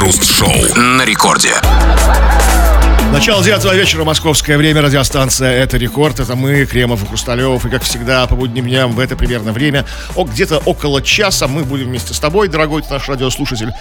Крем-хруст-шоу 0.00 0.76
на 0.76 1.04
рекорде. 1.04 1.52
Начало 3.12 3.44
девятого 3.44 3.74
вечера, 3.74 4.02
московское 4.02 4.56
время, 4.56 4.80
радиостанция 4.80 5.52
«Это 5.52 5.76
рекорд». 5.76 6.20
Это 6.20 6.36
мы, 6.36 6.64
Кремов 6.64 7.02
и 7.02 7.06
Хрусталев. 7.06 7.66
И, 7.66 7.68
как 7.68 7.82
всегда, 7.82 8.26
по 8.26 8.34
будним 8.34 8.64
дням 8.64 8.92
в 8.92 8.98
это 8.98 9.14
примерно 9.14 9.52
время, 9.52 9.84
о, 10.16 10.24
где-то 10.24 10.56
около 10.64 11.02
часа 11.02 11.48
мы 11.48 11.64
будем 11.64 11.88
вместе 11.88 12.14
с 12.14 12.18
тобой, 12.18 12.48
дорогой 12.48 12.82
наш 12.88 13.10
радиослушатель, 13.10 13.72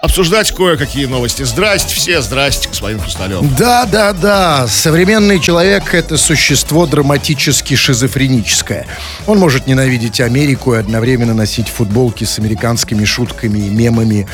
обсуждать 0.00 0.50
кое-какие 0.50 1.04
новости. 1.04 1.42
Здрасте 1.42 1.94
все, 1.94 2.22
здрасте, 2.22 2.68
господин 2.70 2.98
Хрусталев. 2.98 3.42
Да, 3.58 3.84
да, 3.84 4.14
да. 4.14 4.66
Современный 4.66 5.40
человек– 5.40 5.82
это 5.92 6.16
существо 6.16 6.86
драматически 6.86 7.74
шизофреническое. 7.74 8.86
Он 9.26 9.38
может 9.38 9.66
ненавидеть 9.66 10.22
Америку 10.22 10.74
и 10.74 10.78
одновременно 10.78 11.34
носить 11.34 11.68
футболки 11.68 12.24
с 12.24 12.38
американскими 12.38 13.04
шутками 13.04 13.58
и 13.58 13.68
мемами 13.68 14.26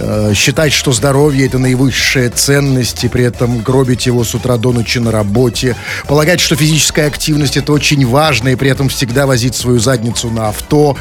э, 0.00 0.32
считать, 0.34 0.72
что 0.72 0.92
здоровье 0.92 1.46
это 1.46 1.58
наивысшая 1.58 2.30
ценность, 2.30 3.04
и 3.04 3.08
при 3.08 3.24
этом 3.24 3.60
гробить 3.60 4.06
его 4.06 4.24
с 4.24 4.34
утра 4.34 4.56
до 4.56 4.72
ночи 4.72 4.98
на 4.98 5.10
работе, 5.10 5.76
полагать, 6.06 6.40
что 6.40 6.56
физическая 6.56 7.06
активность 7.06 7.56
это 7.56 7.72
очень 7.72 8.06
важно, 8.06 8.48
и 8.48 8.56
при 8.56 8.70
этом 8.70 8.88
всегда 8.88 9.26
возить 9.26 9.54
свою 9.54 9.78
задницу 9.78 10.30
на 10.30 10.48
авто, 10.48 10.96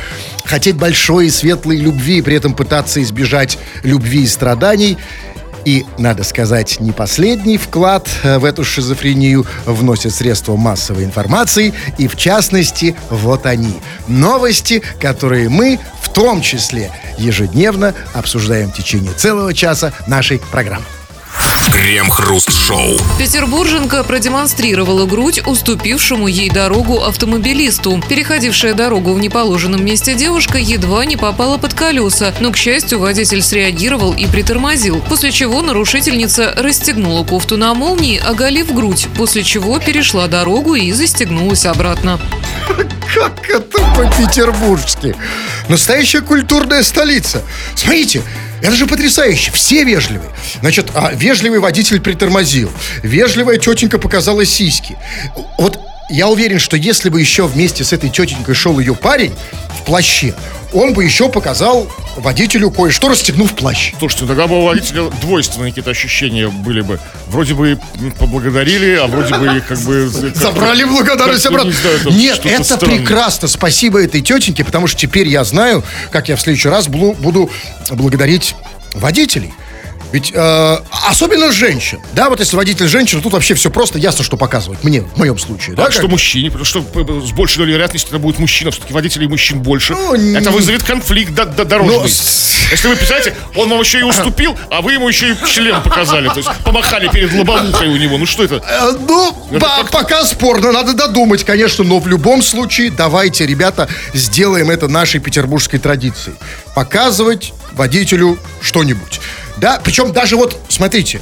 хотеть 0.46 0.76
большой 0.76 1.28
и 1.28 1.30
светлой 1.30 1.78
любви, 1.78 2.18
и 2.18 2.22
при 2.22 2.36
этом 2.36 2.54
пытаться 2.54 3.02
избежать 3.02 3.58
любви 3.84 4.24
и 4.24 4.28
страданий, 4.28 4.98
и, 5.66 5.86
надо 5.98 6.24
сказать, 6.24 6.80
не 6.80 6.92
последний 6.92 7.58
вклад 7.58 8.08
э, 8.24 8.38
в 8.38 8.46
эту 8.46 8.64
шизофрению 8.64 9.46
вносят 9.66 10.14
средства 10.14 10.56
массовой 10.56 11.04
информации, 11.04 11.74
и 11.98 12.08
в 12.08 12.16
частности, 12.16 12.96
вот 13.10 13.46
они. 13.46 13.74
Новости, 14.08 14.82
которые 15.00 15.50
мы, 15.50 15.80
в 16.02 16.10
том 16.10 16.42
числе, 16.42 16.92
ежедневно 17.18 17.94
обсуждаем 18.14 18.72
в 18.72 18.76
течение 18.76 19.14
целого 19.14 19.54
часа 19.54 19.94
нашей 20.08 20.40
программы. 20.52 20.86
Крем-хруст-шоу. 21.72 22.98
Петербурженка 23.18 24.04
продемонстрировала 24.04 25.06
грудь 25.06 25.42
уступившему 25.46 26.28
ей 26.28 26.50
дорогу 26.50 27.04
автомобилисту. 27.04 28.02
Переходившая 28.10 28.74
дорогу 28.74 29.14
в 29.14 29.20
неположенном 29.20 29.84
месте 29.84 30.16
девушка 30.16 30.58
едва 30.58 31.06
не 31.06 31.16
попала 31.16 31.58
под 31.58 31.74
колеса, 31.74 32.34
но, 32.40 32.52
к 32.52 32.58
счастью, 32.58 33.00
водитель 33.00 33.42
среагировал 33.42 34.14
и 34.14 34.26
притормозил, 34.28 35.02
после 35.10 35.32
чего 35.32 35.62
нарушительница 35.62 36.54
расстегнула 36.58 37.24
кофту 37.24 37.58
на 37.58 37.74
молнии, 37.74 38.18
оголив 38.20 38.74
грудь, 38.74 39.08
после 39.16 39.44
чего 39.44 39.80
перешла 39.80 40.28
дорогу 40.28 40.76
и 40.76 40.92
застегнулась 40.92 41.66
обратно. 41.66 42.20
Как 43.14 43.50
это 43.50 43.80
по-петербургски? 43.96 45.16
Настоящая 45.68 46.22
культурная 46.22 46.84
столица. 46.84 47.44
Смотрите, 47.76 48.22
это 48.62 48.72
же 48.76 48.88
потрясающе. 48.88 49.52
Все 49.52 49.84
вежливые. 49.84 50.32
Значит, 50.62 50.92
а, 50.94 51.12
вежливый 51.14 51.60
водитель 51.60 52.02
притормозил. 52.02 52.72
Вежливая 53.04 53.58
тетенька 53.58 53.98
показала 53.98 54.46
сиськи. 54.46 54.98
Вот 55.58 55.80
я 56.10 56.28
уверен, 56.28 56.60
что 56.60 56.76
если 56.76 57.10
бы 57.10 57.20
еще 57.20 57.48
вместе 57.48 57.84
с 57.84 57.94
этой 57.94 58.10
тетенькой 58.10 58.56
шел 58.56 58.80
ее 58.80 58.96
парень 58.96 59.34
в 59.80 59.86
плаще, 59.86 60.34
он 60.74 60.94
бы 60.94 61.04
еще 61.04 61.30
показал 61.30 61.88
водителю 62.18 62.70
кое-что, 62.70 63.10
расстегнув 63.10 63.56
плащ. 63.56 63.94
Слушайте, 63.98 64.26
тогда 64.28 64.48
бы 64.48 64.60
у 64.60 64.66
водителя 64.66 65.10
двойственные 65.22 65.72
какие-то 65.72 65.92
ощущения 65.92 66.48
были 66.50 66.82
бы. 66.82 67.00
Вроде 67.28 67.54
бы 67.54 67.80
поблагодарили, 68.18 68.96
а 68.96 69.08
вроде 69.08 69.36
бы 69.36 69.64
как 69.68 69.80
бы... 69.80 70.08
Забрали 70.36 70.84
благодарность 70.84 71.46
обратно. 71.46 71.70
не 71.70 71.76
знаю, 71.76 72.00
там 72.00 72.18
Нет, 72.18 72.46
это 72.46 72.64
странное. 72.64 72.98
прекрасно. 72.98 73.48
Спасибо 73.48 74.02
этой 74.04 74.22
тетеньке, 74.22 74.64
потому 74.64 74.88
что 74.88 75.00
теперь 75.00 75.28
я 75.28 75.44
знаю, 75.44 75.84
как 76.12 76.30
я 76.30 76.36
в 76.36 76.42
следующий 76.42 76.70
раз 76.70 76.88
буду 76.88 77.50
благодарить 77.92 78.56
водителей. 78.94 79.54
Ведь 80.12 80.32
э, 80.34 80.78
особенно 81.08 81.52
женщин, 81.52 82.00
да, 82.14 82.30
вот 82.30 82.40
если 82.40 82.56
водитель 82.56 82.88
женщина, 82.88 83.22
тут 83.22 83.34
вообще 83.34 83.54
все 83.54 83.70
просто 83.70 84.00
ясно, 84.00 84.24
что 84.24 84.38
показывать 84.38 84.84
мне, 84.84 85.02
в 85.02 85.18
моем 85.18 85.38
случае, 85.38 85.76
да, 85.76 85.84
Так 85.84 85.92
что 85.92 86.02
как? 86.04 86.12
мужчине, 86.12 86.48
потому 86.50 86.66
что 86.66 86.80
э, 86.80 87.22
с 87.28 87.32
большей 87.32 87.58
долей 87.60 87.74
вероятности 87.74 88.08
это 88.10 88.18
будет 88.18 88.40
мужчина, 88.40 88.72
все-таки 88.72 88.92
водителей 88.94 89.28
мужчин 89.28 89.62
больше. 89.62 89.94
Ну, 89.94 90.16
это 90.16 90.50
вызовет 90.50 90.82
конфликт 90.84 91.34
до- 91.34 91.46
до- 91.46 91.64
дорожный. 91.66 91.98
Но 91.98 92.04
Если 92.06 92.88
вы 92.88 92.96
представляете, 92.96 93.36
он 93.56 93.70
вам 93.70 93.80
еще 93.82 94.00
и 94.00 94.04
уступил, 94.04 94.58
а 94.72 94.82
вы 94.82 94.94
ему 94.94 95.08
еще 95.08 95.32
и 95.34 95.36
член 95.48 95.82
показали. 95.84 96.28
То 96.30 96.38
есть 96.38 96.50
помахали 96.64 97.08
перед 97.10 97.32
лобовухой 97.34 97.88
у 97.90 97.96
него. 97.98 98.18
Ну 98.18 98.26
что 98.26 98.44
это? 98.44 98.56
Э, 98.68 98.92
Ну, 99.08 99.32
по- 99.60 99.86
пока 99.92 100.24
спорно, 100.26 100.72
надо 100.72 100.94
додумать, 100.94 101.44
конечно, 101.44 101.84
но 101.84 102.00
в 102.00 102.08
любом 102.08 102.42
случае 102.42 102.90
давайте, 102.92 103.46
ребята, 103.46 103.88
сделаем 104.14 104.70
это 104.72 104.88
нашей 104.88 105.20
петербургской 105.20 105.78
традицией. 105.80 106.36
Показывать 106.76 107.54
водителю 107.74 108.40
что-нибудь. 108.62 109.20
Да, 109.60 109.80
причем 109.84 110.12
даже 110.12 110.36
вот, 110.36 110.58
смотрите, 110.70 111.22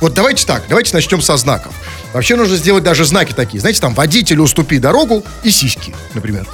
вот 0.00 0.14
давайте 0.14 0.46
так, 0.46 0.64
давайте 0.68 0.94
начнем 0.94 1.20
со 1.20 1.36
знаков. 1.36 1.74
Вообще 2.12 2.36
нужно 2.36 2.56
сделать 2.56 2.82
даже 2.82 3.04
знаки 3.04 3.32
такие. 3.32 3.60
Знаете, 3.60 3.80
там 3.80 3.94
водителю 3.94 4.42
уступи 4.42 4.78
дорогу 4.78 5.22
и 5.44 5.50
сиськи, 5.50 5.94
например. 6.14 6.46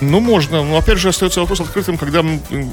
Ну, 0.00 0.20
можно. 0.20 0.62
Но 0.62 0.76
опять 0.76 0.98
же 0.98 1.08
остается 1.08 1.40
вопрос 1.40 1.60
открытым, 1.60 1.96
когда 1.96 2.22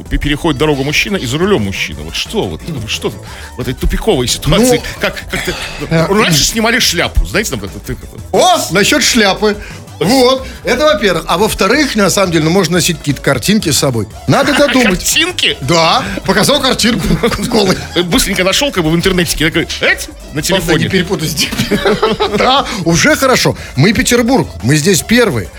переходит 0.09 0.57
дорогу 0.59 0.83
мужчина 0.83 1.15
и 1.15 1.25
за 1.25 1.37
рулем 1.37 1.61
мужчина. 1.63 2.01
Вот 2.01 2.15
что 2.15 2.47
вот, 2.47 2.61
ну, 2.67 2.85
что 2.87 3.13
в 3.55 3.61
этой 3.61 3.73
тупиковой 3.73 4.27
ситуации? 4.27 4.77
Ну, 4.77 4.83
как, 4.99 5.15
как 5.31 5.45
ты- 5.45 5.55
раньше 5.89 6.43
снимали 6.43 6.79
шляпу, 6.79 7.25
знаете, 7.25 7.51
там 7.51 7.63
это, 7.63 7.79
ты- 7.79 7.97
О, 8.33 8.57
насчет 8.71 9.03
шляпы. 9.03 9.55
Вот, 9.99 10.45
это 10.63 10.85
во-первых. 10.85 11.23
А 11.27 11.37
во-вторых, 11.37 11.95
на 11.95 12.09
самом 12.09 12.31
деле, 12.31 12.45
ну, 12.45 12.49
можно 12.51 12.73
носить 12.75 12.97
какие-то 12.99 13.21
картинки 13.21 13.69
с 13.71 13.77
собой. 13.77 14.07
Надо 14.27 14.53
додумать. 14.57 14.99
картинки. 14.99 15.57
Да, 15.61 16.03
показал 16.25 16.59
картинку 16.61 17.07
голый. 17.47 17.77
Быстренько 18.05 18.43
нашел 18.43 18.71
как 18.71 18.83
бы 18.83 18.89
в 18.91 18.95
интернете, 18.95 19.37
такой, 19.37 19.63
эть, 19.81 20.09
на 20.33 20.41
Главное, 20.41 20.41
не 20.41 20.41
телефоне. 20.41 20.89
перепутай 20.89 21.29
Да, 22.37 22.65
уже 22.85 23.15
хорошо. 23.15 23.55
Мы 23.75 23.93
Петербург, 23.93 24.47
мы 24.63 24.75
здесь 24.75 25.01
первые. 25.01 25.49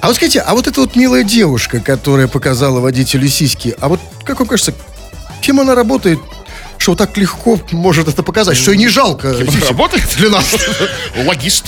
А 0.00 0.08
вот 0.08 0.16
скажите, 0.16 0.40
а 0.40 0.54
вот 0.54 0.66
эта 0.66 0.80
вот 0.80 0.96
милая 0.96 1.22
девушка, 1.22 1.80
которая 1.80 2.26
показала 2.28 2.80
водителю 2.80 3.28
сиськи, 3.28 3.74
а 3.80 3.88
вот, 3.88 4.00
как 4.24 4.40
вам 4.40 4.48
кажется, 4.48 4.74
кем 5.40 5.60
она 5.60 5.74
работает, 5.74 6.18
что 6.78 6.92
вот 6.92 6.98
так 6.98 7.16
легко 7.16 7.58
может 7.72 8.08
это 8.08 8.22
показать, 8.22 8.56
что 8.56 8.72
и 8.72 8.76
не 8.76 8.88
жалко 8.88 9.34
Работает? 9.68 10.04
для 10.18 10.28
нас? 10.28 10.44
Логист. 11.24 11.66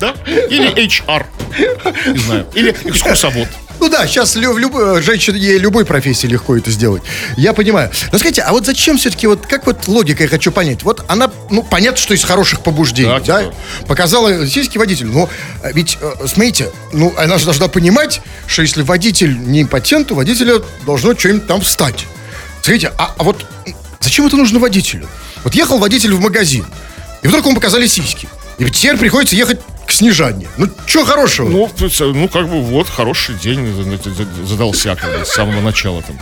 Да? 0.00 0.14
Или 0.26 0.72
HR. 0.86 1.26
Не 2.12 2.18
знаю. 2.18 2.46
Или 2.54 2.70
экскурсовод. 2.84 3.48
Ну 3.80 3.88
да, 3.88 4.06
сейчас 4.06 4.36
лю- 4.36 4.52
в 4.52 4.58
любой, 4.58 5.00
женщине 5.02 5.38
ей 5.38 5.58
любой 5.58 5.86
профессии 5.86 6.26
легко 6.26 6.54
это 6.54 6.70
сделать. 6.70 7.02
Я 7.38 7.54
понимаю. 7.54 7.90
Но 8.12 8.18
скажите, 8.18 8.42
а 8.42 8.52
вот 8.52 8.66
зачем 8.66 8.98
все-таки, 8.98 9.26
вот 9.26 9.46
как 9.46 9.64
вот 9.64 9.88
логика, 9.88 10.22
я 10.22 10.28
хочу 10.28 10.52
понять. 10.52 10.82
Вот 10.82 11.02
она, 11.08 11.30
ну, 11.50 11.62
понятно, 11.62 11.96
что 11.98 12.12
из 12.12 12.22
хороших 12.22 12.60
побуждений, 12.60 13.08
Да, 13.08 13.20
да? 13.20 13.42
типа. 13.44 13.54
Показала 13.86 14.46
сиськи 14.46 14.76
водителю. 14.76 15.12
Но 15.12 15.30
э, 15.62 15.72
ведь, 15.72 15.96
э, 16.00 16.12
смотрите, 16.26 16.68
ну, 16.92 17.14
она 17.16 17.38
же 17.38 17.46
должна 17.46 17.68
понимать, 17.68 18.20
что 18.46 18.60
если 18.60 18.82
водитель 18.82 19.38
не 19.38 19.62
импотент, 19.62 20.12
у 20.12 20.14
водителя 20.14 20.56
должно 20.84 21.16
что-нибудь 21.18 21.46
там 21.46 21.62
встать. 21.62 22.06
Смотрите, 22.60 22.92
а, 22.98 23.14
а 23.16 23.22
вот 23.22 23.46
зачем 24.00 24.26
это 24.26 24.36
нужно 24.36 24.58
водителю? 24.58 25.08
Вот 25.42 25.54
ехал 25.54 25.78
водитель 25.78 26.12
в 26.12 26.20
магазин, 26.20 26.66
и 27.22 27.28
вдруг 27.28 27.46
ему 27.46 27.54
показали 27.54 27.86
сиськи. 27.86 28.28
И 28.58 28.64
теперь 28.68 28.98
приходится 28.98 29.34
ехать 29.36 29.58
к 29.90 29.92
Снежане. 29.92 30.46
Ну, 30.56 30.68
что 30.86 31.04
хорошего? 31.04 31.48
Ну, 31.48 31.68
есть, 31.84 32.00
ну, 32.00 32.28
как 32.28 32.48
бы 32.48 32.62
вот, 32.62 32.88
хороший 32.88 33.34
день 33.34 33.66
за- 33.74 34.10
за- 34.10 34.46
задался 34.46 34.94
как 34.96 35.18
бы, 35.18 35.24
с 35.24 35.30
самого 35.32 35.60
начала 35.60 36.00
там. 36.02 36.16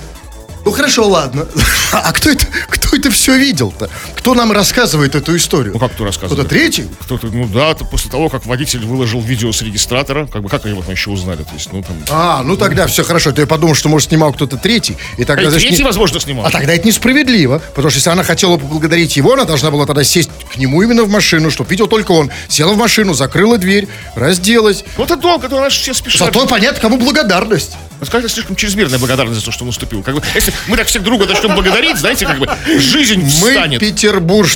Ну 0.69 0.75
хорошо, 0.75 1.09
ладно. 1.09 1.47
А 1.91 2.13
кто 2.13 2.29
это, 2.29 2.45
кто 2.69 2.97
это 2.99 3.11
все 3.11 3.39
видел-то? 3.39 3.89
Кто 4.15 4.35
нам 4.35 4.53
рассказывает 4.53 5.15
эту 5.15 5.35
историю? 5.39 5.73
Ну, 5.73 5.79
как 5.81 5.93
кто 5.95 6.05
рассказывает? 6.05 6.35
Кто-то 6.41 6.49
третий? 6.51 6.87
Кто-то, 7.01 7.29
ну 7.29 7.47
да, 7.47 7.71
это 7.71 7.87
после 7.87 8.11
того, 8.11 8.29
как 8.29 8.45
водитель 8.45 8.85
выложил 8.85 9.23
видео 9.23 9.51
с 9.53 9.63
регистратора, 9.63 10.27
как 10.27 10.43
бы 10.43 10.51
как 10.51 10.67
его 10.67 10.83
там 10.83 10.91
еще 10.93 11.09
узнали, 11.09 11.45
то 11.45 11.55
есть, 11.55 11.73
ну 11.73 11.83
там... 11.83 11.97
А, 12.11 12.43
ну 12.43 12.59
тогда 12.59 12.87
все 12.87 13.05
хорошо. 13.05 13.33
То 13.33 13.41
я 13.41 13.47
подумал, 13.47 13.75
что, 13.75 13.89
может, 13.89 14.09
снимал 14.11 14.35
кто-то 14.35 14.59
третий. 14.59 14.99
И 15.17 15.25
тогда, 15.25 15.49
А 15.49 15.51
третий, 15.51 15.79
не- 15.79 15.83
возможно, 15.83 16.21
снимал. 16.21 16.45
А 16.45 16.51
тогда 16.51 16.75
это 16.75 16.87
несправедливо. 16.87 17.61
Потому 17.75 17.89
что 17.89 17.97
если 18.01 18.11
она 18.11 18.23
хотела 18.23 18.59
поблагодарить 18.59 19.17
его, 19.17 19.33
она 19.33 19.45
должна 19.45 19.71
была 19.71 19.87
тогда 19.87 20.05
сесть 20.05 20.29
к 20.53 20.59
нему 20.59 20.83
именно 20.83 21.05
в 21.05 21.09
машину, 21.09 21.51
чтобы 21.51 21.71
видел 21.71 21.87
только 21.87 22.13
он. 22.13 22.31
Села 22.49 22.75
в 22.75 22.77
машину, 22.77 23.15
закрыла 23.15 23.57
дверь, 23.57 23.89
разделась. 24.15 24.85
Ну, 24.99 25.05
это 25.05 25.17
долго, 25.17 25.49
то 25.49 25.59
наши 25.59 25.81
все 25.81 25.95
спешат. 25.95 26.35
Зато 26.35 26.47
понятно, 26.47 26.83
кому 26.83 26.99
благодарность. 26.99 27.77
Ну, 28.01 28.07
скажем, 28.07 28.29
слишком 28.29 28.55
чрезмерная 28.55 28.99
благодарность 28.99 29.41
за 29.41 29.45
то, 29.45 29.51
что 29.51 29.65
он 29.65 29.71
уступил. 29.71 30.03
Как 30.03 30.15
бы, 30.15 30.23
если 30.35 30.53
мы 30.69 30.77
так 30.77 30.87
всех 30.87 31.03
друга 31.03 31.27
начнем 31.27 31.55
благодарить, 31.55 31.97
знаете, 31.97 32.27
как 32.27 32.39
бы 32.39 32.49
жизнь 32.79 33.21
Мы 33.21 33.51
встанет. 33.51 33.81
Петербург. 33.81 34.51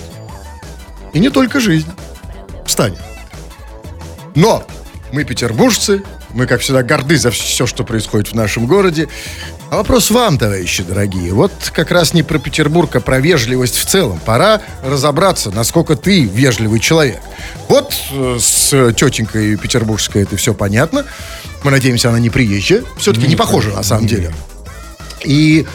И 1.13 1.19
не 1.19 1.29
только 1.29 1.61
жизнь. 1.61 1.89
Встанет. 2.67 3.01
Но 4.35 4.67
мы 5.13 5.25
петербуржцы, 5.25 6.03
мы, 6.31 6.47
как 6.47 6.61
всегда, 6.61 6.83
горды 6.83 7.17
за 7.17 7.31
все, 7.31 7.67
что 7.67 7.85
происходит 7.85 8.29
в 8.29 8.35
нашем 8.35 8.67
городе. 8.67 9.09
А 9.73 9.77
вопрос 9.77 10.11
вам, 10.11 10.37
товарищи 10.37 10.83
дорогие. 10.83 11.33
Вот 11.33 11.51
как 11.73 11.93
раз 11.93 12.13
не 12.13 12.23
про 12.23 12.39
Петербург, 12.39 12.95
а 12.95 13.01
про 13.01 13.21
вежливость 13.21 13.79
в 13.79 13.87
целом. 13.87 14.21
Пора 14.23 14.61
разобраться, 14.85 15.51
насколько 15.51 15.97
ты 15.97 16.25
вежливый 16.25 16.79
человек. 16.79 17.23
Вот 17.69 17.95
э, 18.11 18.37
с 18.39 18.93
тетенькой 18.93 19.57
петербургской 19.57 20.25
это 20.25 20.37
все 20.37 20.53
понятно. 20.53 21.07
Мы 21.65 21.71
надеемся, 21.71 22.11
она 22.11 22.19
не 22.19 22.29
приезжая. 22.29 22.85
Все-таки 22.99 23.27
не 23.27 23.35
похожа, 23.35 23.71
на 23.71 23.83
самом 23.83 24.07
деле. 24.07 24.35
И 25.25 25.67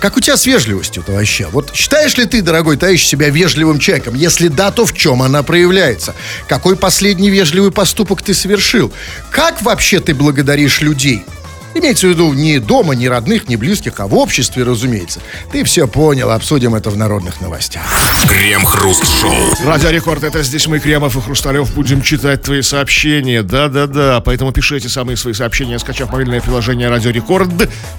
Как 0.00 0.16
у 0.16 0.20
тебя 0.20 0.36
с 0.36 0.44
вежливостью-то 0.44 1.12
вообще? 1.12 1.46
Вот 1.52 1.70
считаешь 1.72 2.16
ли 2.16 2.26
ты, 2.26 2.42
дорогой 2.42 2.78
товарищ, 2.78 3.06
себя 3.06 3.28
вежливым 3.28 3.78
человеком? 3.78 4.16
Если 4.16 4.48
да, 4.48 4.72
то 4.72 4.84
в 4.84 4.92
чем 4.92 5.22
она 5.22 5.44
проявляется? 5.44 6.16
Какой 6.48 6.74
последний 6.74 7.30
вежливый 7.30 7.70
поступок 7.70 8.22
ты 8.22 8.34
совершил? 8.34 8.92
Как 9.30 9.62
вообще 9.62 10.00
ты 10.00 10.16
благодаришь 10.16 10.80
людей? 10.80 11.24
Имеется 11.72 12.08
в 12.08 12.10
виду 12.10 12.32
не 12.32 12.58
дома, 12.58 12.94
не 12.94 13.08
родных, 13.08 13.48
не 13.48 13.56
близких, 13.56 14.00
а 14.00 14.08
в 14.08 14.14
обществе, 14.14 14.64
разумеется. 14.64 15.20
Ты 15.52 15.62
все 15.62 15.86
понял, 15.86 16.30
обсудим 16.30 16.74
это 16.74 16.90
в 16.90 16.96
народных 16.96 17.40
новостях. 17.40 17.82
Крем-хруст-шоу. 18.28 19.32
Радио 19.64 19.90
Рекорд, 19.90 20.24
это 20.24 20.42
здесь 20.42 20.66
мы, 20.66 20.80
Кремов 20.80 21.16
и 21.16 21.20
Хрусталев, 21.20 21.72
будем 21.74 22.02
читать 22.02 22.42
твои 22.42 22.62
сообщения. 22.62 23.42
Да-да-да, 23.42 24.20
поэтому 24.20 24.50
пиши 24.52 24.78
эти 24.78 24.88
самые 24.88 25.16
свои 25.16 25.32
сообщения, 25.32 25.78
скачав 25.78 26.10
мобильное 26.10 26.40
приложение 26.40 26.88
Радио 26.88 27.10
Рекорд. 27.10 27.48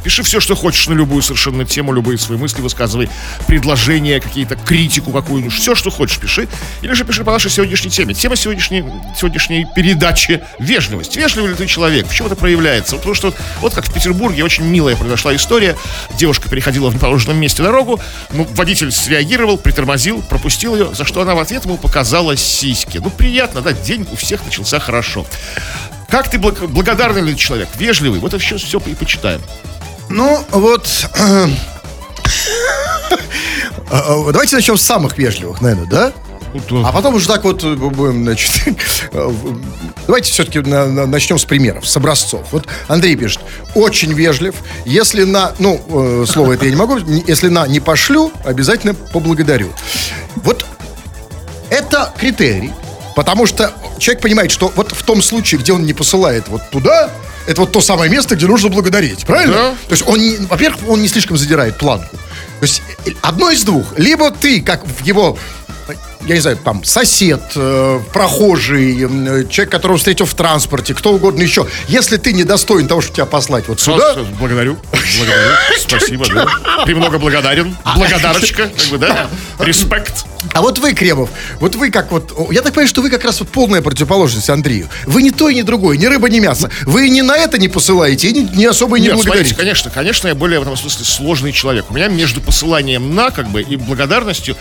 Пиши 0.03 0.24
все, 0.24 0.41
что 0.41 0.56
хочешь 0.56 0.88
на 0.89 0.94
любую 0.94 1.21
совершенно 1.21 1.63
тему, 1.63 1.94
любые 1.94 2.17
свои 2.17 2.38
мысли 2.38 2.62
высказывай, 2.62 3.09
предложения, 3.47 4.19
какие-то 4.19 4.56
критику 4.56 5.12
какую-нибудь, 5.12 5.53
все, 5.53 5.75
что 5.75 5.91
хочешь, 5.91 6.19
пиши. 6.19 6.50
Или 6.81 6.94
же 6.94 7.06
пиши 7.06 7.24
по 7.24 7.31
нашей 7.31 7.50
сегодняшней 7.50 7.89
теме. 7.89 8.13
Тема 8.13 8.35
сегодняшней, 8.35 8.83
сегодняшней 9.17 9.65
передачи– 9.75 10.41
вежливость. 10.59 11.15
Вежливый 11.15 11.51
ли 11.51 11.56
ты 11.56 11.67
человек? 11.67 12.07
В 12.07 12.13
чем 12.13 12.27
это 12.27 12.35
проявляется? 12.35 12.95
Вот 12.95 13.00
потому 13.00 13.15
что 13.15 13.33
вот 13.62 13.74
как 13.74 13.86
в 13.86 13.94
Петербурге 13.94 14.44
очень 14.44 14.63
милая 14.66 14.96
произошла 14.96 15.36
история. 15.36 15.78
Девушка 16.18 16.50
переходила 16.50 16.90
в 16.90 16.96
неположенном 16.96 17.38
месте 17.40 17.63
дорогу, 17.63 18.00
ну, 18.31 18.48
водитель 18.56 18.92
среагировал, 18.92 19.58
притормозил, 19.58 20.22
пропустил 20.22 20.75
ее, 20.75 20.94
за 20.94 21.06
что 21.06 21.22
она 21.22 21.36
в 21.36 21.40
ответ 21.40 21.66
ему 21.66 21.78
показала 21.78 22.36
сиськи. 22.36 22.98
Ну, 22.98 23.10
приятно, 23.10 23.62
да, 23.62 23.72
день 23.74 24.08
у 24.12 24.16
всех 24.16 24.44
начался 24.44 24.80
хорошо. 24.80 25.25
Как 26.10 26.30
ты 26.30 26.38
благ- 26.38 26.68
благодарный 26.68 27.36
человек? 27.36 27.69
Вежливый? 27.78 28.19
Вот 28.19 28.34
это 28.34 28.44
сейчас 28.44 28.62
все 28.62 28.81
и 28.86 28.96
почитаем. 28.96 29.42
Ну, 30.10 30.44
вот... 30.52 31.08
А, 33.90 33.98
а, 34.00 34.31
Давайте 34.31 34.56
начнем 34.56 34.78
с 34.78 34.81
самых 34.81 35.18
вежливых, 35.18 35.62
наверное, 35.62 35.86
да? 35.86 36.13
А 36.83 36.92
потом 36.92 37.15
уже 37.15 37.27
так 37.27 37.44
вот 37.44 37.63
э, 37.63 37.75
будем, 37.75 38.24
значит... 38.24 38.51
э, 39.12 39.31
Давайте 40.07 40.31
все-таки 40.31 40.59
начнем 40.59 41.38
с 41.38 41.45
примеров, 41.45 41.88
с 41.88 41.95
образцов. 41.95 42.48
Вот 42.51 42.68
Андрей 42.88 43.15
пишет, 43.15 43.39
очень 43.75 44.13
вежлив. 44.13 44.56
Если 44.86 45.24
на... 45.24 45.53
Ну, 45.59 45.81
э, 45.88 46.25
слово 46.27 46.53
это 46.53 46.65
я 46.65 46.71
не 46.71 46.77
могу. 46.77 46.98
Если 46.98 47.48
на 47.48 47.68
не 47.68 47.80
пошлю, 47.80 48.31
обязательно 48.44 48.94
поблагодарю. 48.94 49.71
Вот 50.36 50.65
это 51.69 52.13
критерий. 52.18 52.71
Потому 53.15 53.45
что 53.45 53.74
человек 53.98 54.21
понимает, 54.21 54.51
что 54.51 54.71
вот 54.75 54.92
в 54.92 55.03
том 55.03 55.21
случае, 55.21 55.62
где 55.62 55.74
он 55.74 55.86
не 55.86 55.94
посылает 55.94 56.48
вот 56.48 56.69
туда, 56.69 57.12
это 57.48 57.62
вот 57.62 57.71
то 57.71 57.81
самое 57.81 58.09
место, 58.09 58.36
где 58.36 58.48
нужно 58.48 58.69
благодарить. 58.69 59.25
Правильно? 59.25 59.53
Да. 59.53 59.69
То 59.88 59.92
есть 59.92 60.07
он, 60.07 60.48
во-первых, 60.48 60.88
он 60.88 61.01
не 61.01 61.07
слишком 61.07 61.38
задирает 61.38 61.77
планку. 61.77 62.15
То 62.59 62.65
есть 62.65 62.81
одно 63.21 63.50
из 63.50 63.63
двух. 63.63 63.98
Либо 63.98 64.31
ты, 64.31 64.62
как 64.62 64.86
в 64.86 65.03
его 65.03 65.38
я 66.25 66.35
не 66.35 66.41
знаю, 66.41 66.57
там, 66.57 66.83
сосед, 66.83 67.41
э, 67.55 67.99
прохожий, 68.13 68.93
э, 68.93 69.45
человек, 69.49 69.71
которого 69.71 69.97
встретил 69.97 70.25
в 70.25 70.33
транспорте, 70.33 70.93
кто 70.93 71.13
угодно 71.13 71.41
еще. 71.41 71.67
Если 71.88 72.17
ты 72.17 72.33
недостоин 72.33 72.88
того, 72.88 73.01
чтобы 73.01 73.15
тебя 73.15 73.25
послать 73.25 73.67
вот 73.67 73.79
сюда, 73.79 74.15
Благодарю. 74.39 74.77
Благодарю. 75.17 75.51
Спасибо, 75.79 76.25
да. 76.27 76.47
Премного 76.85 77.17
благодарен. 77.17 77.75
Благодарочка, 77.95 78.69
как 78.77 78.88
бы, 78.88 78.97
да? 78.97 79.29
Респект. 79.59 80.25
А 80.53 80.61
вот 80.61 80.79
вы, 80.79 80.93
Кремов, 80.93 81.29
вот 81.59 81.75
вы 81.75 81.91
как 81.91 82.11
вот... 82.11 82.33
Я 82.51 82.61
так 82.61 82.73
понимаю, 82.73 82.88
что 82.88 83.01
вы 83.01 83.09
как 83.09 83.23
раз 83.23 83.39
вот 83.39 83.49
полная 83.49 83.81
противоположность 83.81 84.49
Андрею. 84.49 84.89
Вы 85.05 85.21
не 85.21 85.31
то 85.31 85.49
и 85.49 85.55
не 85.55 85.63
другой, 85.63 85.97
ни 85.97 86.05
рыба, 86.05 86.29
ни 86.29 86.39
мясо. 86.39 86.69
Вы 86.83 87.09
ни 87.09 87.21
на 87.21 87.38
это 87.38 87.57
не 87.57 87.67
посылаете, 87.67 88.29
и 88.29 88.33
ни 88.33 88.65
особо 88.65 88.97
и 88.97 89.01
не 89.01 89.07
Нет, 89.07 89.13
смотрите, 89.13 89.29
благодарите. 89.29 89.55
конечно, 89.55 89.91
конечно, 89.91 90.27
я 90.27 90.35
более 90.35 90.59
в 90.59 90.63
этом 90.63 90.75
смысле 90.75 91.05
сложный 91.05 91.51
человек. 91.51 91.85
У 91.89 91.93
меня 91.93 92.07
между 92.07 92.41
посыланием 92.41 93.13
на, 93.15 93.31
как 93.31 93.49
бы, 93.49 93.61
и 93.61 93.75
благодарностью 93.75 94.57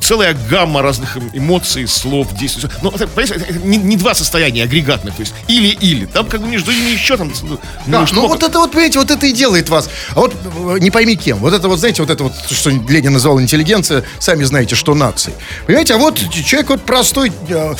целая 0.00 0.36
гамма 0.50 0.82
разных 0.82 1.16
эм- 1.16 1.30
эмоций, 1.32 1.86
слов, 1.86 2.34
действий. 2.34 2.68
Но, 2.82 2.90
это, 2.90 3.06
понимаете, 3.08 3.44
это 3.48 3.58
не, 3.66 3.76
не 3.76 3.96
два 3.96 4.14
состояния 4.14 4.64
агрегатных, 4.64 5.14
то 5.14 5.20
есть 5.20 5.34
или-или. 5.48 6.06
Там 6.06 6.26
как 6.26 6.40
бы 6.40 6.48
между 6.48 6.72
ними 6.72 6.90
еще 6.90 7.16
там... 7.16 7.32
ну, 7.42 7.58
Да, 7.86 8.06
ну 8.12 8.26
вот 8.28 8.42
это 8.42 8.58
вот, 8.58 8.70
понимаете, 8.72 8.98
вот 8.98 9.10
это 9.10 9.26
и 9.26 9.32
делает 9.32 9.68
вас. 9.68 9.88
А 10.10 10.20
вот 10.20 10.34
э, 10.34 10.78
не 10.80 10.90
пойми 10.90 11.16
кем. 11.16 11.38
Вот 11.38 11.52
это 11.52 11.68
вот, 11.68 11.78
знаете, 11.78 12.02
вот 12.02 12.10
это 12.10 12.24
вот, 12.24 12.32
что 12.50 12.70
Ленин 12.70 13.12
называл 13.12 13.40
интеллигенция, 13.40 14.04
сами 14.18 14.44
знаете, 14.44 14.74
что 14.74 14.94
нации. 14.94 15.32
Понимаете, 15.66 15.94
а 15.94 15.98
вот 15.98 16.18
человек 16.18 16.70
вот 16.70 16.82
простой. 16.82 17.32
э, 17.48 17.74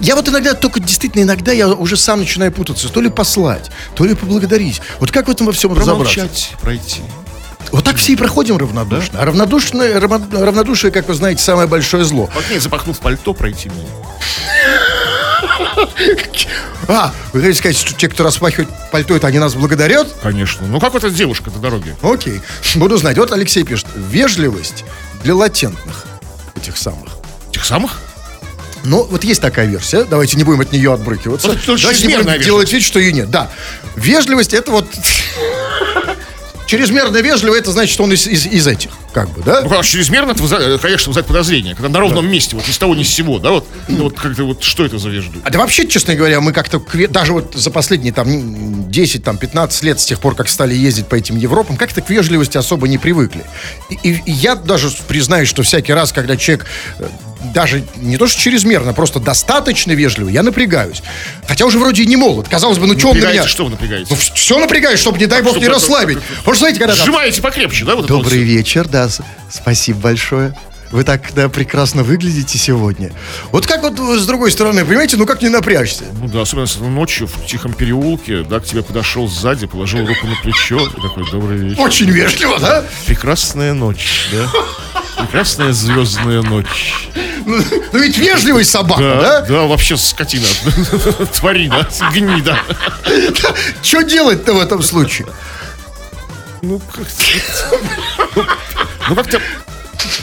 Я 0.00 0.16
вот 0.16 0.28
иногда, 0.28 0.54
только 0.54 0.80
действительно 0.80 1.22
иногда 1.22 1.52
я 1.52 1.68
уже 1.68 1.96
сам 1.96 2.20
начинаю 2.20 2.52
путаться. 2.52 2.88
То 2.88 3.00
ли 3.00 3.10
послать, 3.10 3.70
то 3.94 4.04
ли 4.04 4.14
поблагодарить. 4.14 4.80
Вот 4.98 5.10
как 5.10 5.28
в 5.28 5.30
этом 5.30 5.46
во 5.46 5.52
всем 5.52 5.72
разобраться? 5.72 6.14
Промолчать, 6.14 6.50
пройти. 6.60 7.00
Вот 7.72 7.84
так 7.84 7.96
все 7.96 8.12
и 8.12 8.16
проходим 8.16 8.56
равнодушно. 8.56 9.20
А 9.20 9.24
равнодушное, 9.24 10.00
равнодушие, 10.00 10.90
как 10.90 11.08
вы 11.08 11.14
знаете, 11.14 11.42
самое 11.42 11.68
большое 11.68 12.04
зло. 12.04 12.28
Вот 12.34 12.44
не 12.50 12.58
запахнув 12.58 12.98
пальто, 12.98 13.32
пройти 13.34 13.70
мне. 13.70 13.86
А, 16.88 17.12
вы 17.32 17.40
хотите 17.40 17.58
сказать, 17.58 17.76
что 17.76 17.94
те, 17.94 18.08
кто 18.08 18.24
распахивает 18.24 18.68
пальто, 18.90 19.14
это 19.14 19.26
они 19.28 19.38
нас 19.38 19.54
благодарят? 19.54 20.08
Конечно. 20.22 20.66
Ну 20.66 20.80
как 20.80 20.94
эта 20.94 21.10
девушка 21.10 21.50
на 21.50 21.60
дороге? 21.60 21.96
Окей, 22.02 22.40
буду 22.74 22.96
знать. 22.96 23.16
Вот 23.16 23.32
Алексей 23.32 23.62
пишет, 23.62 23.86
вежливость 23.94 24.84
для 25.22 25.34
латентных 25.34 26.06
этих 26.56 26.76
самых. 26.76 27.12
Тех 27.52 27.64
самых? 27.64 27.98
Ну, 28.82 29.04
вот 29.04 29.24
есть 29.24 29.40
такая 29.40 29.66
версия. 29.66 30.04
Давайте 30.04 30.36
не 30.36 30.44
будем 30.44 30.60
от 30.60 30.72
нее 30.72 30.92
отбрыкиваться. 30.92 31.48
Вот 31.48 31.56
это 31.58 31.76
Давайте 31.76 32.06
не 32.06 32.16
будем 32.16 32.40
делать 32.40 32.72
вид, 32.72 32.82
что 32.82 32.98
ее 32.98 33.12
нет. 33.12 33.30
Да. 33.30 33.50
Вежливость 33.94 34.54
это 34.54 34.70
вот... 34.70 34.86
Чрезмерно 36.70 37.16
вежливо, 37.16 37.56
это 37.56 37.72
значит, 37.72 37.92
что 37.92 38.04
он 38.04 38.12
из, 38.12 38.28
из, 38.28 38.46
из 38.46 38.64
этих, 38.68 38.90
как 39.12 39.28
бы, 39.30 39.42
да? 39.42 39.62
Ну, 39.62 39.68
когда 39.68 39.82
чрезмерно, 39.82 40.30
это, 40.30 40.78
конечно, 40.80 41.08
вызывает 41.08 41.26
подозрение. 41.26 41.74
Когда 41.74 41.88
на 41.88 41.98
ровном 41.98 42.30
месте, 42.30 42.54
вот 42.54 42.64
ни 42.68 42.70
с 42.70 42.78
того, 42.78 42.94
ни 42.94 43.02
с 43.02 43.08
сего, 43.08 43.40
да, 43.40 43.50
вот, 43.50 43.66
ну, 43.88 44.04
вот 44.04 44.16
как-то 44.16 44.44
вот, 44.44 44.62
что 44.62 44.84
это 44.84 44.96
за 44.96 45.08
вежливость? 45.08 45.42
А 45.44 45.50
да 45.50 45.58
вообще, 45.58 45.88
честно 45.88 46.14
говоря, 46.14 46.40
мы 46.40 46.52
как-то, 46.52 46.80
даже 47.08 47.32
вот 47.32 47.54
за 47.56 47.72
последние 47.72 48.12
там 48.12 48.28
м, 48.28 48.88
10, 48.88 49.24
там 49.24 49.36
15 49.36 49.82
лет, 49.82 49.98
с 49.98 50.04
тех 50.04 50.20
пор, 50.20 50.36
как 50.36 50.48
стали 50.48 50.72
ездить 50.76 51.08
по 51.08 51.16
этим 51.16 51.36
Европам, 51.36 51.76
как-то 51.76 52.02
к 52.02 52.08
вежливости 52.10 52.56
особо 52.56 52.86
не 52.86 52.98
привыкли. 52.98 53.44
И, 53.90 53.94
и- 54.08 54.22
и 54.26 54.30
я 54.30 54.54
даже 54.54 54.90
признаюсь, 55.08 55.48
что 55.48 55.64
всякий 55.64 55.92
раз, 55.92 56.12
когда 56.12 56.36
человек 56.36 56.66
э, 57.00 57.08
даже 57.54 57.84
не 57.96 58.16
то, 58.16 58.26
что 58.26 58.40
чрезмерно, 58.40 58.92
просто 58.92 59.20
достаточно 59.20 59.92
вежливый, 59.92 60.32
я 60.32 60.42
напрягаюсь. 60.42 61.02
Хотя 61.46 61.66
уже 61.66 61.78
вроде 61.78 62.02
и 62.02 62.06
не 62.06 62.16
молод. 62.16 62.48
Казалось 62.48 62.78
бы, 62.78 62.86
ну 62.86 62.98
что 62.98 63.08
он 63.08 63.14
на 63.14 63.20
Напрягаете, 63.20 63.40
меня... 63.40 63.48
что 63.48 63.64
вы 63.64 63.70
напрягаете? 63.70 64.06
Ну, 64.10 64.16
все 64.34 64.58
напрягает, 64.58 64.98
чтобы, 64.98 65.18
не 65.18 65.26
дай 65.26 65.42
бог, 65.42 65.56
не 65.56 65.64
это- 65.64 65.74
расслабить. 65.74 66.18
Потому 66.38 66.54
что, 66.54 66.60
знаете, 66.60 66.78
когда. 66.78 66.94
Сжимаете 66.94 67.42
покрепче, 67.42 67.84
да? 67.84 67.96
Вот 67.96 68.06
Добрый 68.06 68.42
вечер, 68.42 68.88
да, 68.88 69.08
спасибо 69.50 70.00
большое. 70.00 70.54
Вы 70.90 71.04
так 71.04 71.32
да, 71.34 71.48
прекрасно 71.48 72.02
выглядите 72.02 72.58
сегодня. 72.58 73.12
Вот 73.52 73.64
как 73.64 73.82
вот 73.82 73.98
э, 74.00 74.18
с 74.18 74.26
другой 74.26 74.50
стороны, 74.50 74.84
понимаете, 74.84 75.16
ну 75.16 75.24
как 75.24 75.40
не 75.40 75.48
напрячься? 75.48 76.02
Ну 76.20 76.26
да, 76.26 76.40
особенно 76.42 76.66
ночью 76.88 77.28
в 77.28 77.46
тихом 77.46 77.74
переулке, 77.74 78.42
да, 78.42 78.58
к 78.58 78.64
тебе 78.64 78.82
подошел 78.82 79.28
сзади, 79.28 79.68
положил 79.68 80.04
руку 80.04 80.26
на 80.26 80.34
плечо 80.42 80.80
и 80.84 81.00
такой, 81.00 81.30
добрый 81.30 81.58
вечер. 81.58 81.80
Очень 81.80 82.10
вежливо, 82.10 82.58
да? 82.58 82.84
Прекрасная 83.06 83.72
ночь, 83.72 84.26
да? 84.32 84.50
Прекрасная 85.22 85.72
звездная 85.72 86.42
ночь. 86.42 86.94
Ну, 87.46 87.62
ну 87.92 87.98
ведь 87.98 88.16
вежливый 88.18 88.64
собака, 88.64 89.00
Да, 89.02 89.20
да? 89.20 89.40
да, 89.46 89.62
вообще 89.62 89.96
скотина. 89.96 90.46
Тварина, 91.34 91.86
гнида. 92.12 92.58
Что 93.82 94.02
делать-то 94.02 94.54
в 94.54 94.60
этом 94.60 94.82
случае? 94.82 95.26
Ну, 96.62 96.80
как-то... 96.80 98.44
Ну, 99.08 99.14
как-то... 99.14 99.40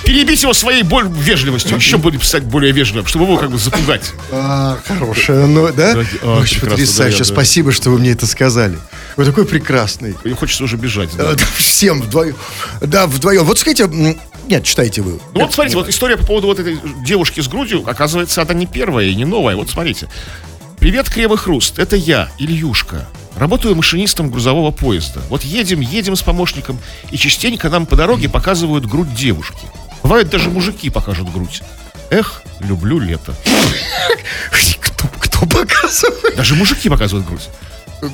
Перебить 0.03 0.41
его 0.41 0.53
своей 0.53 0.83
боль 0.83 1.07
вежливостью, 1.07 1.75
еще 1.77 1.97
более 1.97 2.19
писать 2.19 2.43
более 2.43 2.71
вежливым, 2.71 3.05
чтобы 3.05 3.25
его 3.25 3.37
как 3.37 3.51
бы 3.51 3.57
запугать. 3.57 4.13
А, 4.31 4.77
хорошая, 4.87 5.45
ну, 5.45 5.67
да? 5.71 5.93
Да, 5.93 6.03
а, 6.23 6.39
Очень 6.39 6.61
потрясающе. 6.61 7.19
да, 7.19 7.23
да. 7.25 7.33
Спасибо, 7.33 7.71
что 7.71 7.91
вы 7.91 7.99
мне 7.99 8.11
это 8.11 8.25
сказали. 8.25 8.77
Вы 9.17 9.25
такой 9.25 9.45
прекрасный. 9.45 10.15
И 10.23 10.31
хочется 10.33 10.63
уже 10.63 10.77
бежать. 10.77 11.09
да. 11.17 11.33
Э, 11.33 11.35
Всем 11.57 12.01
вдвоем. 12.01 12.35
Да, 12.81 13.07
вдвоем. 13.07 13.43
Вот 13.43 13.57
скажите, 13.59 13.87
нет, 14.47 14.63
читайте 14.63 15.01
вы. 15.01 15.19
Ну 15.33 15.41
вот 15.41 15.53
смотрите, 15.53 15.75
вот 15.75 15.89
история 15.89 16.17
по 16.17 16.25
поводу 16.25 16.47
вот 16.47 16.59
этой 16.59 16.79
девушки 17.03 17.41
с 17.41 17.47
грудью, 17.47 17.83
оказывается, 17.87 18.41
она 18.43 18.53
не 18.53 18.67
первая 18.67 19.07
и 19.07 19.15
не 19.15 19.25
новая. 19.25 19.55
Вот 19.55 19.69
смотрите. 19.69 20.07
Привет, 20.79 21.09
Кремый 21.09 21.37
Хруст, 21.37 21.79
это 21.79 21.95
я, 21.95 22.29
Ильюшка. 22.37 23.07
Работаю 23.35 23.75
машинистом 23.75 24.29
грузового 24.29 24.69
поезда. 24.71 25.21
Вот 25.29 25.43
едем, 25.43 25.79
едем 25.79 26.15
с 26.15 26.21
помощником, 26.21 26.79
и 27.11 27.17
частенько 27.17 27.69
нам 27.69 27.85
по 27.87 27.95
дороге 27.95 28.29
показывают 28.29 28.85
грудь 28.85 29.13
девушки. 29.15 29.65
Бывает, 30.03 30.29
даже 30.29 30.49
мужики 30.49 30.89
покажут 30.91 31.31
грудь. 31.33 31.61
Эх, 32.11 32.43
люблю 32.59 32.99
лето. 32.99 33.35
Кто, 34.79 35.07
кто 35.19 35.45
показывает? 35.45 36.35
Даже 36.35 36.55
мужики 36.55 36.89
показывают 36.89 37.27
грудь. 37.27 37.49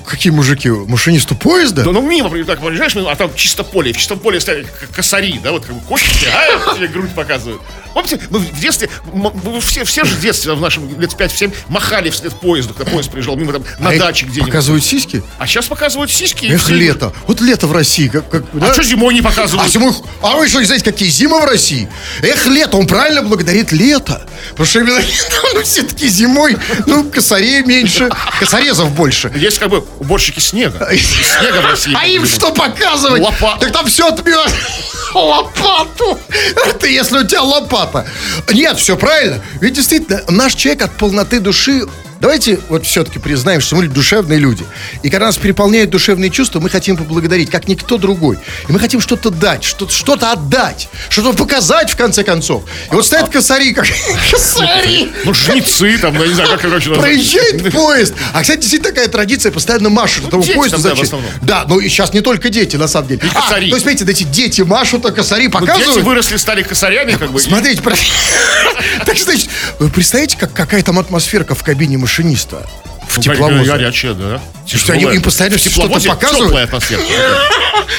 Какие 0.05 0.31
мужики? 0.31 0.69
Машинисту 0.69 1.35
поезда? 1.35 1.83
Да 1.83 1.91
ну 1.91 2.01
мимо, 2.01 2.29
так 2.45 2.59
проезжаешь, 2.61 2.95
а 2.95 3.15
там 3.15 3.35
чисто 3.35 3.63
поле. 3.63 3.91
В 3.91 3.97
чистом 3.97 4.19
поле 4.19 4.39
стоят 4.39 4.67
косари, 4.95 5.39
да, 5.43 5.51
вот 5.51 5.65
как 5.65 5.75
бы 5.75 5.81
кошки, 5.81 6.27
а 6.27 6.75
тебе 6.75 6.87
грудь 6.87 7.13
показывают. 7.13 7.61
Помните, 7.93 8.19
мы 8.29 8.39
в 8.39 8.59
детстве, 8.59 8.89
мы 9.13 9.61
все, 9.61 9.83
все 9.83 10.03
же 10.03 10.15
в 10.15 10.19
детстве, 10.21 10.53
в 10.53 10.61
нашем 10.61 10.99
лет 10.99 11.13
5-7, 11.13 11.53
махали 11.67 12.09
вслед 12.09 12.33
поезду, 12.33 12.73
когда 12.73 12.91
поезд 12.91 13.11
приезжал 13.11 13.35
мимо 13.35 13.53
там 13.53 13.63
на 13.79 13.89
А 13.89 13.99
даче 13.99 14.25
где-нибудь. 14.25 14.49
Показывают 14.51 14.83
сиськи? 14.83 15.21
А 15.37 15.45
сейчас 15.45 15.67
показывают 15.67 16.09
сиськи. 16.11 16.45
Эх, 16.47 16.63
все. 16.63 16.73
лето. 16.73 17.13
Вот 17.27 17.39
лето 17.41 17.67
в 17.67 17.71
России. 17.71 18.07
Как, 18.07 18.27
как, 18.29 18.45
А 18.53 18.59
да? 18.59 18.73
что 18.73 18.83
зимой 18.83 19.13
не 19.13 19.19
А, 19.19 19.23
показывают? 19.23 19.71
зимой... 19.71 19.93
а 20.21 20.37
вы 20.37 20.47
что, 20.47 20.59
не 20.59 20.65
знаете, 20.65 20.85
какие 20.85 21.09
зимы 21.09 21.41
в 21.41 21.45
России? 21.45 21.87
Эх, 22.23 22.47
лето, 22.47 22.77
он 22.77 22.87
правильно 22.87 23.21
благодарит 23.21 23.71
лето. 23.71 24.27
Потому 24.51 24.65
что 24.65 24.79
именно 24.79 24.99
ну, 25.53 25.61
все-таки 25.61 26.07
зимой, 26.07 26.57
ну, 26.87 27.03
косарей 27.03 27.63
меньше, 27.63 28.09
косорезов 28.39 28.91
больше. 28.95 29.31
Есть 29.35 29.59
как 29.59 29.69
бы 29.82 29.86
уборщики 30.00 30.39
снега. 30.39 30.88
Снега 30.96 31.62
в 31.62 31.65
России. 31.65 31.96
А 32.00 32.06
им 32.08 32.25
что 32.25 32.51
показывать? 32.51 33.22
Лопа- 33.22 33.58
Так 33.60 33.72
там 33.72 33.86
все 33.88 34.08
отбьешь. 34.08 34.51
Лопату. 35.13 36.20
Это 36.65 36.88
если 36.88 37.20
у 37.20 37.24
тебя 37.24 37.42
лопата. 37.42 38.08
Нет, 38.51 38.77
все 38.80 38.98
правильно. 38.98 39.42
Ведь 39.62 39.74
действительно, 39.74 40.24
наш 40.30 40.56
человек 40.56 40.84
от 40.84 40.98
полноты 40.98 41.39
души 41.39 41.84
Давайте 42.24 42.58
вот 42.70 42.86
все-таки 42.86 43.20
признаем, 43.20 43.60
что 43.60 43.75
мы 43.75 43.86
душевные 43.89 44.39
люди. 44.39 44.63
И 45.01 45.10
когда 45.10 45.25
нас 45.25 45.36
переполняют 45.36 45.89
душевные 45.89 46.30
чувства, 46.30 46.62
мы 46.62 46.70
хотим 46.70 46.96
поблагодарить, 46.96 47.50
как 47.51 47.68
никто 47.68 47.98
другой. 47.98 48.38
И 48.70 48.72
мы 48.72 48.80
хотим 48.80 49.01
что-то 49.01 49.30
дать, 49.30 49.65
что- 49.65 49.89
что-то 49.89 50.32
отдать, 50.32 50.88
что-то 51.10 51.34
показать, 51.38 51.92
в 51.92 51.98
конце 51.98 52.24
концов. 52.24 52.63
И 52.89 52.96
вот 52.96 53.06
стоят 53.06 53.27
косари, 53.27 53.74
как 53.74 53.86
косари. 54.32 55.12
Ну, 55.25 55.34
жнецы 55.34 55.98
там, 55.98 56.18
я 56.18 56.25
не 56.27 56.34
знаю, 56.34 56.51
как 56.51 56.62
короче. 56.62 56.92
Проезжает 56.92 57.74
поезд. 57.74 58.13
А, 58.32 58.42
кстати, 58.42 58.62
действительно 58.62 58.94
такая 58.94 59.10
традиция, 59.10 59.51
постоянно 59.51 59.89
машут 59.89 60.30
этому 60.30 60.44
поезду. 60.44 60.77
зачем? 60.77 61.22
Да, 61.42 61.65
ну 61.68 61.80
и 61.82 61.89
сейчас 61.89 62.13
не 62.13 62.22
только 62.22 62.48
дети, 62.48 62.77
на 62.77 62.88
самом 62.88 63.10
деле. 63.10 63.20
И 63.22 63.27
косари. 63.27 63.65
А, 63.68 63.70
то 63.70 63.75
есть, 63.75 63.82
смотрите, 63.82 64.06
эти 64.10 64.24
дети 64.24 64.62
машут, 64.62 65.06
а 65.06 65.12
косари 65.12 65.48
Ну, 65.48 65.51
показывают. 65.51 65.96
Дети 65.96 66.06
выросли, 66.06 66.38
стали 66.38 66.63
косарями, 66.63 67.12
как 67.18 67.34
бы. 67.34 67.42
Смотрите, 67.42 67.82
так 69.06 69.18
значит, 69.18 69.50
вы 69.80 69.89
представляете, 69.89 70.38
как, 70.38 70.53
какая 70.53 70.82
там 70.84 71.00
атмосферка 71.00 71.53
в 71.53 71.63
кабине 71.63 71.98
машиниста? 72.13 72.65
В 73.08 73.17
Ну, 73.17 73.22
тепловозе. 73.24 73.72
Горячая, 73.72 74.13
да. 74.13 74.41
что 74.65 74.93
они- 74.93 75.03
им 75.03 75.22
постоянно 75.22 75.58
что-то 75.58 75.89
показывают? 75.89 76.48
теплая 76.48 76.65
атмосфера. 76.65 77.01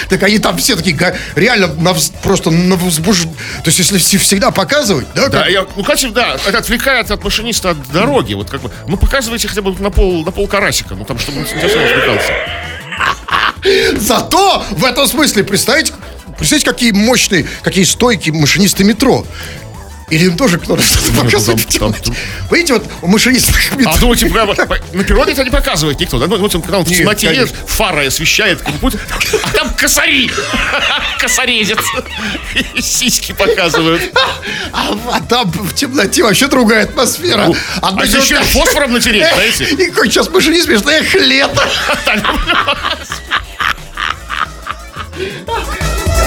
Так 0.09 0.23
они 0.23 0.39
там 0.39 0.57
все 0.57 0.77
такие 0.77 0.97
реально 1.37 1.69
просто 2.23 2.51
на 2.51 2.77
возбуж... 2.77 3.23
То 3.63 3.67
есть, 3.67 3.79
если 3.79 3.99
все- 3.99 4.19
всегда 4.19 4.51
показывать, 4.51 5.07
да, 5.15 5.29
Да, 5.29 5.47
я, 5.47 5.67
ну, 5.77 5.83
кстати, 5.83 6.07
да, 6.07 6.37
это 6.47 6.59
отвлекает 6.59 7.11
от 7.11 7.23
машиниста 7.23 7.71
от 7.71 7.91
дороги. 7.93 8.35
Вот 8.35 8.51
как 8.51 8.63
бы, 8.63 8.71
ну, 8.89 8.97
показывайте 8.97 9.47
хотя 9.47 9.63
бы 9.63 9.79
на 9.81 9.91
пол, 9.91 10.25
на 10.25 10.31
пол 10.31 10.47
карасика, 10.49 10.95
ну, 10.95 11.05
там, 11.05 11.19
чтобы 11.19 11.39
он 11.39 11.45
интересно 11.45 11.83
развлекался. 11.83 12.33
Зато 14.01 14.65
в 14.71 14.85
этом 14.85 15.07
смысле, 15.07 15.45
представьте, 15.45 15.93
представьте, 16.39 16.71
какие 16.71 16.93
мощные, 16.93 17.47
какие 17.63 17.85
стойкие 17.85 18.35
машинисты 18.35 18.85
метро. 18.85 19.27
Или 20.11 20.27
им 20.27 20.37
тоже 20.37 20.59
кто-то 20.59 20.83
что-то 20.83 21.13
показывает 21.13 21.61
там- 21.61 21.93
темноте. 21.93 22.13
Видите, 22.51 22.75
вот 22.75 22.85
у 23.03 23.07
машинистов 23.09 23.57
А 23.87 23.99
думаете, 23.99 24.27
прямо 24.27 24.55
на 24.93 25.03
природе 25.03 25.33
это 25.33 25.45
не 25.45 25.51
показывает 25.51 25.99
никто, 25.99 26.19
да? 26.19 26.27
Ну, 26.27 26.37
вот 26.37 26.55
он, 26.55 26.63
когда 26.63 26.79
он 26.79 26.85
в 26.85 26.89
темноте 26.89 27.29
едет, 27.29 27.55
фара 27.67 28.07
освещает 28.07 28.63
а 28.65 28.73
там 29.57 29.71
косари, 29.75 30.31
косорезец, 31.19 31.79
сиськи 32.79 33.33
показывают. 33.33 34.03
А, 34.73 34.97
а 35.13 35.21
там 35.21 35.51
в 35.51 35.75
темноте 35.75 36.23
вообще 36.23 36.49
другая 36.49 36.85
атмосфера. 36.85 37.53
А 37.81 37.89
Одно 37.89 38.05
если 38.05 38.21
еще 38.21 38.43
фосфором 38.43 38.93
натереть, 38.93 39.27
знаете? 39.35 39.65
И 39.65 39.91
какой 39.91 40.11
сейчас 40.11 40.29
машинист 40.29 40.67
смешно, 40.67 40.91
эх, 40.91 41.15
лето. 41.15 41.63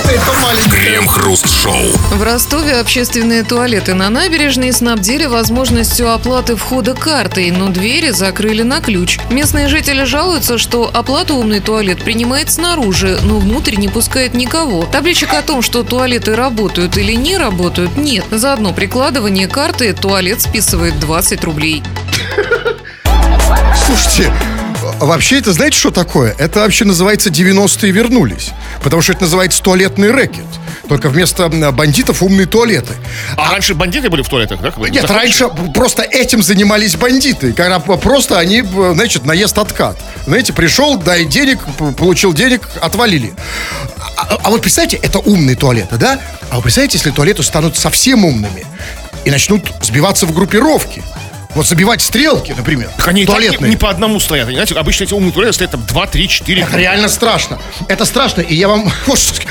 Это 0.09 0.33
маленький. 0.41 0.69
Крем-хруст-шоу. 0.71 1.73
В 2.11 2.23
Ростове 2.23 2.79
общественные 2.79 3.43
туалеты 3.43 3.93
на 3.93 4.09
набережной 4.09 4.71
снабдили 4.71 5.25
возможностью 5.25 6.13
оплаты 6.13 6.55
входа 6.55 6.93
картой, 6.93 7.51
но 7.51 7.69
двери 7.69 8.11
закрыли 8.11 8.63
на 8.63 8.79
ключ. 8.79 9.19
Местные 9.29 9.67
жители 9.67 10.03
жалуются, 10.03 10.57
что 10.57 10.89
оплату 10.93 11.35
умный 11.35 11.59
туалет 11.59 12.01
принимает 12.03 12.49
снаружи, 12.51 13.19
но 13.23 13.39
внутрь 13.39 13.75
не 13.75 13.89
пускает 13.89 14.33
никого. 14.33 14.85
Табличек 14.85 15.33
о 15.33 15.41
том, 15.41 15.61
что 15.61 15.83
туалеты 15.83 16.35
работают 16.35 16.97
или 16.97 17.13
не 17.13 17.37
работают, 17.37 17.97
нет. 17.97 18.25
За 18.31 18.53
одно 18.53 18.73
прикладывание 18.73 19.47
карты 19.47 19.93
туалет 19.93 20.41
списывает 20.41 20.99
20 20.99 21.43
рублей. 21.43 21.83
Слушайте, 23.85 24.33
вообще 25.05 25.37
это 25.39 25.53
знаете, 25.53 25.77
что 25.77 25.91
такое? 25.91 26.35
Это 26.37 26.61
вообще 26.61 26.85
называется 26.85 27.29
90-е 27.29 27.91
вернулись. 27.91 28.49
Потому 28.83 29.01
что 29.01 29.13
это 29.13 29.23
называется 29.23 29.61
туалетный 29.61 30.11
рэкет. 30.11 30.45
Только 30.87 31.09
вместо 31.09 31.49
бандитов 31.49 32.23
умные 32.23 32.47
туалеты. 32.47 32.93
А 33.35 33.51
раньше 33.51 33.73
бандиты 33.73 34.09
были 34.09 34.21
в 34.21 34.29
туалетах, 34.29 34.61
да? 34.61 34.73
Нет, 34.89 35.07
Заходишь, 35.07 35.09
раньше 35.41 35.49
просто 35.73 36.03
этим 36.03 36.41
занимались 36.41 36.95
бандиты. 36.95 37.53
Когда 37.53 37.79
просто 37.79 38.39
они, 38.39 38.61
значит, 38.61 39.25
наезд 39.25 39.57
откат. 39.57 39.97
Знаете, 40.25 40.53
пришел, 40.53 40.97
дай 40.97 41.25
денег, 41.25 41.59
получил 41.97 42.33
денег, 42.33 42.67
отвалили. 42.81 43.33
А, 44.17 44.39
а 44.43 44.49
вот 44.49 44.61
представьте, 44.61 44.97
это 44.97 45.19
умные 45.19 45.55
туалеты, 45.55 45.97
да? 45.97 46.19
А 46.49 46.57
вы 46.57 46.63
представляете, 46.63 46.97
если 46.97 47.11
туалеты 47.11 47.43
станут 47.43 47.77
совсем 47.77 48.25
умными 48.25 48.65
и 49.25 49.31
начнут 49.31 49.71
сбиваться 49.81 50.25
в 50.25 50.33
группировки? 50.33 51.03
Вот 51.57 51.65
забивать 51.65 52.03
стрелки, 52.03 52.51
например. 52.55 52.91
Так 52.97 53.07
они 53.07 53.25
так 53.25 53.35
не, 53.35 53.41
туалетные. 53.47 53.69
не 53.71 53.77
по 53.77 53.89
одному 53.89 54.19
стоят. 54.19 54.47
Знаете, 54.47 54.75
обычно 54.75 55.05
эти 55.05 55.13
умные 55.15 55.31
туалеты 55.31 55.53
стоят 55.53 55.71
там 55.71 55.83
2, 55.87 56.05
3, 56.05 56.27
4. 56.27 56.61
Это 56.61 56.77
реально 56.77 57.09
страшно. 57.09 57.57
Это 57.87 58.05
страшно. 58.05 58.41
И 58.41 58.53
я 58.53 58.67
вам, 58.67 58.91
вот 59.07 59.17
что 59.17 59.33
ск- 59.41 59.47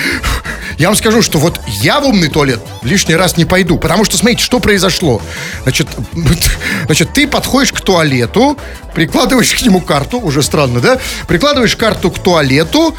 я 0.79 0.87
вам 0.87 0.95
скажу, 0.95 1.21
что 1.21 1.39
вот 1.41 1.61
я 1.81 1.99
в 1.99 2.05
умный 2.07 2.29
туалет 2.29 2.61
лишний 2.85 3.17
раз 3.17 3.37
не 3.37 3.45
пойду. 3.45 3.77
Потому 3.77 4.05
что, 4.05 4.17
смотрите, 4.17 4.45
что 4.45 4.61
произошло. 4.61 5.21
Значит, 5.65 5.89
значит, 6.87 7.13
ты 7.13 7.27
подходишь 7.27 7.73
к 7.73 7.81
туалету, 7.81 8.57
прикладываешь 8.95 9.53
к 9.53 9.61
нему 9.63 9.81
карту, 9.81 10.21
уже 10.21 10.45
странно, 10.45 10.79
да? 10.79 10.99
Прикладываешь 11.27 11.75
карту 11.75 12.13
к 12.13 12.21
туалету, 12.21 12.97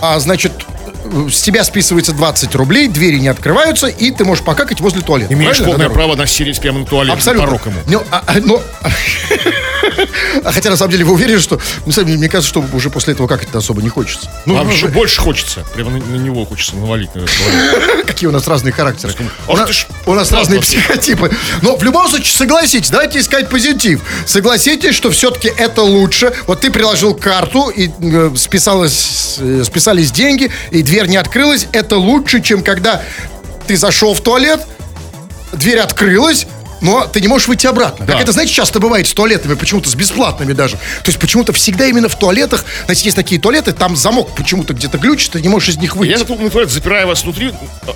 а, 0.00 0.18
значит, 0.18 0.50
с 1.30 1.40
тебя 1.42 1.64
списывается 1.64 2.12
20 2.12 2.54
рублей, 2.54 2.88
двери 2.88 3.18
не 3.18 3.28
открываются, 3.28 3.86
и 3.86 4.10
ты 4.10 4.24
можешь 4.24 4.44
покакать 4.44 4.80
возле 4.80 5.00
туалета. 5.02 5.32
Имеешь 5.34 5.56
Правильно, 5.56 5.66
полное 5.66 5.88
Дорога? 5.88 5.94
право 5.94 6.16
насилить 6.16 6.60
прямо 6.60 6.80
на 6.80 6.86
туалет. 6.86 7.12
Абсолютно. 7.14 7.46
Порог 7.46 7.66
ему. 7.66 7.80
Ну, 7.86 8.02
а- 8.10 8.22
а, 8.26 8.34
но- 8.40 8.62
А 10.44 10.52
Хотя, 10.52 10.70
на 10.70 10.76
самом 10.76 10.92
деле, 10.92 11.04
вы 11.04 11.12
уверены, 11.12 11.40
что... 11.40 11.58
ну, 11.86 11.92
сами, 11.92 12.16
Мне 12.16 12.28
кажется, 12.28 12.48
что 12.48 12.64
уже 12.72 12.90
после 12.90 13.14
этого 13.14 13.26
как 13.26 13.42
это 13.42 13.58
особо 13.58 13.82
не 13.82 13.88
хочется. 13.88 14.30
Ну, 14.46 14.54
Вам 14.54 14.66
ну, 14.68 14.72
еще 14.72 14.88
больше 14.88 15.20
хочется. 15.20 15.64
Прямо 15.74 15.90
на, 15.90 15.98
на 15.98 16.16
него 16.16 16.44
хочется 16.44 16.76
навалить. 16.76 17.10
на. 17.14 17.26
Какие 18.06 18.28
у 18.28 18.32
нас 18.32 18.46
разные 18.46 18.72
характеры. 18.72 19.14
У, 19.48 19.56
ж- 19.56 19.86
у 20.06 20.14
нас 20.14 20.30
разные 20.32 20.60
психотипы. 20.60 21.30
Но 21.62 21.76
в 21.76 21.82
любом 21.82 22.08
случае, 22.08 22.32
согласитесь, 22.36 22.90
давайте 22.90 23.20
искать 23.20 23.48
позитив. 23.48 24.00
Согласитесь, 24.26 24.94
что 24.94 25.10
все-таки 25.10 25.48
это 25.48 25.82
лучше. 25.82 26.32
Вот 26.46 26.60
ты 26.60 26.70
приложил 26.70 27.14
карту, 27.14 27.68
и 27.68 27.90
э, 28.00 28.30
списалось, 28.36 29.36
э, 29.40 29.62
списались 29.64 30.10
деньги, 30.12 30.50
и 30.70 30.82
дверь 31.00 31.10
не 31.10 31.16
открылась. 31.16 31.66
Это 31.72 31.96
лучше, 31.96 32.42
чем 32.42 32.62
когда 32.62 33.02
ты 33.66 33.76
зашел 33.76 34.12
в 34.12 34.20
туалет, 34.20 34.66
дверь 35.52 35.78
открылась, 35.78 36.46
но 36.80 37.06
ты 37.06 37.20
не 37.20 37.28
можешь 37.28 37.48
выйти 37.48 37.66
обратно. 37.66 38.06
Да. 38.06 38.14
Как 38.14 38.22
это, 38.22 38.32
знаете, 38.32 38.52
часто 38.52 38.80
бывает 38.80 39.06
с 39.06 39.12
туалетами, 39.14 39.54
почему-то 39.54 39.88
с 39.88 39.94
бесплатными 39.94 40.52
даже. 40.52 40.76
То 40.76 41.08
есть 41.08 41.18
почему-то 41.18 41.52
всегда 41.52 41.86
именно 41.86 42.08
в 42.08 42.16
туалетах, 42.16 42.64
знаете, 42.84 43.04
есть 43.04 43.16
такие 43.16 43.40
туалеты, 43.40 43.72
там 43.72 43.96
замок 43.96 44.34
почему-то 44.34 44.74
где-то 44.74 44.98
глючит, 44.98 45.32
ты 45.32 45.40
не 45.40 45.48
можешь 45.48 45.70
из 45.70 45.76
них 45.78 45.96
выйти. 45.96 46.14
этот 46.14 46.30
умный 46.30 46.50
туалет, 46.50 46.70
запирая 46.70 47.06
вас 47.06 47.22
внутри, 47.24 47.52
э, 47.86 47.90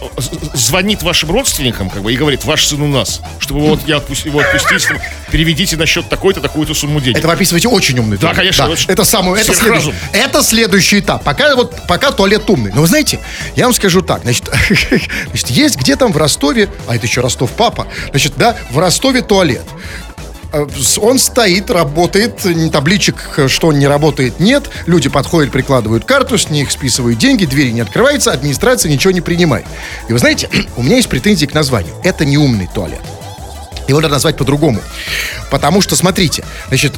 звонит 0.55 1.03
вашим 1.03 1.31
родственникам, 1.31 1.91
как 1.91 2.03
бы, 2.03 2.13
и 2.13 2.17
говорит, 2.17 2.45
ваш 2.45 2.67
сын 2.67 2.83
у 2.83 2.89
нас. 2.89 3.21
Чтобы 3.39 3.61
вот, 3.61 3.81
я 3.87 3.97
отпусти- 3.97 4.29
его 4.29 4.41
отпустить, 4.41 4.87
переведите 5.31 5.77
на 5.77 5.87
счет 5.87 6.09
такой-то, 6.09 6.41
такую-то 6.41 6.75
сумму 6.75 7.01
денег. 7.01 7.19
Это 7.19 7.29
вы 7.29 7.35
описываете 7.35 7.69
очень 7.69 7.99
умный 7.99 8.19
Да, 8.19 8.35
конечно, 8.35 8.69
очень. 8.69 8.91
Это 8.91 9.05
самый, 9.05 9.41
это 9.41 9.55
следующий, 9.55 9.95
это 10.13 10.43
следующий 10.43 11.01
этап. 11.01 11.25
Пока 11.25 11.55
вот, 11.57 11.75
пока 11.89 12.11
туалет 12.11 12.49
умный. 12.49 12.73
Но 12.75 12.83
вы 12.83 12.87
знаете, 12.87 13.21
я 13.57 13.65
вам 13.65 13.75
скажу 13.75 14.03
так, 14.03 14.23
значит, 14.23 14.45
значит, 14.69 15.51
есть 15.51 15.77
где 15.77 15.97
там 15.97 16.13
в 16.13 16.17
Ростове, 16.17 16.69
а 16.87 16.97
это 16.97 17.07
еще 17.07 17.21
Ростов 17.21 17.51
папа, 17.53 17.87
значит, 18.11 18.35
да, 18.37 18.57
в 18.75 18.79
Ростове 18.79 19.23
туалет. 19.23 19.65
Э, 20.53 20.67
Он 21.01 21.19
стоит, 21.19 21.71
работает, 21.71 22.45
табличек, 22.73 23.39
что 23.47 23.69
он 23.69 23.79
не 23.79 23.87
работает, 23.87 24.41
нет. 24.41 24.69
Люди 24.87 25.09
подходят, 25.09 25.53
прикладывают 25.53 26.05
карту, 26.05 26.37
с 26.37 26.51
них 26.51 26.71
списывают 26.71 27.19
деньги, 27.19 27.45
двери 27.45 27.71
не 27.71 27.81
открываются, 27.81 28.33
администрация 28.33 28.91
ничего 28.91 29.13
не 29.13 29.21
принимает. 29.21 29.65
И 30.09 30.13
вы 30.13 30.19
знаете, 30.19 30.51
у 30.77 30.83
меня 30.83 30.97
есть 30.97 31.09
претензии 31.09 31.47
к 31.47 31.55
названию. 31.55 31.95
Это 32.03 32.25
не 32.25 32.37
умный 32.37 32.69
туалет. 32.73 33.01
Его 33.87 34.01
надо 34.01 34.15
назвать 34.15 34.37
по-другому. 34.37 34.81
Потому 35.51 35.81
что, 35.81 35.95
смотрите, 35.95 36.45
значит, 36.69 36.95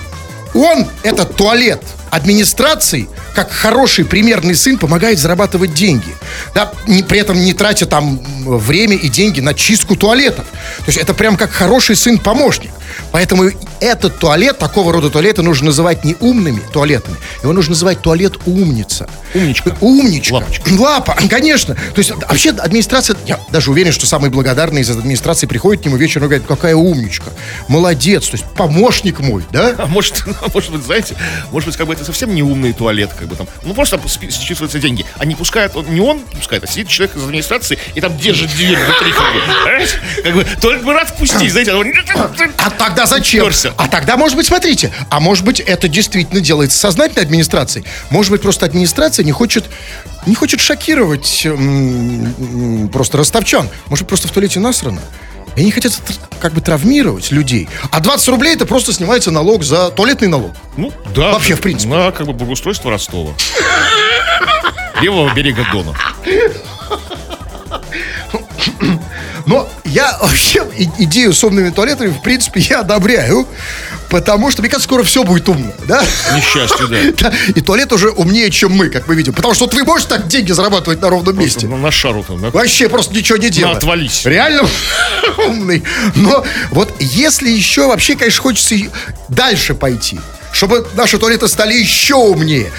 он, 0.56 0.86
этот 1.02 1.36
туалет 1.36 1.82
администрации, 2.10 3.08
как 3.34 3.50
хороший 3.50 4.04
примерный 4.04 4.54
сын, 4.54 4.78
помогает 4.78 5.18
зарабатывать 5.18 5.74
деньги. 5.74 6.14
Да, 6.54 6.72
не, 6.86 7.02
при 7.02 7.20
этом 7.20 7.38
не 7.38 7.52
тратя 7.52 7.86
там 7.86 8.20
время 8.44 8.96
и 8.96 9.08
деньги 9.08 9.40
на 9.40 9.54
чистку 9.54 9.96
туалетов. 9.96 10.46
То 10.78 10.84
есть 10.86 10.98
это 10.98 11.14
прям 11.14 11.36
как 11.36 11.50
хороший 11.50 11.96
сын-помощник. 11.96 12.70
Поэтому 13.12 13.50
этот 13.80 14.18
туалет, 14.18 14.58
такого 14.58 14.92
рода 14.92 15.10
туалеты 15.10 15.42
нужно 15.42 15.66
называть 15.66 16.04
не 16.04 16.16
умными 16.20 16.60
туалетами. 16.72 17.16
Его 17.42 17.52
нужно 17.52 17.70
называть 17.72 18.00
туалет 18.00 18.34
умница. 18.46 19.08
Умничка. 19.34 19.76
Умничка. 19.80 20.34
Лапочка. 20.34 20.70
Лапа, 20.78 21.16
конечно. 21.28 21.74
То 21.74 21.98
есть 21.98 22.10
вообще 22.10 22.50
администрация, 22.50 23.16
я 23.26 23.38
даже 23.50 23.70
уверен, 23.70 23.92
что 23.92 24.06
самые 24.06 24.30
благодарные 24.30 24.82
из 24.82 24.90
администрации 24.90 25.46
приходят 25.46 25.82
к 25.82 25.86
нему 25.86 25.96
вечером 25.96 26.26
и 26.26 26.28
говорят, 26.28 26.46
какая 26.46 26.74
умничка, 26.74 27.30
молодец, 27.68 28.28
то 28.28 28.36
есть 28.36 28.46
помощник 28.54 29.20
мой, 29.20 29.44
да? 29.50 29.74
А 29.86 29.86
может, 29.86 30.24
может 30.54 30.72
быть, 30.72 30.82
знаете, 30.82 31.14
может 31.50 31.68
быть, 31.68 31.76
как 31.76 31.86
бы 31.86 31.92
это 31.92 32.04
совсем 32.04 32.34
не 32.34 32.42
умный 32.42 32.72
туалет, 32.72 33.10
как 33.16 33.28
бы 33.28 33.36
там, 33.36 33.46
ну 33.62 33.74
просто 33.74 34.00
считываются 34.30 34.78
деньги. 34.78 35.04
А 35.18 35.24
не 35.24 35.34
пускает, 35.34 35.76
он, 35.76 35.86
не 35.94 36.00
он 36.00 36.20
пускает, 36.20 36.64
а 36.64 36.66
сидит 36.66 36.88
человек 36.88 37.16
из 37.16 37.22
администрации 37.22 37.78
и 37.94 38.00
там 38.00 38.16
держит 38.16 38.50
дверь 38.50 38.76
внутри, 38.76 39.12
как 39.12 39.32
бы, 39.32 39.40
знаете? 39.62 40.00
как 40.22 40.34
бы, 40.34 40.46
только 40.60 40.84
бы 40.84 40.92
рад 40.92 41.08
впустить, 41.10 41.52
знаете, 41.52 41.72
А 42.58 42.70
тогда 42.70 43.06
зачем? 43.06 43.44
Уперся. 43.70 43.74
А 43.76 43.88
тогда, 43.88 44.16
может 44.16 44.36
быть, 44.36 44.46
смотрите, 44.46 44.92
а 45.10 45.20
может 45.20 45.44
быть, 45.44 45.60
это 45.60 45.88
действительно 45.88 46.40
делается 46.40 46.78
сознательной 46.78 47.22
администрацией. 47.24 47.84
Может 48.10 48.32
быть, 48.32 48.42
просто 48.42 48.66
администрация 48.66 49.24
не 49.24 49.32
хочет, 49.32 49.64
не 50.26 50.34
хочет 50.34 50.60
шокировать 50.60 51.42
м, 51.44 52.34
м, 52.84 52.88
просто 52.88 53.18
ростовчан. 53.18 53.68
Может, 53.86 54.06
просто 54.06 54.28
в 54.28 54.30
туалете 54.30 54.60
насрано. 54.60 55.00
И 55.56 55.60
они 55.60 55.70
хотят 55.70 55.92
как 56.38 56.52
бы 56.52 56.60
травмировать 56.60 57.30
людей. 57.30 57.68
А 57.90 58.00
20 58.00 58.28
рублей 58.28 58.54
это 58.54 58.66
просто 58.66 58.92
снимается 58.92 59.30
налог 59.30 59.64
за 59.64 59.90
туалетный 59.90 60.28
налог. 60.28 60.52
Ну, 60.76 60.92
да. 61.14 61.32
Вообще, 61.32 61.54
в 61.54 61.60
принципе. 61.60 61.94
На, 61.94 62.12
как 62.12 62.26
бы, 62.26 62.34
благоустройство 62.34 62.90
Ростова. 62.90 63.32
Левого 65.00 65.32
берега 65.34 65.66
Дона. 65.72 65.94
Но 69.46 69.68
я 69.84 70.18
вообще 70.22 70.66
идею 70.98 71.32
с 71.32 71.42
умными 71.44 71.70
туалетами, 71.70 72.08
в 72.08 72.20
принципе, 72.22 72.60
я 72.60 72.80
одобряю. 72.80 73.46
Потому 74.08 74.52
что, 74.52 74.62
мне 74.62 74.68
кажется, 74.70 74.86
скоро 74.86 75.02
все 75.02 75.24
будет 75.24 75.48
умно, 75.48 75.72
да? 75.88 76.00
К 76.00 76.36
несчастью, 76.36 76.86
да. 76.86 76.96
Да, 77.30 77.32
И 77.48 77.60
туалет 77.60 77.92
уже 77.92 78.10
умнее, 78.10 78.50
чем 78.52 78.70
мы, 78.70 78.88
как 78.88 79.08
мы 79.08 79.16
видим. 79.16 79.32
Потому 79.34 79.52
что 79.54 79.64
вот 79.64 79.74
вы 79.74 79.82
можете 79.84 80.10
так 80.10 80.28
деньги 80.28 80.52
зарабатывать 80.52 81.00
на 81.00 81.10
ровном 81.10 81.36
месте. 81.36 81.66
Ну, 81.66 81.76
на 81.76 81.90
шару 81.90 82.22
там, 82.22 82.40
да? 82.40 82.50
Вообще 82.50 82.88
просто 82.88 83.12
ничего 83.14 83.36
не 83.38 83.50
делать. 83.50 83.78
отвались. 83.78 84.24
Реально 84.24 84.62
умный. 85.48 85.82
Но 86.14 86.44
вот 86.70 86.94
если 87.00 87.50
еще 87.50 87.88
вообще, 87.88 88.14
конечно, 88.14 88.42
хочется 88.42 88.76
дальше 89.28 89.74
пойти, 89.74 90.20
чтобы 90.52 90.86
наши 90.94 91.18
туалеты 91.18 91.48
стали 91.48 91.74
еще 91.74 92.14
умнее. 92.14 92.70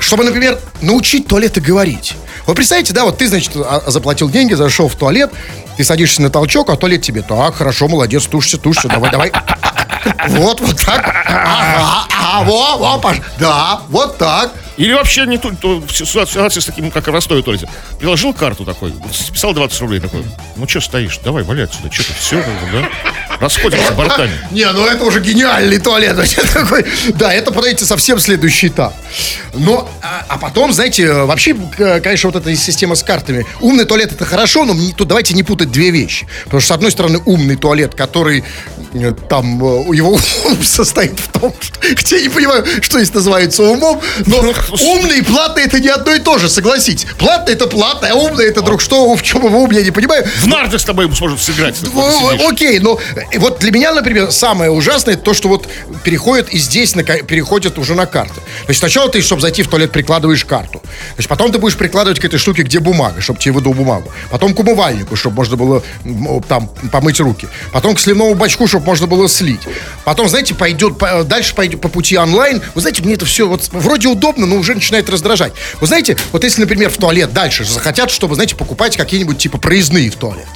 Чтобы, 0.00 0.24
например, 0.24 0.58
научить 0.80 1.28
туалеты 1.28 1.60
говорить. 1.60 2.14
Вы 2.48 2.54
представляете, 2.54 2.94
да, 2.94 3.04
вот 3.04 3.18
ты, 3.18 3.28
значит, 3.28 3.52
а- 3.56 3.82
заплатил 3.88 4.30
деньги, 4.30 4.54
зашел 4.54 4.88
в 4.88 4.94
туалет, 4.96 5.30
ты 5.76 5.84
садишься 5.84 6.22
на 6.22 6.30
толчок, 6.30 6.70
а 6.70 6.76
туалет 6.76 7.02
тебе, 7.02 7.20
так, 7.20 7.56
хорошо, 7.56 7.88
молодец, 7.88 8.26
тушься, 8.26 8.56
тушься, 8.56 8.88
давай, 8.88 9.10
давай. 9.10 9.32
Вот, 10.28 10.58
вот 10.62 10.80
так. 10.80 11.14
Ага, 11.26 12.06
ага, 12.10 12.50
во, 12.50 12.78
во, 12.78 13.14
да, 13.38 13.80
вот 13.90 14.16
так. 14.16 14.52
Или 14.78 14.92
вообще 14.92 15.26
не 15.26 15.38
то 15.38 15.50
в 15.50 15.92
ситуации 15.92 16.60
с 16.60 16.64
таким, 16.64 16.90
как 16.92 17.08
в 17.08 17.10
Ростове 17.10 17.42
туалете. 17.42 17.68
Приложил 17.98 18.32
карту 18.32 18.64
такой, 18.64 18.94
списал 19.12 19.52
20 19.52 19.80
рублей 19.80 20.00
такой. 20.00 20.24
Ну 20.56 20.68
что 20.68 20.80
стоишь, 20.80 21.18
давай, 21.24 21.42
валяй 21.42 21.64
отсюда, 21.64 21.92
что 21.92 22.04
ты, 22.04 22.12
все, 22.14 22.44
да? 22.72 22.88
Расходимся 23.40 23.92
бортами. 23.92 24.32
Не, 24.52 24.70
ну 24.72 24.86
это 24.86 25.04
уже 25.04 25.20
гениальный 25.20 25.78
туалет. 25.78 26.16
такой. 26.52 26.84
Да, 27.14 27.32
это, 27.32 27.50
подойдите, 27.50 27.84
совсем 27.84 28.20
следующий 28.20 28.68
этап. 28.68 28.94
Но, 29.54 29.88
а, 30.00 30.24
а 30.28 30.38
потом, 30.38 30.72
знаете, 30.72 31.12
вообще, 31.12 31.56
конечно, 31.76 32.30
вот 32.30 32.40
эта 32.40 32.54
система 32.56 32.94
с 32.94 33.02
картами. 33.02 33.46
Умный 33.60 33.84
туалет 33.84 34.12
это 34.12 34.24
хорошо, 34.24 34.64
но 34.64 34.74
тут 34.96 35.08
давайте 35.08 35.34
не 35.34 35.42
путать 35.42 35.72
две 35.72 35.90
вещи. 35.90 36.26
Потому 36.44 36.60
что, 36.60 36.68
с 36.68 36.76
одной 36.76 36.92
стороны, 36.92 37.20
умный 37.24 37.56
туалет, 37.56 37.94
который 37.94 38.44
там, 39.28 39.64
э, 39.64 39.94
его 39.96 40.12
ум 40.12 40.62
состоит 40.62 41.18
в 41.18 41.28
том, 41.38 41.54
что, 41.60 41.78
хотя 41.80 42.16
я 42.16 42.22
не 42.22 42.28
понимаю, 42.28 42.64
что 42.80 42.98
здесь 42.98 43.14
называется 43.14 43.62
умом, 43.62 44.00
но 44.26 44.38
умный 44.38 45.18
и 45.18 45.22
платный 45.22 45.64
это 45.64 45.80
не 45.80 45.88
одно 45.88 46.14
и 46.14 46.18
то 46.18 46.38
же, 46.38 46.48
согласитесь. 46.48 47.06
Платный 47.18 47.54
это 47.54 47.66
платный, 47.66 48.10
а 48.10 48.14
умный 48.14 48.46
это 48.46 48.62
друг 48.62 48.80
что, 48.80 49.14
в 49.14 49.22
чем 49.22 49.44
его 49.44 49.58
ум, 49.58 49.70
я 49.70 49.82
не 49.82 49.90
понимаю. 49.90 50.26
В 50.38 50.46
нарды 50.46 50.78
с 50.78 50.84
тобой 50.84 51.12
сможет 51.14 51.40
сыграть. 51.40 51.76
О, 51.94 52.00
о, 52.00 52.48
Окей, 52.48 52.78
но 52.78 52.98
э, 53.14 53.38
вот 53.38 53.58
для 53.58 53.70
меня, 53.70 53.92
например, 53.92 54.32
самое 54.32 54.70
ужасное 54.70 55.16
то, 55.16 55.34
что 55.34 55.48
вот 55.48 55.68
переходит 56.04 56.48
и 56.50 56.58
здесь 56.58 56.94
на, 56.94 57.02
переходит 57.02 57.78
уже 57.78 57.94
на 57.94 58.06
карты. 58.06 58.34
То 58.34 58.68
есть 58.68 58.80
сначала 58.80 59.10
ты, 59.10 59.20
чтобы 59.20 59.42
зайти 59.42 59.62
в 59.62 59.68
туалет, 59.68 59.92
прикладываешь 59.92 60.44
карту. 60.44 60.77
То 61.10 61.18
есть 61.18 61.28
потом 61.28 61.52
ты 61.52 61.58
будешь 61.58 61.76
прикладывать 61.76 62.20
к 62.20 62.24
этой 62.24 62.38
штуке, 62.38 62.62
где 62.62 62.80
бумага, 62.80 63.20
чтобы 63.20 63.38
тебе 63.40 63.52
выдал 63.52 63.74
бумагу. 63.74 64.10
Потом 64.30 64.54
к 64.54 64.60
умывальнику, 64.60 65.16
чтобы 65.16 65.36
можно 65.36 65.56
было 65.56 65.82
там 66.48 66.68
помыть 66.92 67.20
руки. 67.20 67.48
Потом 67.72 67.94
к 67.94 68.00
сливному 68.00 68.34
бачку, 68.34 68.66
чтобы 68.66 68.86
можно 68.86 69.06
было 69.06 69.28
слить. 69.28 69.60
Потом, 70.04 70.28
знаете, 70.28 70.54
пойдет, 70.54 70.98
по- 70.98 71.24
дальше 71.24 71.54
пойдет 71.54 71.80
по 71.80 71.88
пути 71.88 72.16
онлайн. 72.16 72.60
Вы 72.74 72.80
знаете, 72.80 73.02
мне 73.02 73.14
это 73.14 73.26
все 73.26 73.48
вот 73.48 73.68
вроде 73.72 74.08
удобно, 74.08 74.46
но 74.46 74.56
уже 74.56 74.74
начинает 74.74 75.08
раздражать. 75.10 75.52
Вы 75.80 75.86
знаете, 75.86 76.16
вот 76.32 76.44
если, 76.44 76.60
например, 76.60 76.90
в 76.90 76.96
туалет 76.96 77.32
дальше 77.32 77.64
захотят, 77.64 78.10
чтобы, 78.10 78.34
знаете, 78.34 78.54
покупать 78.56 78.96
какие-нибудь 78.96 79.38
типа 79.38 79.58
проездные 79.58 80.10
в 80.10 80.16
туалет. 80.16 80.46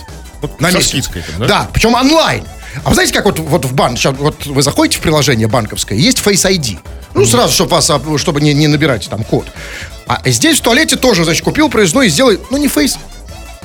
Вот 0.40 0.60
На 0.60 0.70
месте. 0.70 1.00
скидкой 1.02 1.22
да? 1.38 1.46
Да, 1.46 1.68
причем 1.72 1.94
онлайн. 1.94 2.44
А 2.84 2.88
вы 2.88 2.94
знаете, 2.94 3.12
как 3.12 3.24
вот, 3.24 3.38
вот 3.38 3.64
в 3.64 3.74
банк, 3.74 3.98
сейчас 3.98 4.14
вот 4.16 4.46
вы 4.46 4.62
заходите 4.62 4.98
в 4.98 5.00
приложение 5.00 5.48
банковское, 5.48 5.98
есть 5.98 6.18
Face 6.18 6.50
ID. 6.50 6.78
Ну, 7.14 7.26
сразу, 7.26 7.52
чтобы 7.52 7.72
вас, 7.72 7.90
а, 7.90 8.00
чтобы 8.16 8.40
не, 8.40 8.54
не 8.54 8.68
набирать 8.68 9.08
там 9.08 9.24
код. 9.24 9.46
А 10.06 10.20
здесь 10.24 10.58
в 10.58 10.62
туалете 10.62 10.96
тоже, 10.96 11.24
значит, 11.24 11.44
купил 11.44 11.68
проездной 11.68 12.06
и 12.06 12.10
сделай, 12.10 12.40
ну, 12.50 12.56
не 12.56 12.68
Face, 12.68 12.96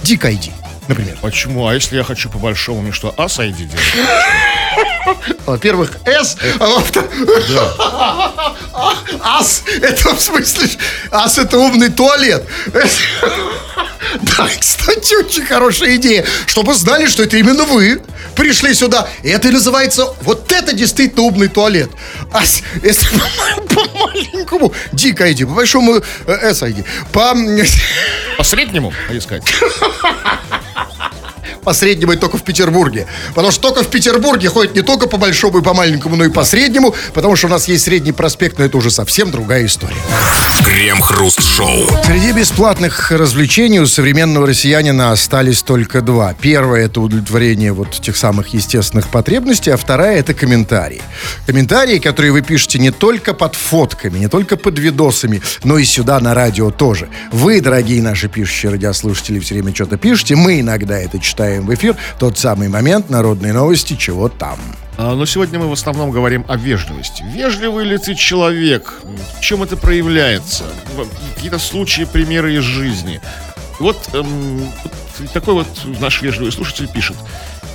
Dick 0.04 0.22
ID, 0.22 0.52
например. 0.88 1.18
Почему? 1.22 1.68
А 1.68 1.74
если 1.74 1.96
я 1.96 2.04
хочу 2.04 2.30
по-большому, 2.30 2.82
мне 2.82 2.92
что, 2.92 3.14
ас 3.18 3.40
ID 3.40 3.56
делать? 3.56 5.36
Во-первых, 5.46 5.98
S, 6.06 6.38
а 6.60 6.68
во-вторых, 6.68 7.12
ас, 9.24 9.64
это 9.82 10.14
в 10.14 10.22
смысле, 10.22 10.70
ас 11.12 11.38
это 11.38 11.58
умный 11.58 11.90
туалет. 11.90 12.46
Да, 14.38 14.48
кстати, 14.60 15.14
очень 15.16 15.46
хорошая 15.46 15.96
идея, 15.98 16.26
чтобы 16.46 16.74
знали, 16.74 17.08
что 17.08 17.24
это 17.24 17.38
именно 17.38 17.66
вы 17.66 18.02
пришли 18.36 18.74
сюда. 18.74 19.08
И 19.24 19.30
это 19.30 19.50
называется, 19.52 20.08
вот 20.22 20.52
это 20.52 20.74
действительно 20.74 21.24
умный 21.24 21.48
туалет. 21.50 21.90
А 22.32 22.42
если 22.42 23.08
по- 23.18 23.62
по-маленькому, 23.76 24.74
дик 24.94 25.20
ID, 25.22 25.46
по 25.46 25.54
большому 25.54 25.96
э, 25.96 26.32
S 26.52 26.64
ID, 26.64 26.86
по, 27.12 27.20
м, 27.32 27.60
По 28.38 28.44
среднему, 28.44 28.94
искать. 29.10 29.44
По 31.64 31.74
среднему 31.74 32.14
и 32.14 32.18
только 32.18 32.38
в 32.38 32.44
Петербурге. 32.44 33.08
Потому 33.30 33.52
что 33.52 33.62
только 33.62 33.84
в 33.84 33.88
Петербурге 33.88 34.50
ходит 34.50 34.76
не 34.76 34.82
только 34.82 35.08
по 35.08 35.18
большому 35.18 35.60
и 35.60 35.62
по 35.62 35.74
маленькому, 35.74 36.16
но 36.16 36.26
и 36.26 36.30
по 36.30 36.44
среднему, 36.44 36.94
потому 37.14 37.36
что 37.36 37.48
у 37.48 37.50
нас 37.50 37.68
есть 37.68 37.84
средний 37.84 38.12
проспект, 38.12 38.60
но 38.60 38.66
это 38.66 38.78
уже 38.78 38.92
совсем 38.92 39.32
другая 39.32 39.66
история. 39.66 39.96
Крем-хруст-шоу. 40.64 41.86
Среди 42.06 42.32
бесплатных 42.32 43.12
развлечений 43.12 43.80
у 43.80 43.86
современного 43.86 44.48
россиянина 44.48 45.12
остались 45.12 45.62
только 45.62 46.02
два. 46.02 46.36
Первое– 46.40 46.86
это 46.86 47.02
удовлетворение 47.02 47.74
вот 47.74 47.92
тех 48.02 48.16
самых 48.18 48.54
естественных 48.54 49.10
потребностей, 49.10 49.72
а 49.72 49.78
вторая– 49.78 50.18
это 50.20 50.34
комментарии. 50.34 51.02
Комментарии, 51.46 52.00
которые 52.00 52.32
вы 52.32 52.42
пишете 52.42 52.80
не 52.80 52.92
только 52.92 53.34
под 53.34 53.56
фотками, 53.56 54.20
не 54.20 54.28
только 54.28 54.58
под 54.58 54.80
видосами, 54.80 55.42
но 55.64 55.78
и 55.78 55.84
сюда 55.86 56.20
на 56.20 56.34
радио 56.34 56.72
тоже. 56.72 57.10
Вы, 57.32 57.62
дорогие 57.62 58.02
наши 58.02 58.28
пишущие 58.28 58.72
радиослушатели, 58.72 59.40
все 59.40 59.56
время 59.56 59.74
что-то 59.74 59.98
пишете, 59.98 60.36
мы 60.36 60.60
иногда 60.60 60.98
это 60.98 61.20
читаем 61.20 61.57
в 61.66 61.74
эфир. 61.74 61.96
Тот 62.20 62.38
самый 62.38 62.68
момент, 62.68 63.10
народные 63.10 63.54
новости, 63.54 63.96
чего 63.96 64.30
там. 64.30 64.60
А, 64.98 65.16
Но 65.16 65.26
сегодня 65.26 65.60
мы 65.60 65.68
в 65.68 65.74
основном 65.74 66.12
говорим 66.12 66.46
о 66.48 66.58
вежливости. 66.58 67.24
Вежливый 67.34 67.86
ли 67.86 67.98
ты 67.98 68.16
человек? 68.16 69.02
В 69.38 69.42
чем 69.42 69.64
это 69.64 69.78
проявляется? 69.78 70.64
Какие-то 71.36 71.60
случаи, 71.60 72.04
примеры 72.04 72.56
из 72.56 72.64
жизни. 72.64 73.22
Вот, 73.80 73.98
эм, 74.14 74.68
такой 75.34 75.54
вот 75.54 75.68
наш 76.00 76.22
вежливый 76.22 76.52
слушатель 76.52 76.88
пишет. 76.88 77.16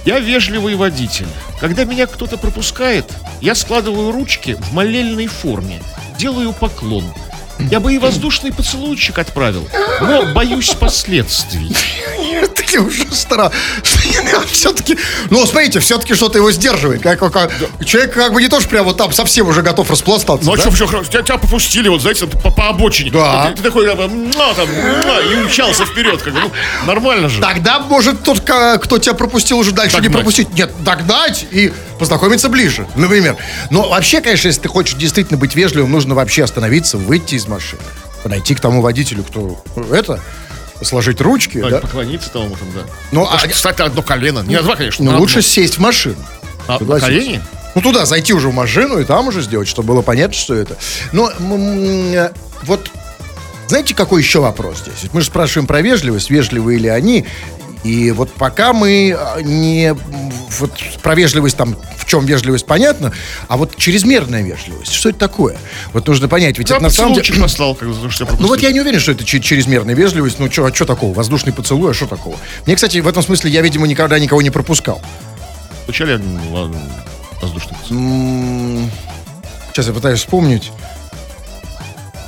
Я 0.05 0.19
вежливый 0.19 0.75
водитель. 0.75 1.29
Когда 1.61 1.85
меня 1.85 2.09
кто-то 2.09 2.37
пропускает, 2.37 3.07
я 3.41 3.55
складываю 3.55 4.11
ручки 4.11 4.57
в 4.59 4.73
молельной 4.73 5.29
форме, 5.29 5.81
делаю 6.19 6.53
поклон. 6.53 7.05
Я 7.59 7.81
бы 7.81 7.95
и 7.95 7.99
воздушный 7.99 8.53
поцелуйчик 8.53 9.19
отправил, 9.19 9.69
но 10.01 10.33
боюсь 10.35 10.71
последствий. 10.71 11.75
Таки 12.55 12.79
уже 12.79 13.11
странно. 13.13 13.53
Все-таки, 14.51 14.99
ну, 15.31 15.47
смотрите, 15.47 15.81
все-таки 15.81 16.15
что-то 16.15 16.39
его 16.39 16.51
сдерживает. 16.51 17.03
Как, 17.03 17.19
как- 17.33 17.53
человек 17.85 18.15
как 18.15 18.33
бы 18.33 18.41
не 18.43 18.49
то, 18.49 18.61
что 18.61 18.69
прямо 18.69 18.87
вот 18.89 18.97
там 18.97 19.13
совсем 19.13 19.49
уже 19.49 19.63
готов 19.63 19.91
распластаться. 19.91 20.45
Ну 20.47 20.53
а 20.53 20.57
да? 20.57 20.63
что, 20.63 20.71
все? 20.71 20.87
Тебя, 21.05 21.23
тебя 21.23 21.39
попустили, 21.39 21.89
вот, 21.89 22.01
знаете, 22.01 22.27
по, 22.27 22.51
по 22.51 22.69
обочине. 22.69 23.11
Да. 23.11 23.51
Ты, 23.51 23.57
ты 23.57 23.63
такой, 23.63 23.87
«Муа», 23.95 24.55
там, 24.55 24.69
«Муа», 24.69 25.21
и 25.21 25.35
умчался 25.43 25.85
вперед. 25.85 26.21
Как 26.23 26.35
ну, 26.35 26.51
нормально 26.87 27.29
же. 27.29 27.41
Тогда 27.41 27.79
может 27.81 28.23
тот, 28.23 28.41
кто 28.41 28.99
тебя 28.99 29.15
пропустил, 29.15 29.59
уже 29.59 29.73
дальше 29.73 29.97
не 29.97 30.03
Догнать. 30.03 30.17
пропустить. 30.21 30.53
Нет, 30.55 30.73
догнать 30.81 31.47
и 31.51 31.73
познакомиться 31.99 32.49
ближе, 32.49 32.87
например. 32.97 33.37
Но 33.71 33.89
вообще, 33.89 34.21
конечно, 34.21 34.49
если 34.49 34.63
ты 34.63 34.69
хочешь 34.69 34.95
действительно 34.95 35.39
быть 35.39 35.55
вежливым, 35.55 35.91
нужно 35.93 36.15
вообще 36.15 36.45
остановиться, 36.45 36.99
выйти 36.99 37.37
из 37.43 37.49
машины, 37.49 37.83
подойти 38.23 38.55
к 38.55 38.61
тому 38.61 38.81
водителю, 38.81 39.25
кто 39.25 39.63
это, 39.93 40.21
сложить 40.83 41.21
ручки, 41.21 41.61
Да, 41.61 41.71
да. 41.71 41.79
Поклониться 41.81 42.31
тому 42.31 42.57
там, 42.57 42.69
да. 42.75 42.81
Ну, 43.13 43.25
а- 43.31 43.37
встать 43.49 43.79
на 43.79 43.87
одно 43.87 44.03
колено. 44.03 44.41
Не 44.41 44.57
на 44.57 44.63
два, 44.63 44.77
конечно. 44.77 45.05
Но 45.05 45.13
на 45.13 45.19
лучше 45.19 45.39
одно. 45.39 45.49
сесть 45.49 45.75
в 45.77 45.79
машину. 45.81 46.17
А, 46.67 46.79
на 46.83 47.01
колени? 47.01 47.43
Ну, 47.75 47.81
туда 47.81 48.05
зайти 48.07 48.33
уже 48.35 48.49
в 48.49 48.55
машину 48.55 48.99
и 48.99 49.05
там 49.05 49.29
уже 49.29 49.43
сделать, 49.43 49.67
чтобы 49.69 49.89
было 49.89 50.03
понятно, 50.03 50.35
что 50.37 50.55
это. 50.55 50.77
Но 51.13 51.31
м, 51.31 52.31
вот 52.65 52.91
знаете, 53.69 53.95
какой 53.95 54.21
еще 54.21 54.41
вопрос 54.41 54.81
здесь? 54.81 55.11
Мы 55.13 55.21
же 55.23 55.29
спрашиваем 55.29 55.67
про 55.67 55.81
вежливость, 55.81 56.29
вежливы 56.31 56.77
ли 56.77 56.89
они. 56.89 57.27
И 57.85 58.13
вот 58.13 58.33
пока 58.33 58.73
мы 58.73 59.17
а, 59.19 59.41
не... 59.41 59.95
Вот 60.59 60.73
про 61.03 61.15
вежливость 61.15 61.57
там, 61.57 61.77
в 61.97 62.05
чем 62.07 62.27
вежливость, 62.27 62.67
понятно, 62.67 63.13
а 63.49 63.57
вот 63.57 63.77
чрезмерная 63.77 64.43
вежливость, 64.43 64.93
что 64.93 65.09
это 65.09 65.19
такое? 65.19 65.57
Вот 65.93 66.07
нужно 66.07 66.29
понять, 66.29 66.59
ведь 66.59 66.71
Я 66.71 66.77
это 66.77 66.85
на 66.85 66.91
самом 66.91 67.15
деле... 67.15 67.41
послал, 67.41 67.75
как 67.75 67.93
за 67.93 68.11
что 68.11 68.25
я 68.25 68.31
Ну 68.39 68.49
вот 68.49 68.61
я 68.61 68.71
не 68.71 68.81
уверен, 68.81 69.01
что 69.01 69.13
это 69.13 69.25
чрезмерная 69.25 69.95
вежливость. 69.95 70.39
Ну 70.39 70.51
что, 70.51 70.67
а 70.67 70.75
что 70.75 70.85
такого? 70.85 71.15
Воздушный 71.15 71.53
поцелуй, 71.53 71.91
а 71.91 71.95
что 71.95 72.07
такого? 72.07 72.37
Мне, 72.67 72.77
кстати, 72.77 72.99
в 72.99 73.09
этом 73.09 73.23
смысле 73.23 73.51
я, 73.51 73.63
видимо, 73.63 73.87
никогда 73.87 74.19
никого 74.19 74.43
не 74.43 74.51
пропускал. 74.51 75.01
Вначале 75.87 76.19
ну, 76.19 76.41
ладно, 76.53 76.79
воздушный 77.41 77.77
поцелуй. 77.81 78.91
Сейчас 79.73 79.87
я 79.87 79.93
пытаюсь 79.93 80.21
вспомнить. 80.21 80.71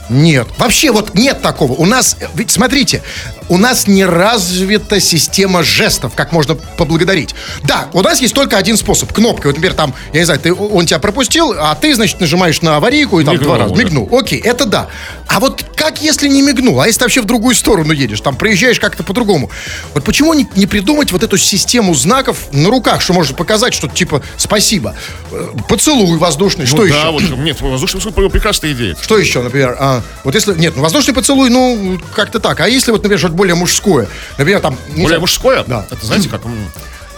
Нет. 0.09 0.47
Вообще 0.59 0.91
вот 0.93 1.15
нет 1.15 1.41
такого. 1.43 1.73
У 1.73 1.87
нас, 1.87 2.17
э, 2.21 2.27
ведь 2.35 2.51
смотрите, 2.51 3.03
у 3.49 3.59
нас 3.59 3.87
не 3.87 4.05
развита 4.05 5.01
система 5.01 5.63
жестов, 5.63 6.15
как 6.15 6.33
можно 6.33 6.55
поблагодарить. 6.55 7.35
Да, 7.63 7.89
у 7.93 8.01
нас 8.03 8.21
есть 8.21 8.35
только 8.35 8.57
один 8.57 8.77
способ. 8.77 9.13
Кнопкой. 9.13 9.51
Вот, 9.51 9.57
например, 9.57 9.75
там, 9.75 9.95
я 10.13 10.21
не 10.21 10.25
знаю, 10.25 10.41
ты, 10.41 10.53
он 10.53 10.87
тебя 10.87 10.99
пропустил, 10.99 11.55
а 11.59 11.75
ты, 11.75 11.95
значит, 11.95 12.21
нажимаешь 12.21 12.63
на 12.63 12.77
аварийку 12.77 13.21
и 13.21 13.25
там 13.25 13.35
Мигнул, 13.35 13.49
два 13.49 13.59
раза 13.59 13.75
да. 13.75 13.83
мигнул. 13.83 14.09
Окей, 14.13 14.41
это 14.41 14.65
да. 14.65 14.89
А 15.29 15.41
вот 15.41 15.65
как, 15.77 16.01
если 16.03 16.29
не 16.29 16.43
мигнул? 16.43 16.81
А 16.81 16.87
если 16.87 17.01
ты 17.01 17.05
вообще 17.05 17.21
в 17.21 17.27
другую 17.27 17.55
сторону 17.55 17.93
едешь? 17.93 18.21
Там 18.21 18.37
проезжаешь 18.37 18.81
как-то 18.81 19.03
по-другому. 19.03 19.51
Вот 19.95 20.05
почему 20.05 20.33
не, 20.35 20.47
не 20.57 20.67
придумать 20.67 21.13
вот 21.13 21.23
эту 21.23 21.37
систему 21.37 21.95
знаков 21.95 22.53
на 22.53 22.71
руках, 22.71 23.01
что 23.01 23.13
можно 23.13 23.37
показать, 23.37 23.75
что 23.75 23.89
типа 23.89 24.23
спасибо. 24.37 24.95
Э, 25.33 25.49
Поцелуй 25.69 26.19
воздушный. 26.19 26.67
что 26.67 26.79
ну, 26.79 26.85
еще? 26.85 26.95
да, 26.95 27.11
вот, 27.11 27.23
нет, 27.23 27.61
воздушный 27.61 28.01
поцелуй 28.01 28.31
прекрасная 28.31 28.73
идея. 28.73 28.97
Что 29.01 29.19
еще, 29.19 29.43
например? 29.43 29.77
а, 29.79 30.03
вот 30.25 30.35
если... 30.35 30.55
Нет, 30.55 30.75
ну 30.77 30.83
воздушный 30.83 31.15
поцелуй, 31.15 31.51
ну, 31.51 31.99
как-то 32.15 32.41
так. 32.41 32.61
А 32.61 32.69
если 32.69 32.91
вот, 32.91 33.03
например, 33.03 33.19
что-то 33.35 33.37
более 33.37 33.55
мужское? 33.55 34.09
Например, 34.39 34.61
там... 34.61 34.79
Более 34.89 35.07
знаю, 35.07 35.21
мужское? 35.21 35.65
Да. 35.67 35.85
Это 35.91 36.07
знаете 36.07 36.29
как? 36.29 36.43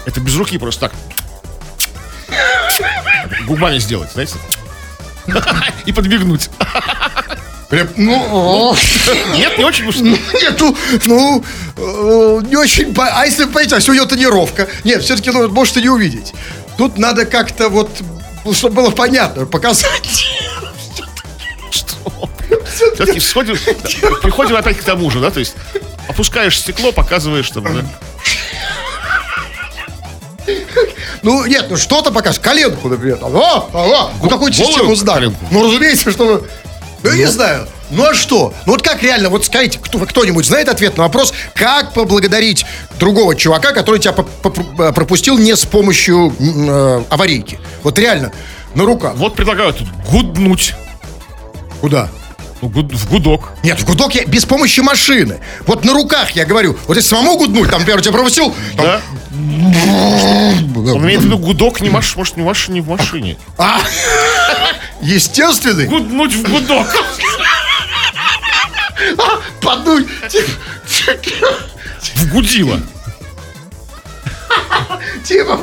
Это 0.07 0.21
без 0.21 0.37
руки 0.37 0.59
просто 0.59 0.89
так. 0.89 0.93
Губами 3.47 3.79
сделать, 3.79 4.11
знаете? 4.13 4.35
И 5.87 5.93
подмигнуть. 5.93 6.51
прям, 7.69 7.89
ну, 7.97 8.77
Нет, 9.35 9.59
не 9.59 9.65
очень 9.65 9.85
мужское. 9.85 10.17
нет, 10.41 10.61
ну, 10.61 10.77
ну, 11.05 11.45
э, 11.77 12.41
не 12.49 12.57
очень... 12.57 12.95
А 12.97 13.25
если, 13.25 13.45
понимаете, 13.45 13.77
а 13.77 13.81
сегодня 13.81 14.07
тренировка? 14.07 14.69
Нет, 14.85 15.03
все-таки, 15.03 15.31
ну, 15.31 15.49
может 15.49 15.77
и 15.77 15.83
не 15.83 15.89
увидеть. 15.89 16.33
Тут 16.79 16.99
надо 16.99 17.27
как-то 17.27 17.69
вот, 17.69 17.91
ну, 18.45 18.53
чтобы 18.55 18.77
было 18.77 18.91
понятно, 18.91 19.47
показать. 19.47 20.27
Что? 21.71 22.31
Все-таки 22.97 23.21
приходим 24.23 24.57
опять 24.57 24.79
к 24.79 24.85
тому 24.85 25.11
же, 25.11 25.21
да? 25.21 25.31
То 25.31 25.41
есть 25.41 25.57
опускаешь 26.09 26.59
стекло, 26.59 26.93
показываешь, 26.93 27.51
да. 27.51 27.61
Ну, 31.23 31.45
нет, 31.47 31.67
ну 31.71 31.77
что-то 31.77 32.13
покажешь. 32.13 32.41
Коленку, 32.41 32.89
например. 32.89 33.17
Там, 33.17 33.35
о, 33.35 33.69
о, 33.73 34.11
ну, 34.23 34.29
голую 34.29 34.53
систему 34.53 34.95
коленку. 34.97 35.45
Ну, 35.51 35.65
разумеется, 35.65 36.13
что... 36.13 36.47
Ну, 37.03 37.11
я 37.11 37.17
не 37.17 37.27
знаю. 37.27 37.67
Ну, 37.91 38.05
а 38.05 38.15
что? 38.15 38.53
Ну, 38.65 38.73
вот 38.73 38.83
как 38.83 39.03
реально, 39.03 39.29
вот 39.29 39.45
скажите, 39.45 39.79
кто, 39.79 39.99
кто-нибудь 39.99 40.45
знает 40.45 40.69
ответ 40.69 40.97
на 40.97 41.05
вопрос, 41.05 41.33
как 41.55 41.93
поблагодарить 41.95 42.67
другого 42.99 43.37
чувака, 43.37 43.73
который 43.73 44.01
тебя 44.01 44.15
э, 44.17 44.93
пропустил 44.93 45.39
не 45.39 45.55
с 45.55 45.65
помощью 45.65 46.35
э, 46.39 47.05
аварийки? 47.11 47.61
Вот 47.83 47.99
реально, 47.99 48.33
на 48.75 48.85
руках. 48.85 49.15
Вот 49.17 49.35
предлагаю 49.35 49.73
тут 49.73 49.89
гуднуть. 50.11 50.75
Куда? 51.81 52.09
Ну, 52.63 52.69
гуд- 52.69 52.93
в 52.95 53.09
гудок. 53.11 53.51
Нет, 53.63 53.79
в 53.81 53.85
гудок 53.85 54.15
я 54.15 54.25
без 54.25 54.45
помощи 54.47 54.81
машины. 54.81 55.41
Вот 55.67 55.85
на 55.85 55.93
руках, 55.93 56.31
я 56.33 56.45
говорю. 56.47 56.77
Вот 56.87 56.97
если 56.97 57.11
самому 57.11 57.37
гуднуть, 57.37 57.69
там, 57.71 57.81
например, 57.81 58.01
тебя 58.01 58.13
пропустил... 58.13 58.55
там, 58.77 58.87
Да? 58.87 59.01
Он 59.31 61.05
имеет 61.05 61.21
в 61.21 61.25
виду 61.27 61.39
гудок 61.39 61.81
не 61.81 61.91
маш, 61.91 62.17
может, 62.17 62.37
не 62.37 62.43
в 62.43 62.47
машине, 62.47 62.75
не 62.77 62.81
в 62.81 62.89
машине. 62.89 63.37
А, 63.59 63.81
естественный. 65.03 65.87
Гуднуть 65.87 66.33
в 66.35 66.51
гудок. 66.51 66.87
А, 69.19 69.41
В 72.15 72.33
гудило. 72.33 72.81
типа, 75.25 75.61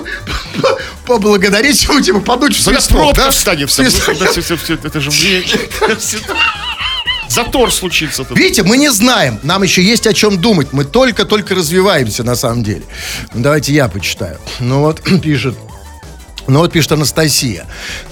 поблагодарить 1.05 1.83
его, 1.83 1.99
типа, 2.01 2.19
подуть 2.19 2.55
в 2.55 2.61
свисток, 2.61 2.97
пробка 2.97 3.21
да? 3.25 3.31
встанет. 3.31 3.69
всё- 3.69 3.89
всё, 3.89 4.75
Это 4.83 4.99
же 4.99 5.09
влияет. 5.11 5.69
Затор 7.33 7.71
случится 7.71 8.23
тут. 8.23 8.37
Видите, 8.37 8.61
мы 8.63 8.77
не 8.77 8.91
знаем. 8.91 9.39
Нам 9.43 9.63
еще 9.63 9.81
есть 9.81 10.05
о 10.05 10.13
чем 10.13 10.39
думать. 10.39 10.67
Мы 10.71 10.85
только-только 10.85 11.55
развиваемся 11.55 12.23
на 12.23 12.35
самом 12.35 12.63
деле. 12.63 12.83
Ну, 13.33 13.41
давайте 13.41 13.73
я 13.73 13.87
почитаю. 13.87 14.37
Ну 14.59 14.81
вот, 14.81 15.01
пишет. 15.23 15.55
Ну 16.47 16.59
вот 16.59 16.71
пишет 16.71 16.91
Анастасия. 16.91 17.65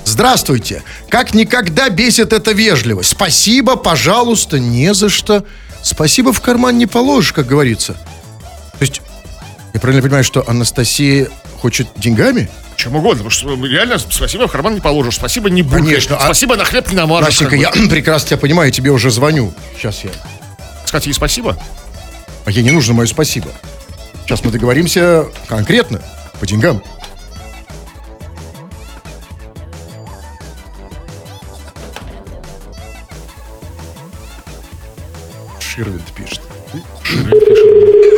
Здравствуйте. 0.05 0.83
Как 1.09 1.33
никогда 1.33 1.89
бесит 1.89 2.33
эта 2.33 2.51
вежливость. 2.51 3.11
Спасибо, 3.11 3.75
пожалуйста, 3.75 4.57
не 4.57 4.93
за 4.93 5.09
что. 5.09 5.45
Спасибо 5.83 6.33
в 6.33 6.41
карман 6.41 6.77
не 6.77 6.87
положишь, 6.87 7.33
как 7.33 7.45
говорится. 7.45 7.93
То 7.93 8.81
есть, 8.81 9.01
я 9.73 9.79
правильно 9.79 10.01
понимаю, 10.01 10.23
что 10.23 10.43
Анастасия 10.47 11.29
хочет 11.61 11.87
деньгами? 11.95 12.49
Чем 12.75 12.95
угодно. 12.95 13.23
Потому 13.23 13.29
что 13.29 13.67
реально 13.67 13.99
спасибо 13.99 14.47
в 14.47 14.51
карман 14.51 14.73
не 14.75 14.81
положишь. 14.81 15.15
Спасибо 15.15 15.49
не 15.49 15.61
булькаешь. 15.61 15.85
Конечно, 16.07 16.17
а- 16.17 16.25
Спасибо 16.25 16.55
на 16.55 16.65
хлеб 16.65 16.89
не 16.89 16.95
намажешь. 16.97 17.39
Настенька, 17.39 17.55
я 17.55 17.69
прекрасно 17.89 18.29
тебя 18.29 18.37
понимаю, 18.37 18.69
я 18.69 18.71
тебе 18.71 18.89
уже 18.91 19.11
звоню. 19.11 19.53
Сейчас 19.77 20.03
я. 20.03 20.09
Кстати, 20.83 21.09
и 21.09 21.13
спасибо. 21.13 21.57
А 22.45 22.51
ей 22.51 22.63
не 22.63 22.71
нужно 22.71 22.93
мое 22.95 23.05
спасибо. 23.05 23.49
Сейчас 24.25 24.43
мы 24.43 24.51
договоримся 24.51 25.27
конкретно, 25.47 26.01
по 26.39 26.47
деньгам. 26.47 26.81
Ширвинд 35.59 36.03
пишет. 36.15 36.41
Не 37.13 38.10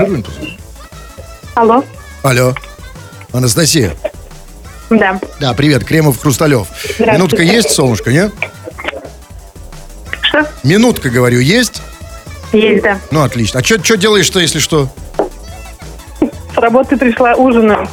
Ширвинд 0.00 0.26
позвонил? 0.26 0.56
Алло, 1.54 1.84
Алло. 2.22 2.54
Анастасия. 3.32 3.94
да. 4.88 5.20
Да, 5.38 5.52
привет, 5.54 5.84
Кремов, 5.84 6.20
Хрусталев. 6.20 6.66
Минутка 6.98 7.42
есть, 7.42 7.70
солнышко, 7.70 8.10
не? 8.10 8.30
Что? 10.22 10.46
Минутка, 10.62 11.10
говорю, 11.10 11.40
есть? 11.40 11.82
Есть, 12.52 12.82
да. 12.82 12.98
Ну, 13.10 13.22
отлично. 13.22 13.60
А 13.60 13.64
что 13.64 13.96
делаешь-то, 13.96 14.40
если 14.40 14.58
что? 14.58 14.88
С 16.54 16.56
работы 16.56 16.96
пришла 16.96 17.34
ужинаю. 17.34 17.88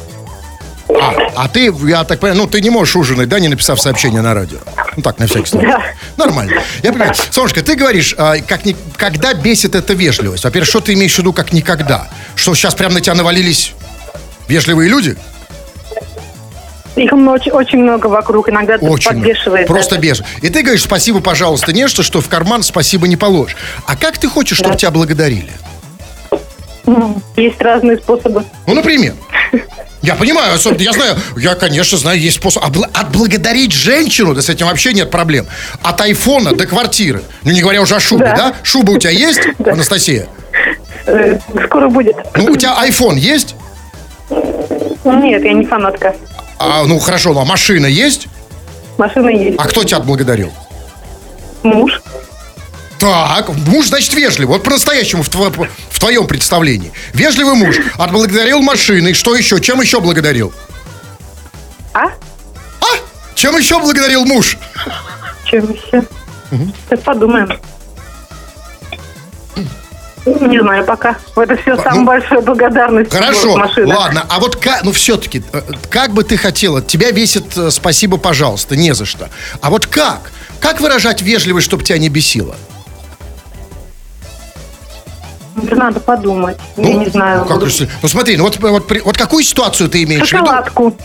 А, 0.88 1.14
а 1.36 1.48
ты, 1.48 1.72
я 1.86 2.04
так 2.04 2.20
понимаю, 2.20 2.42
ну, 2.42 2.46
ты 2.48 2.60
не 2.60 2.70
можешь 2.70 2.96
ужинать, 2.96 3.28
да, 3.28 3.38
не 3.38 3.48
написав 3.48 3.80
сообщение 3.80 4.22
на 4.22 4.32
радио? 4.34 4.58
Ну, 4.96 5.02
так, 5.02 5.18
на 5.18 5.26
всякий 5.26 5.46
случай. 5.46 5.66
Да. 5.66 5.82
Нормально. 6.16 6.62
Я 6.82 6.92
понимаю. 6.92 7.14
Солнышко, 7.30 7.62
ты 7.62 7.74
говоришь, 7.74 8.14
а, 8.16 8.36
как 8.38 8.64
ни, 8.64 8.74
когда 8.96 9.34
бесит 9.34 9.74
эта 9.74 9.92
вежливость? 9.92 10.44
Во-первых, 10.44 10.68
что 10.68 10.80
ты 10.80 10.94
имеешь 10.94 11.14
в 11.14 11.18
виду 11.18 11.32
как 11.32 11.52
никогда? 11.52 12.08
Что 12.34 12.54
сейчас 12.54 12.74
прям 12.74 12.94
на 12.94 13.00
тебя 13.00 13.14
навалились 13.14 13.74
вежливые 14.48 14.88
люди? 14.88 15.16
Их 16.96 17.12
очень, 17.12 17.52
очень 17.52 17.78
много 17.78 18.08
вокруг, 18.08 18.48
иногда 18.48 18.74
Очень. 18.74 19.10
подбешивает. 19.10 19.68
Просто 19.68 19.98
даже. 19.98 20.24
И 20.42 20.48
ты 20.48 20.62
говоришь, 20.62 20.82
спасибо, 20.82 21.20
пожалуйста, 21.20 21.72
не 21.72 21.86
что, 21.86 22.02
что 22.02 22.20
в 22.20 22.28
карман 22.28 22.64
спасибо 22.64 23.06
не 23.06 23.16
положишь. 23.16 23.56
А 23.86 23.94
как 23.94 24.18
ты 24.18 24.28
хочешь, 24.28 24.56
чтобы 24.56 24.72
Да. 24.72 24.78
тебя 24.78 24.90
благодарили? 24.90 25.52
Есть 27.36 27.60
разные 27.60 27.98
способы. 27.98 28.44
Ну, 28.66 28.74
например. 28.74 29.14
Я 30.02 30.14
понимаю, 30.14 30.54
особенно, 30.54 30.82
я 30.82 30.92
знаю, 30.92 31.16
я, 31.36 31.54
конечно, 31.54 31.98
знаю, 31.98 32.20
есть 32.20 32.36
способ. 32.36 32.64
Отблагодарить 32.64 33.72
женщину, 33.72 34.34
да 34.34 34.42
с 34.42 34.48
этим 34.48 34.66
вообще 34.66 34.92
нет 34.92 35.10
проблем. 35.10 35.46
От 35.82 36.00
айфона 36.00 36.54
до 36.54 36.66
квартиры. 36.66 37.22
Ну, 37.42 37.50
не 37.50 37.60
говоря 37.60 37.82
уже 37.82 37.96
о 37.96 38.00
шубе, 38.00 38.26
да? 38.26 38.36
Да. 38.36 38.54
Шуба 38.62 38.92
у 38.92 38.98
тебя 38.98 39.10
есть, 39.10 39.40
Анастасия? 39.66 40.26
Э, 41.06 41.38
Скоро 41.66 41.88
будет. 41.88 42.16
Ну, 42.36 42.44
у 42.44 42.56
тебя 42.56 42.78
айфон 42.78 43.16
есть? 43.16 43.54
Нет, 45.04 45.42
я 45.42 45.52
не 45.52 45.64
фанатка. 45.66 46.14
А, 46.58 46.84
ну, 46.84 46.98
хорошо, 46.98 47.32
ну, 47.32 47.40
а 47.40 47.44
машина 47.44 47.86
есть? 47.86 48.28
Машина 48.98 49.28
есть. 49.30 49.58
А 49.58 49.64
кто 49.64 49.84
тебя 49.84 49.98
отблагодарил? 49.98 50.52
Муж. 51.62 52.00
Так, 52.98 53.48
муж, 53.50 53.86
значит, 53.86 54.12
вежливый. 54.14 54.54
Вот 54.56 54.64
по-настоящему 54.64 55.22
в, 55.22 55.28
тво- 55.28 55.68
в 55.90 56.00
твоем 56.00 56.26
представлении. 56.26 56.92
Вежливый 57.12 57.54
муж 57.54 57.76
отблагодарил 57.96 58.60
машиной. 58.60 59.14
Что 59.14 59.36
еще? 59.36 59.60
Чем 59.60 59.80
еще 59.80 60.00
благодарил? 60.00 60.52
Чем 63.34 63.56
еще 63.56 63.78
благодарил 63.78 64.24
муж? 64.24 64.56
Чем 65.44 65.70
еще? 65.70 66.02
Сейчас 66.50 67.00
подумаем. 67.04 67.48
Не 70.26 70.60
знаю 70.60 70.84
пока. 70.84 71.16
Это 71.36 71.56
все 71.56 71.76
Ну, 71.76 71.82
самая 71.82 72.04
большая 72.04 72.40
благодарность. 72.40 73.12
Хорошо, 73.12 73.52
ладно. 73.52 74.26
А 74.28 74.40
вот 74.40 74.56
как, 74.56 74.82
ну 74.82 74.90
все-таки, 74.92 75.42
как 75.88 76.12
бы 76.12 76.24
ты 76.24 76.36
хотела, 76.36 76.82
тебя 76.82 77.12
весит 77.12 77.56
э, 77.56 77.70
спасибо, 77.70 78.18
пожалуйста, 78.18 78.76
не 78.76 78.92
за 78.92 79.06
что. 79.06 79.30
А 79.62 79.70
вот 79.70 79.86
как? 79.86 80.32
Как 80.60 80.80
выражать 80.80 81.22
вежливость, 81.22 81.66
чтобы 81.66 81.84
тебя 81.84 81.98
не 81.98 82.08
бесило? 82.08 82.56
Это 85.64 85.76
надо 85.76 86.00
подумать. 86.00 86.56
Я 86.76 86.94
не 86.94 87.06
знаю. 87.06 87.40
Ну, 87.40 87.46
как 87.46 87.68
же- 87.68 87.88
ну 88.02 88.08
смотри, 88.08 88.36
ну 88.36 88.44
вот, 88.44 88.58
вот, 88.60 88.90
вот 89.04 89.16
какую 89.16 89.42
ситуацию 89.44 89.88
ты 89.88 90.02
имеешь 90.04 90.28
в 90.28 90.32
виду? 90.32 90.44
Шоколадку. 90.46 90.96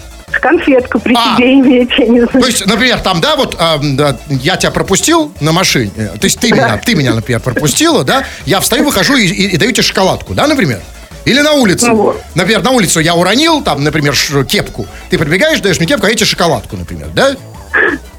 Конфетку 0.42 1.00
при 1.00 1.14
А. 1.16 1.36
себе 1.38 1.54
иметь, 1.54 1.92
я 1.98 2.06
не 2.08 2.22
знаю. 2.22 2.42
То 2.42 2.48
есть, 2.48 2.66
например, 2.66 3.00
там, 3.02 3.22
да, 3.22 3.36
вот 3.36 3.56
а, 3.60 3.80
да, 3.82 4.18
я 4.30 4.56
тебя 4.58 4.72
пропустил 4.72 5.32
на 5.42 5.52
машине, 5.52 5.92
э, 5.96 6.08
то 6.20 6.26
есть 6.26 6.40
ты 6.40 6.52
меня, 6.52 6.78
ты 6.84 6.96
меня, 6.96 7.14
например, 7.14 7.40
пропустила, 7.40 8.04
да, 8.04 8.26
я 8.48 8.60
встаю, 8.60 8.84
выхожу 8.84 9.16
и, 9.16 9.28
и- 9.28 9.50
и 9.54 9.58
даю 9.58 9.72
тебе 9.72 9.84
шоколадку, 9.84 10.34
да, 10.34 10.48
например? 10.48 10.80
Или 11.26 11.40
на 11.42 11.52
улице. 11.54 11.88
Ну 11.88 11.96
вот. 11.96 12.22
Например, 12.34 12.64
на 12.64 12.72
улицу 12.72 13.00
я 13.00 13.14
уронил, 13.16 13.62
там, 13.62 13.84
например, 13.84 14.16
кепку. 14.50 14.88
Ты 15.12 15.20
прибегаешь, 15.20 15.60
даешь 15.62 15.78
мне 15.78 15.86
кепку, 15.88 16.08
а 16.08 16.10
я 16.10 16.16
тебе 16.16 16.26
шоколадку, 16.26 16.78
например, 16.78 17.10
да? 17.14 17.36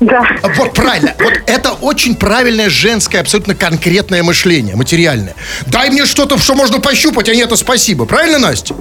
Да. 0.00 0.22
А 0.42 0.48
Вот 0.56 0.72
правильно. 0.74 1.14
Вот 1.18 1.32
это 1.46 1.72
очень 1.72 2.14
правильное 2.16 2.68
женское, 2.68 3.20
абсолютно 3.20 3.54
конкретное 3.54 4.22
мышление, 4.22 4.76
материальное. 4.76 5.34
Дай 5.66 5.90
мне 5.90 6.04
что-то, 6.06 6.38
что 6.38 6.54
можно 6.54 6.80
пощупать, 6.80 7.28
а 7.28 7.34
не 7.34 7.42
это 7.42 7.56
спасибо. 7.56 8.04
Правильно, 8.04 8.38
Настя? 8.38 8.74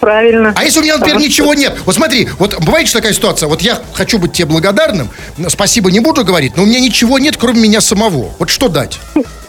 Правильно. 0.00 0.52
А 0.56 0.64
если 0.64 0.80
у 0.80 0.82
меня, 0.82 0.98
например, 0.98 1.16
Потому 1.16 1.20
что- 1.20 1.28
ничего 1.42 1.54
нет? 1.54 1.76
Вот 1.86 1.94
смотри, 1.94 2.28
вот 2.38 2.58
бывает 2.62 2.86
же 2.86 2.92
такая 2.92 3.12
ситуация, 3.14 3.48
вот 3.48 3.62
я 3.62 3.80
хочу 3.94 4.18
быть 4.18 4.32
тебе 4.34 4.46
благодарным, 4.46 5.08
спасибо 5.48 5.90
не 5.90 6.00
буду 6.00 6.24
говорить, 6.24 6.56
но 6.56 6.62
у 6.64 6.66
меня 6.66 6.78
ничего 6.80 7.18
нет, 7.18 7.36
кроме 7.38 7.60
меня 7.62 7.80
самого. 7.80 8.30
Вот 8.38 8.50
что 8.50 8.68
дать? 8.68 9.00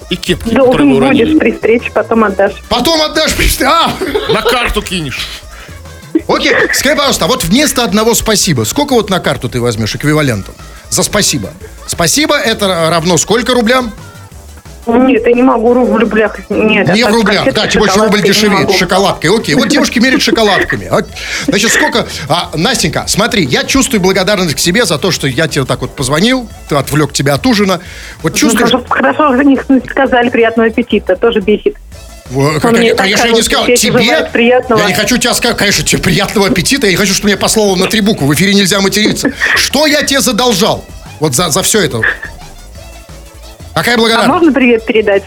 И 0.10 0.16
кепки, 0.16 0.54
Должен 0.54 1.00
будешь 1.00 1.38
при 1.40 1.52
встрече, 1.52 1.90
потом 1.92 2.24
отдашь. 2.24 2.54
Потом 2.70 3.02
отдашь, 3.02 3.34
при- 3.34 3.64
а, 3.66 3.92
На 4.32 4.42
карту 4.44 4.82
кинешь. 4.82 5.28
Окей, 6.28 6.54
скажи, 6.74 6.96
пожалуйста, 6.96 7.26
а 7.26 7.28
вот 7.28 7.44
вместо 7.44 7.84
одного 7.84 8.14
спасибо, 8.14 8.64
сколько 8.64 8.94
вот 8.94 9.10
на 9.10 9.20
карту 9.20 9.50
ты 9.50 9.62
возьмешь 9.62 9.96
эквивалентом 9.96 10.56
за 10.90 11.04
спасибо? 11.04 11.50
Спасибо 11.88 12.36
это 12.36 12.90
равно 12.90 13.18
сколько 13.18 13.54
рублям? 13.54 13.94
Нет, 14.88 15.26
я 15.26 15.34
не 15.34 15.42
могу 15.42 15.74
в 15.74 15.96
рублях. 15.98 16.38
Нет, 16.50 16.94
Не 16.94 17.06
в 17.06 17.12
рублях, 17.12 17.52
да, 17.54 17.68
тем 17.68 17.80
больше 17.80 18.00
рубль 18.00 18.22
дешевеет. 18.22 18.72
Шоколадкой, 18.72 19.36
окей. 19.36 19.56
Вот 19.56 19.68
девушки 19.68 20.00
меряют 20.00 20.22
шоколадками. 20.22 20.90
Значит, 21.48 21.72
сколько... 21.72 22.06
А, 22.30 22.52
Настенька, 22.54 23.06
смотри, 23.08 23.44
я 23.46 23.64
чувствую 23.64 24.00
благодарность 24.00 24.56
к 24.56 24.60
себе 24.60 24.86
за 24.86 24.98
то, 25.00 25.12
что 25.12 25.28
я 25.28 25.48
тебе 25.48 25.62
вот 25.62 25.68
так 25.68 25.82
вот 25.82 25.96
позвонил, 25.96 26.48
ты 26.70 26.76
отвлек 26.76 27.14
тебя 27.14 27.34
от 27.34 27.46
ужина. 27.48 27.82
Вот 28.22 28.34
Ну, 28.34 28.38
чувствуешь... 28.38 28.70
Хорошо, 28.70 28.86
хорошо, 28.88 29.36
за 29.36 29.44
них 29.44 29.66
сказали 29.90 30.30
приятного 30.30 30.70
аппетита, 30.70 31.16
тоже 31.16 31.40
бесит. 31.40 31.78
Мне 32.30 32.60
Конечно, 32.96 33.28
я 33.28 33.32
не 33.34 33.42
сказал. 33.44 33.66
тебе 33.68 34.28
приятного. 34.32 34.80
Я 34.80 34.88
не 34.88 34.94
хочу 34.94 35.18
тебя 35.18 35.34
сказать, 35.34 35.58
конечно, 35.58 35.84
тебе 35.84 36.02
приятного 36.02 36.48
аппетита. 36.48 36.88
Я 36.88 36.92
не 36.92 36.98
хочу, 36.98 37.14
чтобы 37.14 37.28
меня 37.30 37.38
послало 37.38 37.76
на 37.76 37.86
три 37.88 38.02
буквы. 38.02 38.28
В 38.28 38.34
эфире 38.34 38.54
нельзя 38.56 38.82
материться. 38.82 39.32
Что 39.56 39.86
я 39.86 40.02
тебе 40.02 40.22
задолжал? 40.22 40.84
Вот 41.20 41.36
за, 41.36 41.50
за 41.50 41.62
все 41.62 41.82
это. 41.82 42.02
Какая 43.76 43.96
А 43.96 43.98
благодарность? 43.98 44.30
можно 44.30 44.52
привет 44.52 44.86
передать? 44.86 45.24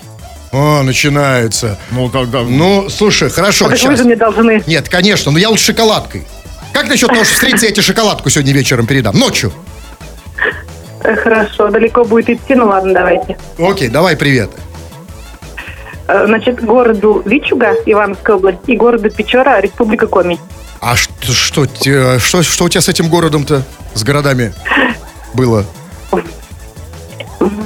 О, 0.51 0.83
начинается. 0.83 1.79
Ну, 1.91 2.09
когда... 2.09 2.43
Ну, 2.43 2.89
слушай, 2.89 3.31
хорошо, 3.31 3.67
А 3.67 3.69
так 3.69 3.79
вы 3.79 3.85
сейчас. 3.85 3.99
же 3.99 4.05
мне 4.05 4.17
должны. 4.17 4.63
Нет, 4.67 4.89
конечно, 4.89 5.31
но 5.31 5.39
я 5.39 5.51
лучше 5.51 5.67
шоколадкой. 5.67 6.27
Как 6.73 6.89
насчет 6.89 7.09
того, 7.09 7.23
что 7.25 7.35
встретиться, 7.35 7.67
я 7.67 7.73
тебе 7.73 7.83
шоколадку 7.83 8.29
сегодня 8.31 8.53
вечером 8.55 8.87
передам? 8.87 9.17
Ночью. 9.19 9.53
Э, 11.05 11.15
Хорошо, 11.17 11.69
далеко 11.69 12.05
будет 12.05 12.31
идти, 12.31 12.55
ну 12.55 12.67
ладно, 12.67 12.93
давайте. 12.95 13.37
Окей, 13.59 13.89
давай 13.89 14.17
привет. 14.17 14.51
Э, 16.09 16.27
Значит, 16.27 16.64
городу 16.64 17.23
Вичуга, 17.25 17.75
Ивановская 17.87 18.37
область, 18.37 18.59
и 18.66 18.77
городу 18.77 19.11
Печора, 19.11 19.61
Республика 19.61 20.07
Коми. 20.07 20.40
А 20.81 20.97
что, 20.97 21.33
что, 21.33 21.66
что, 22.18 22.42
что 22.42 22.64
у 22.64 22.68
тебя 22.68 22.81
с 22.81 22.88
этим 22.88 23.09
городом-то, 23.09 23.62
с 23.94 24.03
городами 24.03 24.55
было? 25.35 25.64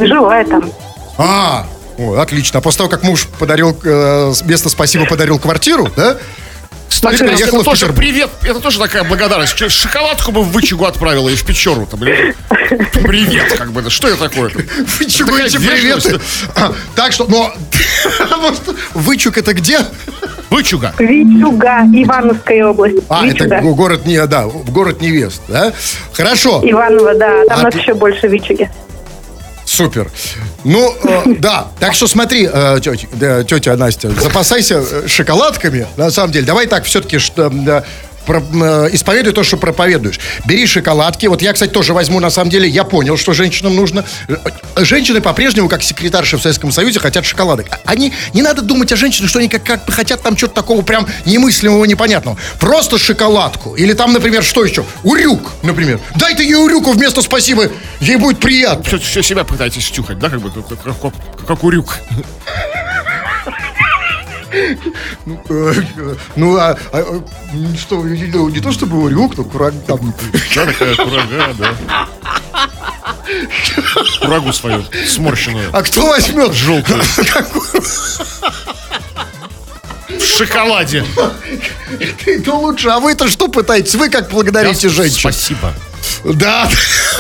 Живая 0.00 0.44
там. 0.44 0.70
А, 1.18 1.66
о, 1.98 2.14
отлично. 2.14 2.58
А 2.58 2.62
после 2.62 2.78
того, 2.78 2.90
как 2.90 3.02
муж 3.04 3.28
подарил, 3.38 3.76
э, 3.84 4.32
вместо 4.42 4.68
спасибо 4.68 5.06
подарил 5.06 5.38
квартиру, 5.38 5.88
да? 5.96 6.16
Кстати, 7.02 7.16
Ты 7.18 7.24
это 7.24 7.34
приехала 7.34 7.62
в 7.62 7.64
тоже 7.64 7.86
привет, 7.92 8.30
это 8.44 8.60
тоже 8.60 8.78
такая 8.78 9.02
благодарность. 9.02 9.56
Что, 9.56 9.68
Шоколадку 9.68 10.30
бы 10.30 10.42
в 10.42 10.52
вычугу 10.52 10.84
отправила 10.84 11.28
и 11.28 11.34
в 11.34 11.44
Печору. 11.44 11.84
Там, 11.86 11.98
блин. 11.98 12.32
Привет, 13.02 13.52
как 13.58 13.72
бы, 13.72 13.80
это 13.80 13.90
что 13.90 14.06
это 14.06 14.28
такое? 14.28 14.50
Вы 15.00 15.06
чего 15.06 15.30
Такая 15.30 15.46
эти 15.46 15.56
приветы? 15.56 16.20
А, 16.54 16.72
Так 16.94 17.12
что, 17.12 17.26
но... 17.26 17.52
вот 18.38 18.76
Вычук 18.94 19.36
это 19.36 19.52
где? 19.52 19.80
Вычуга. 20.48 20.94
Вичуга, 20.98 21.80
Ивановская 21.92 22.64
область. 22.66 22.98
А, 23.08 23.26
это 23.26 23.44
Вичуга. 23.44 23.60
го- 23.62 23.74
город 23.74 24.06
не, 24.06 24.24
да, 24.26 24.44
город 24.44 25.00
невест, 25.00 25.42
да? 25.48 25.72
Хорошо. 26.12 26.60
Иваново, 26.62 27.14
да, 27.14 27.44
там 27.48 27.60
А 27.60 27.62
нас 27.64 27.72
ты- 27.72 27.80
еще 27.80 27.94
больше 27.94 28.28
Вичуги. 28.28 28.70
Супер. 29.72 30.10
Ну, 30.64 30.94
э, 31.02 31.22
да. 31.38 31.68
Так 31.80 31.94
что 31.94 32.06
смотри, 32.06 32.46
э, 32.52 32.78
тетя, 32.82 33.08
да, 33.12 33.42
тетя 33.42 33.74
Настя, 33.74 34.10
запасайся 34.10 34.82
э, 34.82 35.08
шоколадками. 35.08 35.86
На 35.96 36.10
самом 36.10 36.30
деле, 36.30 36.44
давай 36.44 36.66
так, 36.66 36.84
все-таки 36.84 37.18
что, 37.18 37.48
да, 37.48 37.82
исповедуй 38.26 39.32
то, 39.32 39.42
что 39.42 39.56
проповедуешь. 39.56 40.20
Бери 40.46 40.66
шоколадки. 40.66 41.26
Вот 41.26 41.42
я, 41.42 41.52
кстати, 41.52 41.70
тоже 41.70 41.92
возьму, 41.92 42.20
на 42.20 42.30
самом 42.30 42.50
деле, 42.50 42.68
я 42.68 42.84
понял, 42.84 43.16
что 43.16 43.32
женщинам 43.32 43.74
нужно. 43.76 44.04
Э, 44.28 44.36
э, 44.76 44.84
Женщины 44.84 45.20
по-прежнему, 45.20 45.68
как 45.68 45.82
секретарши 45.82 46.36
в 46.38 46.42
Советском 46.42 46.72
Союзе, 46.72 46.98
хотят 47.00 47.24
шоколадок. 47.24 47.66
А- 47.70 47.78
Они, 47.84 48.12
не 48.34 48.42
надо 48.42 48.62
думать 48.62 48.90
о 48.92 48.96
женщинах, 48.96 49.28
что 49.30 49.38
они 49.38 49.48
как, 49.48 49.64
как 49.64 49.90
хотят 49.90 50.22
там 50.22 50.36
что-то 50.36 50.54
такого 50.54 50.82
прям 50.82 51.06
немыслимого, 51.26 51.84
непонятного. 51.84 52.36
Просто 52.58 52.98
шоколадку. 52.98 53.74
Или 53.74 53.92
там, 53.92 54.12
например, 54.12 54.42
что 54.42 54.64
еще? 54.64 54.84
Урюк, 55.02 55.52
например. 55.62 56.00
Дайте 56.16 56.44
ей 56.44 56.54
урюку 56.54 56.92
вместо 56.92 57.22
спасибо, 57.22 57.68
ей 58.00 58.16
будет 58.16 58.38
приятно. 58.40 58.84
Все, 58.84 58.98
все 58.98 59.22
себя 59.22 59.44
пытаетесь 59.44 59.86
стюхать, 59.86 60.18
да, 60.18 60.28
как 60.30 60.40
бы, 60.40 60.50
как, 60.50 60.78
как- 61.00 61.46
как 61.46 61.64
урюк. 61.64 61.98
Э, 64.52 65.74
Ну, 66.36 66.56
а, 66.56 66.76
а, 66.92 67.22
что, 67.78 68.02
не, 68.04 68.24
ну, 68.24 68.48
не 68.48 68.60
то 68.60 68.72
чтобы 68.72 69.02
урюк, 69.02 69.36
но 69.36 69.44
кураг 69.44 69.74
там. 69.86 70.14
Да, 70.54 70.66
такая 70.66 70.94
курага, 70.96 71.54
да. 71.58 72.08
Курагу 74.20 74.52
свою, 74.52 74.84
сморщенную. 75.06 75.70
А 75.72 75.82
кто 75.82 76.06
возьмет? 76.08 76.52
Желтую. 76.52 77.02
В 80.08 80.24
шоколаде. 80.24 81.04
Ну 82.46 82.60
лучше, 82.60 82.88
а 82.88 83.00
вы-то 83.00 83.28
что 83.28 83.48
пытаетесь? 83.48 83.94
Вы 83.94 84.10
как 84.10 84.30
благодарите 84.30 84.88
женщин? 84.88 85.20
Спасибо. 85.20 85.72
Да. 86.24 86.68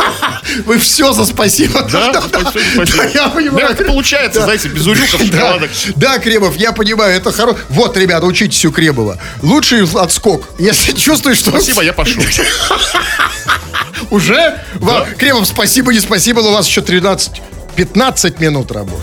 Вы 0.66 0.78
все 0.78 1.12
за 1.12 1.24
спасибо. 1.24 1.82
Да, 1.90 2.22
спасибо, 2.28 2.60
спасибо. 2.74 2.96
Да, 2.96 3.04
я 3.04 3.28
понимаю. 3.28 3.66
Да, 3.68 3.72
это 3.74 3.84
получается, 3.84 4.40
Да. 4.40 4.44
знаете, 4.46 4.68
без 4.68 4.86
урюков, 4.86 5.20
Да, 5.20 5.26
шоколадок. 5.38 5.70
да, 5.96 6.18
Кремов, 6.18 6.56
я 6.56 6.72
понимаю, 6.72 7.14
это 7.16 7.32
хорошо. 7.32 7.58
Вот, 7.68 7.96
ребята, 7.96 8.26
учитесь 8.26 8.64
у 8.64 8.72
Кремова. 8.72 9.18
Лучший 9.42 9.84
отскок. 9.84 10.48
Если 10.58 10.92
чувствуешь, 10.92 11.38
что... 11.38 11.50
Спасибо, 11.50 11.82
я 11.82 11.92
пошел. 11.92 12.22
Уже? 14.10 14.58
Вам, 14.74 15.06
Кремов, 15.18 15.46
спасибо, 15.46 15.92
не 15.92 16.00
спасибо, 16.00 16.42
но 16.42 16.50
у 16.50 16.52
вас 16.52 16.66
еще 16.66 16.82
13... 16.82 17.40
15 17.74 18.38
минут 18.40 18.70
работы. 18.70 19.02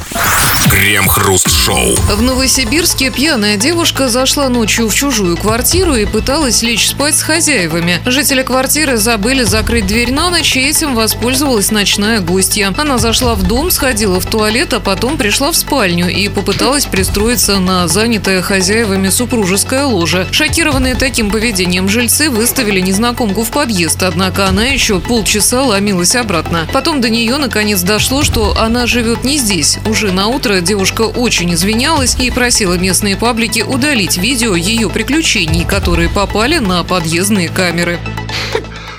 Крем-хруст-шоу. 0.69 1.95
В 1.95 2.21
Новосибирске 2.21 3.09
пьяная 3.09 3.57
девушка 3.57 4.07
зашла 4.07 4.49
ночью 4.49 4.87
в 4.87 4.93
чужую 4.93 5.35
квартиру 5.35 5.95
и 5.95 6.05
пыталась 6.05 6.61
лечь 6.61 6.87
спать 6.87 7.15
с 7.15 7.23
хозяевами. 7.23 7.99
Жители 8.05 8.43
квартиры 8.43 8.97
забыли 8.97 9.43
закрыть 9.43 9.87
дверь 9.87 10.13
на 10.13 10.29
ночь, 10.29 10.55
и 10.55 10.61
этим 10.61 10.93
воспользовалась 10.93 11.71
ночная 11.71 12.19
гостья. 12.19 12.71
Она 12.77 12.99
зашла 12.99 13.33
в 13.33 13.41
дом, 13.43 13.71
сходила 13.71 14.19
в 14.19 14.27
туалет, 14.27 14.73
а 14.73 14.79
потом 14.79 15.17
пришла 15.17 15.51
в 15.51 15.57
спальню 15.57 16.07
и 16.07 16.29
попыталась 16.29 16.85
пристроиться 16.85 17.57
на 17.59 17.87
занятое 17.87 18.43
хозяевами 18.43 19.09
супружеское 19.09 19.85
ложе. 19.85 20.27
Шокированные 20.31 20.93
таким 20.93 21.31
поведением 21.31 21.89
жильцы 21.89 22.29
выставили 22.29 22.79
незнакомку 22.79 23.43
в 23.43 23.49
подъезд, 23.49 24.03
однако 24.03 24.47
она 24.47 24.65
еще 24.65 24.99
полчаса 24.99 25.63
ломилась 25.63 26.15
обратно. 26.15 26.67
Потом 26.71 27.01
до 27.01 27.09
нее 27.09 27.37
наконец 27.37 27.81
дошло, 27.81 28.23
что 28.23 28.55
она 28.55 28.85
живет 28.85 29.23
не 29.23 29.39
здесь. 29.39 29.79
Уже 29.87 30.11
на 30.11 30.27
утро 30.27 30.58
девушка 30.61 31.01
очень 31.03 31.53
извинялась 31.53 32.15
и 32.15 32.31
просила 32.31 32.75
местные 32.77 33.15
паблики 33.17 33.61
удалить 33.61 34.17
видео 34.17 34.55
ее 34.55 34.89
приключений, 34.89 35.65
которые 35.65 36.09
попали 36.09 36.57
на 36.59 36.83
подъездные 36.83 37.49
камеры. 37.49 37.99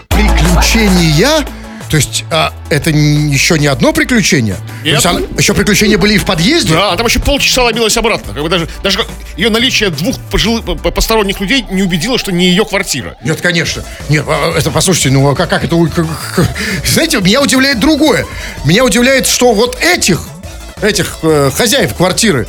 Приключения 0.09 1.45
То 1.91 1.97
есть 1.97 2.25
а, 2.31 2.53
это 2.69 2.91
еще 2.91 3.59
не 3.59 3.67
одно 3.67 3.93
приключение? 3.93 4.55
То 4.55 4.85
Нет. 4.85 4.95
есть 4.95 5.07
она- 5.07 5.21
еще 5.37 5.55
приключения 5.55 5.99
были 5.99 6.15
и 6.15 6.19
в 6.19 6.25
подъезде? 6.25 6.73
Да, 6.75 6.89
она 6.89 6.97
там 6.97 7.07
еще 7.07 7.19
полчаса 7.19 7.65
ломилась 7.65 7.97
обратно. 7.97 8.33
Как 8.33 8.43
бы 8.45 8.49
даже, 8.49 8.69
даже 8.85 8.99
как- 8.99 9.09
ее 9.37 9.51
наличие 9.51 9.91
двух 9.91 10.17
пожилых, 10.31 10.65
по- 10.65 10.77
по- 10.77 10.91
посторонних 10.93 11.41
людей 11.41 11.65
не 11.71 11.83
убедило, 11.83 12.17
что 12.17 12.31
не 12.31 12.49
ее 12.49 12.65
квартира. 12.65 13.17
Нет, 13.25 13.41
конечно. 13.41 13.83
Нет, 14.09 14.25
а, 14.29 14.57
это, 14.57 14.71
послушайте, 14.71 15.11
ну 15.11 15.29
а 15.31 15.35
как, 15.35 15.51
как 15.51 15.65
это... 15.65 15.77
как- 16.37 16.49
Знаете, 16.87 17.19
меня 17.21 17.41
удивляет 17.43 17.81
другое. 17.81 18.25
Меня 18.65 18.85
удивляет, 18.85 19.27
что 19.27 19.53
вот 19.53 19.77
этих, 19.83 20.21
этих 20.83 21.19
э, 21.23 21.51
хозяев 21.55 21.95
квартиры, 21.95 22.47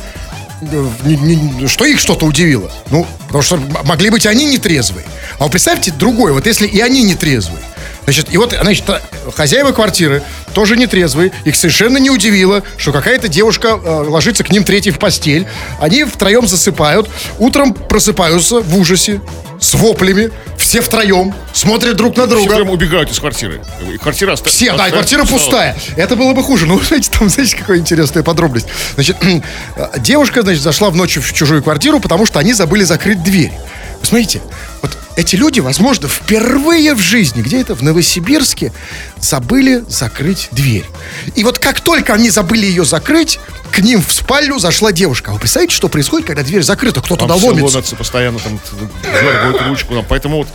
э, 0.60 0.88
не- 1.04 1.16
не- 1.36 1.68
что 1.68 1.84
их 1.84 1.98
что-то 1.98 2.26
удивило. 2.26 2.70
Ну, 2.90 3.06
потому 3.26 3.42
что 3.42 3.56
могли 3.84 4.10
быть 4.10 4.26
они 4.26 4.44
нетрезвые. 4.46 5.04
А 5.38 5.44
вы 5.44 5.50
представьте 5.50 5.90
другое, 5.92 6.32
вот 6.32 6.46
если 6.46 6.66
и 6.66 6.80
они 6.80 7.02
нетрезвые. 7.02 7.62
Значит, 8.04 8.32
и 8.32 8.36
вот, 8.36 8.52
значит, 8.60 8.88
э, 8.88 9.00
хозяева 9.34 9.72
квартиры 9.72 10.22
тоже 10.54 10.76
нетрезвые. 10.76 11.32
Их 11.44 11.54
совершенно 11.56 11.98
не 11.98 12.10
удивило, 12.10 12.62
что 12.76 12.92
какая-то 12.92 13.28
девушка 13.28 13.68
э, 13.82 13.88
ложится 14.08 14.42
к 14.44 14.50
ним 14.50 14.64
третьей 14.64 14.92
в 14.92 14.98
постель. 14.98 15.46
Они 15.80 16.04
втроем 16.04 16.46
засыпают. 16.48 17.08
Утром 17.38 17.72
просыпаются 17.74 18.60
в 18.60 18.76
ужасе, 18.76 19.20
с 19.60 19.74
воплями. 19.74 20.30
Все 20.58 20.80
втроем 20.80 21.32
смотрят 21.52 21.96
друг 21.96 22.16
на 22.16 22.26
Все 22.26 22.34
друга. 22.34 22.54
прям 22.56 22.70
убегают 22.70 23.10
из 23.12 23.18
квартиры. 23.20 23.62
И 23.92 23.96
квартира 23.98 24.32
оста- 24.32 24.48
Все, 24.48 24.72
да, 24.76 24.88
и 24.88 24.90
квартира 24.90 25.24
пустая. 25.24 25.76
Это 25.96 26.16
было 26.16 26.32
бы 26.32 26.42
хуже. 26.42 26.66
Ну, 26.66 26.80
знаете, 26.82 27.10
там, 27.16 27.28
знаете, 27.28 27.56
какая 27.56 27.78
интересная 27.78 28.22
подробность. 28.24 28.66
Значит, 28.94 29.16
девушка, 29.98 30.42
значит, 30.42 30.62
зашла 30.62 30.90
в 30.90 30.96
ночь 30.96 31.16
в 31.18 31.32
чужую 31.32 31.62
квартиру, 31.62 32.00
потому 32.00 32.26
что 32.26 32.38
они 32.40 32.52
забыли 32.52 32.82
закрыть 32.82 33.22
дверь. 33.22 33.52
Вы 34.00 34.06
смотрите, 34.06 34.40
вот 34.82 34.90
эти 35.16 35.36
люди, 35.36 35.60
возможно, 35.60 36.08
впервые 36.08 36.94
в 36.94 37.00
жизни, 37.00 37.42
где 37.42 37.60
это, 37.60 37.74
в 37.74 37.82
Новосибирске, 37.82 38.72
забыли 39.20 39.84
закрыть 39.88 40.48
дверь. 40.52 40.86
И 41.34 41.44
вот 41.44 41.58
как 41.58 41.80
только 41.80 42.14
они 42.14 42.30
забыли 42.30 42.66
ее 42.66 42.84
закрыть, 42.84 43.38
к 43.70 43.78
ним 43.78 44.02
в 44.02 44.12
спальню 44.12 44.58
зашла 44.58 44.92
девушка. 44.92 45.30
А 45.30 45.34
вы 45.34 45.40
представляете, 45.40 45.74
что 45.74 45.88
происходит, 45.88 46.26
когда 46.26 46.42
дверь 46.42 46.62
закрыта? 46.62 47.00
Кто 47.00 47.16
Там 47.16 47.28
туда 47.28 47.46
ломится? 47.46 47.76
ломятся 47.76 47.96
постоянно, 47.96 48.38
там 48.38 48.60
дергают 49.02 49.62
ручку. 49.62 49.94
Там, 49.94 50.04
поэтому 50.08 50.38
вот 50.38 50.48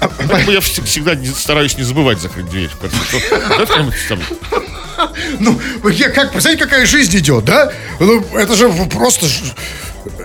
поэтому 0.00 0.50
я 0.52 0.58
вс- 0.58 0.84
всегда 0.84 1.16
стараюсь 1.36 1.76
не 1.76 1.84
забывать 1.84 2.20
закрыть 2.20 2.48
дверь. 2.48 2.70
Ну, 5.38 5.60
как, 6.14 6.32
представляете, 6.32 6.64
какая 6.64 6.86
жизнь 6.86 7.16
идет, 7.18 7.44
да? 7.44 7.72
Ну, 7.98 8.24
это 8.34 8.54
же 8.54 8.68
просто... 8.68 9.26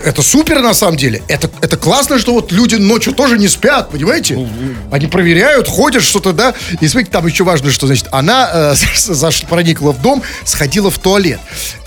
Это 0.03 0.21
супер, 0.21 0.61
на 0.61 0.73
самом 0.73 0.97
деле. 0.97 1.21
Это, 1.27 1.49
это 1.61 1.77
классно, 1.77 2.19
что 2.19 2.33
вот 2.33 2.51
люди 2.51 2.75
ночью 2.75 3.13
тоже 3.13 3.37
не 3.37 3.47
спят, 3.47 3.89
понимаете? 3.89 4.47
Они 4.91 5.07
проверяют, 5.07 5.67
ходят 5.67 6.03
что-то, 6.03 6.33
да? 6.33 6.53
И 6.81 6.87
смотрите, 6.87 7.11
там 7.11 7.25
еще 7.27 7.43
важно, 7.43 7.71
что, 7.71 7.87
значит, 7.87 8.07
она 8.11 8.49
э, 8.53 8.73
заш- 8.95 9.47
проникла 9.47 9.91
в 9.91 10.01
дом, 10.01 10.23
сходила 10.45 10.89
в 10.89 10.97
туалет. 10.97 11.39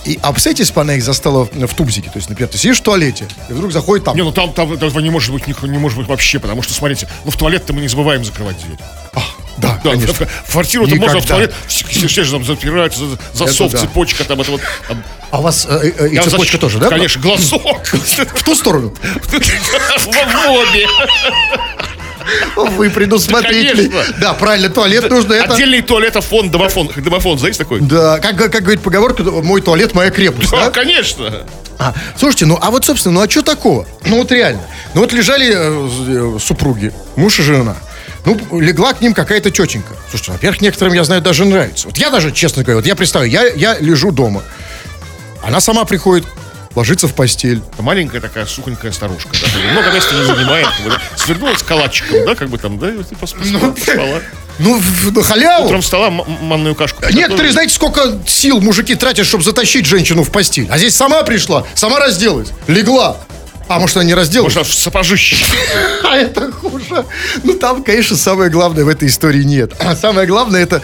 И, 0.05 0.17
а 0.21 0.31
представляете, 0.31 0.63
если 0.63 0.73
бы 0.73 0.81
она 0.81 0.95
их 0.95 1.03
застала 1.03 1.45
в, 1.45 1.51
в 1.53 1.73
тубзике, 1.75 2.09
то 2.09 2.17
есть, 2.17 2.29
например, 2.29 2.49
ты 2.49 2.57
сидишь 2.57 2.79
в 2.79 2.81
туалете, 2.83 3.27
и 3.49 3.53
вдруг 3.53 3.71
заходит 3.71 4.05
там... 4.05 4.15
Не, 4.15 4.23
ну 4.23 4.31
там, 4.31 4.53
там 4.53 4.71
этого 4.73 4.99
не 4.99 5.09
может 5.09 5.33
быть, 5.33 5.47
ни- 5.47 5.67
не 5.67 5.77
может 5.77 5.97
быть 5.97 6.07
вообще, 6.07 6.39
потому 6.39 6.61
что, 6.63 6.73
смотрите, 6.73 7.07
ну 7.25 7.31
в 7.31 7.37
туалет-то 7.37 7.73
мы 7.73 7.81
не 7.81 7.87
забываем 7.87 8.23
закрывать 8.25 8.57
дверь. 8.65 8.77
А, 9.13 9.21
да, 9.61 9.79
Да, 9.83 9.91
конечно. 9.91 10.27
в 10.45 10.51
квартиру-то 10.51 10.95
можно, 10.95 11.19
а 11.19 11.21
туалет 11.21 11.53
все, 11.67 12.07
все, 12.07 12.23
же 12.23 12.31
там 12.31 12.43
запираются, 12.45 13.01
за- 13.05 13.17
засов, 13.33 13.71
да. 13.71 13.77
цепочка, 13.79 14.23
там 14.23 14.41
это 14.41 14.51
вот. 14.51 14.61
там- 14.87 15.03
А 15.31 15.39
у 15.39 15.41
вас 15.43 15.65
э, 15.69 15.91
э, 15.97 16.07
и 16.09 16.15
Я 16.15 16.23
цепочка 16.23 16.57
защ- 16.57 16.59
тоже, 16.59 16.79
да? 16.79 16.89
Конечно, 16.89 17.21
глазок. 17.21 17.87
В 18.35 18.43
ту 18.43 18.55
сторону? 18.55 18.93
В 19.23 20.49
обе. 20.49 20.87
Вы 22.55 22.89
предусмотрительный. 22.89 23.89
конечно. 23.89 24.15
Да, 24.19 24.33
правильно, 24.33 24.69
туалет 24.69 25.09
нужно 25.09 25.33
это... 25.33 25.53
Отдельный 25.53 25.81
туалетофон, 25.81 26.49
домофон. 26.51 26.89
Домофон, 26.95 27.39
знаете 27.39 27.57
такой? 27.57 27.79
Да, 27.81 28.19
как, 28.19 28.37
как 28.37 28.61
говорит 28.61 28.81
поговорка, 28.81 29.23
мой 29.23 29.61
туалет, 29.61 29.93
моя 29.95 30.11
крепость, 30.11 30.51
Да, 30.51 30.65
да? 30.65 30.71
конечно. 30.71 31.45
А, 31.79 31.93
слушайте, 32.17 32.45
ну 32.45 32.59
а 32.61 32.69
вот, 32.69 32.85
собственно, 32.85 33.15
ну 33.15 33.21
а 33.25 33.29
что 33.29 33.41
такого? 33.41 33.87
Ну 34.05 34.17
вот 34.17 34.31
реально. 34.31 34.61
Ну 34.93 35.01
вот 35.01 35.13
лежали 35.13 35.51
э, 35.51 36.35
э, 36.35 36.39
супруги, 36.39 36.93
муж 37.15 37.39
и 37.39 37.43
жена. 37.43 37.75
Ну, 38.25 38.59
легла 38.59 38.93
к 38.93 39.01
ним 39.01 39.13
какая-то 39.13 39.49
тетенька. 39.49 39.93
Слушайте, 40.09 40.31
во-первых, 40.33 40.61
некоторым, 40.61 40.93
я 40.93 41.03
знаю, 41.03 41.21
даже 41.21 41.43
нравится. 41.45 41.87
Вот 41.87 41.97
я 41.97 42.09
даже, 42.09 42.31
честно 42.31 42.63
говоря, 42.63 42.77
вот 42.77 42.85
я 42.85 42.95
представляю, 42.95 43.31
я, 43.31 43.47
я 43.47 43.77
лежу 43.79 44.11
дома. 44.11 44.43
Она 45.43 45.59
сама 45.59 45.85
приходит, 45.85 46.27
ложится 46.75 47.07
в 47.07 47.15
постель. 47.15 47.61
Маленькая 47.79 48.21
такая 48.21 48.45
сухонькая 48.45 48.91
старушка. 48.91 49.29
Да, 49.33 49.71
много 49.71 49.91
места 49.91 50.13
не 50.15 50.23
занимает. 50.23 50.67
Как 50.67 50.85
бы, 50.85 50.89
да, 50.91 51.01
свернулась 51.17 51.63
калачиком, 51.63 52.25
да, 52.25 52.35
как 52.35 52.49
бы 52.49 52.57
там, 52.59 52.77
да, 52.77 52.89
и 52.89 52.97
вот 52.97 53.11
и 53.11 53.15
пос- 53.15 53.35
поспала, 53.37 53.71
поспала. 53.71 54.21
Ну, 54.59 54.79
на 55.15 55.23
халяву. 55.23 55.65
Утром 55.65 55.81
встала, 55.81 56.11
манную 56.11 56.75
кашку. 56.75 57.01
Некоторые, 57.01 57.25
приготовила. 57.25 57.53
знаете, 57.53 57.73
сколько 57.73 58.19
сил 58.27 58.61
мужики 58.61 58.93
тратят, 58.93 59.25
чтобы 59.25 59.43
затащить 59.43 59.87
женщину 59.87 60.23
в 60.23 60.29
постель. 60.31 60.67
А 60.69 60.77
здесь 60.77 60.95
сама 60.95 61.23
пришла, 61.23 61.65
сама 61.73 61.99
разделась, 61.99 62.49
легла. 62.67 63.17
А 63.75 63.79
может, 63.79 63.95
она 63.97 64.05
не 64.05 64.13
разделась? 64.13 64.55
Может, 64.55 64.73
в 64.73 64.77
сапожище. 64.77 65.37
А 66.03 66.17
это 66.17 66.51
хуже. 66.51 67.05
Ну, 67.43 67.53
там, 67.53 67.83
конечно, 67.83 68.17
самое 68.17 68.49
главное 68.49 68.83
в 68.83 68.89
этой 68.89 69.07
истории 69.07 69.43
нет. 69.43 69.71
А 69.79 69.95
самое 69.95 70.27
главное 70.27 70.61
это, 70.61 70.81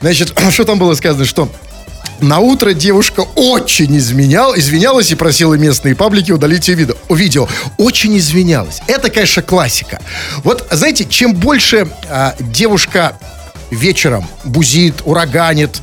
значит, 0.00 0.32
что 0.50 0.64
там 0.64 0.78
было 0.78 0.94
сказано, 0.94 1.24
что 1.24 1.50
на 2.20 2.38
утро 2.38 2.72
девушка 2.72 3.20
очень 3.34 3.96
изменял, 3.96 4.56
извинялась 4.56 5.10
и 5.10 5.16
просила 5.16 5.54
местные 5.54 5.96
паблики 5.96 6.30
удалить 6.30 6.68
ее 6.68 6.76
видео. 6.76 6.94
видео. 7.08 7.48
Очень 7.78 8.16
извинялась. 8.16 8.80
Это, 8.86 9.10
конечно, 9.10 9.42
классика. 9.42 10.00
Вот, 10.44 10.66
знаете, 10.70 11.06
чем 11.06 11.34
больше 11.34 11.88
а, 12.08 12.36
девушка 12.38 13.16
вечером 13.70 14.26
бузит, 14.44 15.02
ураганит, 15.04 15.80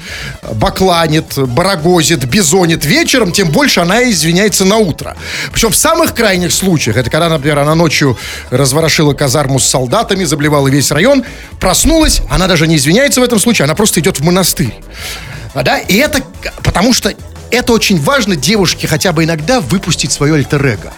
бакланит, 0.54 1.38
барагозит, 1.38 2.26
бизонит 2.26 2.86
вечером, 2.86 3.32
тем 3.32 3.50
больше 3.50 3.80
она 3.80 4.10
извиняется 4.10 4.66
на 4.66 4.78
утро. 4.78 5.16
Причем 5.52 5.72
в 5.72 5.76
самых 5.76 6.14
крайних 6.14 6.52
случаях, 6.52 6.98
это 6.98 7.10
когда, 7.10 7.30
например, 7.30 7.60
она 7.60 7.76
ночью 7.76 8.18
разворошила 8.50 9.14
казарму 9.14 9.60
с 9.60 9.66
солдатами, 9.66 10.24
заблевала 10.24 10.68
весь 10.68 10.92
район, 10.92 11.24
проснулась, 11.60 12.22
она 12.30 12.48
даже 12.48 12.68
не 12.68 12.76
извиняется 12.76 13.22
в 13.22 13.24
этом 13.24 13.40
случае, 13.40 13.66
она 13.66 13.76
просто 13.76 14.00
идет 14.00 14.20
в 14.20 14.24
монастырь. 14.24 14.74
Да? 15.56 15.80
И 15.80 15.96
это 15.96 16.22
потому 16.64 16.94
что 16.94 17.14
это 17.50 17.74
очень 17.74 18.00
важно 18.00 18.36
девушке 18.36 18.88
хотя 18.88 19.12
бы 19.12 19.24
иногда 19.24 19.62
выпустить 19.62 20.12
свое 20.12 20.36
альтер-эго. 20.36 20.94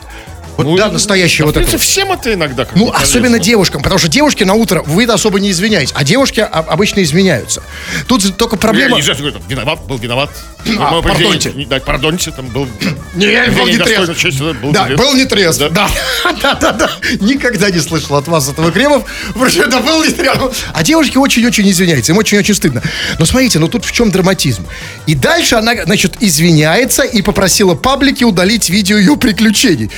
Вот, 0.60 0.65
Ну, 0.72 0.76
да, 0.78 0.89
да, 0.89 0.98
вот 1.45 1.52
это. 1.52 1.52
принципе, 1.54 1.78
всем 1.78 2.12
это 2.12 2.34
иногда. 2.34 2.65
как 2.65 2.76
Ну, 2.76 2.91
особенно 2.91 3.30
полезно. 3.38 3.39
девушкам, 3.45 3.82
потому 3.82 3.98
что 3.98 4.10
девушки 4.10 4.43
на 4.43 4.56
утро 4.56 4.84
вы 4.86 5.06
особо 5.06 5.39
не 5.39 5.52
извиняетесь, 5.52 5.93
а 5.95 6.04
девушки 6.04 6.41
обычно 6.41 7.02
изменяются. 7.02 7.63
Тут 8.08 8.36
только 8.36 8.56
Я 8.58 8.60
проблема... 8.60 8.98
не 8.98 9.02
знаю, 9.02 9.15
что 9.15 9.24
говорит, 9.30 9.41
виноват, 9.50 9.86
был 9.88 9.98
виноват. 9.98 10.30
А, 10.78 11.02
поведение- 11.02 11.02
пардоньте. 11.02 11.52
не- 11.54 11.65
Да, 11.65 11.80
пардоньте, 11.80 12.32
там 12.32 12.48
был... 12.48 12.67
Не, 13.15 13.28
я 13.32 13.48
был 13.52 13.67
не 13.67 13.78
трезв. 13.78 14.39
да, 14.39 14.54
был 14.54 14.72
Да, 14.74 14.86
трезв. 14.88 15.02
был 15.02 15.13
не 15.15 15.26
трезв. 15.26 15.60
Да. 15.60 15.69
Да. 15.69 15.89
да, 16.41 16.54
да, 16.56 16.72
да. 16.74 16.91
Никогда 17.22 17.69
не 17.72 17.80
слышал 17.80 18.17
от 18.17 18.28
вас 18.28 18.50
этого 18.50 18.69
кремов. 18.72 19.06
Причем, 19.39 19.69
да, 19.69 19.80
был 19.80 20.04
не 20.04 20.12
трезв. 20.12 20.65
А 20.74 20.84
девушки 20.84 21.17
очень-очень 21.17 21.69
извиняются, 21.69 22.12
им 22.12 22.17
очень-очень 22.17 22.54
стыдно. 22.54 22.84
Но 23.17 23.26
смотрите, 23.26 23.60
ну 23.60 23.69
тут 23.69 23.86
в 23.86 23.91
чем 23.93 24.12
драматизм. 24.12 24.65
И 25.08 25.15
дальше 25.15 25.56
она, 25.56 25.72
значит, 25.86 26.17
извиняется 26.19 27.04
и 27.04 27.22
попросила 27.22 27.76
паблики 27.76 28.26
удалить 28.26 28.69
видео 28.69 28.98
ее 28.98 29.15
приключений. 29.15 29.89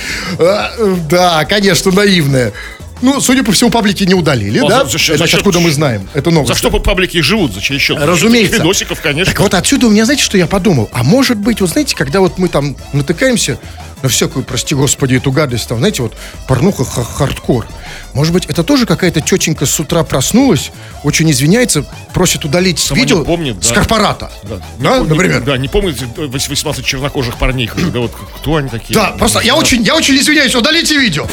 Да, 1.08 1.44
конечно, 1.44 1.90
наивная. 1.92 2.52
Ну, 3.00 3.20
судя 3.20 3.42
по 3.42 3.50
всему, 3.50 3.70
паблики 3.70 4.04
не 4.04 4.14
удалили, 4.14 4.58
А 4.60 4.68
да? 4.68 4.84
за- 4.84 4.90
за 4.92 4.98
Значит, 4.98 5.18
за 5.18 5.26
счет- 5.26 5.38
откуда 5.40 5.58
мы 5.58 5.72
знаем? 5.72 6.08
Это 6.14 6.30
новость. 6.30 6.52
За 6.52 6.58
что 6.58 6.70
по 6.70 6.78
паблики 6.78 7.16
и 7.16 7.20
живут, 7.20 7.52
за 7.52 7.60
чей 7.60 7.78
счет? 7.80 7.98
За 7.98 8.06
Разумеется. 8.06 8.54
этих 8.54 8.62
Видосиков, 8.64 9.00
конечно. 9.00 9.32
Так 9.32 9.40
вот 9.40 9.54
отсюда 9.54 9.88
у 9.88 9.90
меня, 9.90 10.04
знаете, 10.04 10.22
что 10.22 10.38
я 10.38 10.46
подумал? 10.46 10.88
А 10.92 11.02
может 11.02 11.36
быть, 11.36 11.60
вот 11.60 11.70
знаете, 11.70 11.96
когда 11.96 12.20
вот 12.20 12.38
мы 12.38 12.46
там 12.48 12.76
натыкаемся 12.92 13.58
на 14.02 14.08
всякую, 14.08 14.44
прости 14.44 14.74
господи, 14.74 15.14
эту 15.16 15.30
гадость, 15.32 15.68
там, 15.68 15.78
знаете, 15.78 16.02
вот 16.02 16.14
порнуха 16.48 16.84
ха- 16.84 17.04
хардкор. 17.04 17.66
Может 18.14 18.32
быть, 18.32 18.46
это 18.46 18.62
тоже 18.64 18.84
какая-то 18.86 19.20
тетенька 19.20 19.64
с 19.64 19.78
утра 19.80 20.02
проснулась, 20.02 20.70
очень 21.02 21.30
извиняется, 21.30 21.84
просит 22.12 22.44
удалить 22.44 22.78
Сама 22.78 22.98
не 22.98 23.04
видео 23.04 23.24
помнит, 23.24 23.58
да. 23.60 23.66
с 23.66 23.72
корпората. 23.72 24.30
Да, 24.42 24.60
Да, 24.78 24.98
Не 24.98 25.08
например. 25.08 25.42
Да, 25.42 25.56
не 25.56 25.68
помните 25.68 26.06
э, 26.16 26.26
18 26.26 26.84
чернокожих 26.84 27.36
парней, 27.38 27.66
когда 27.68 28.00
вот 28.00 28.12
кто 28.36 28.56
они 28.56 28.68
такие? 28.68 28.94
Да, 28.94 29.12
просто 29.18 29.40
я 29.40 29.54
очень, 29.56 29.82
я 29.82 29.94
очень 29.96 30.16
извиняюсь, 30.16 30.54
удалите 30.54 30.98
видео. 30.98 31.26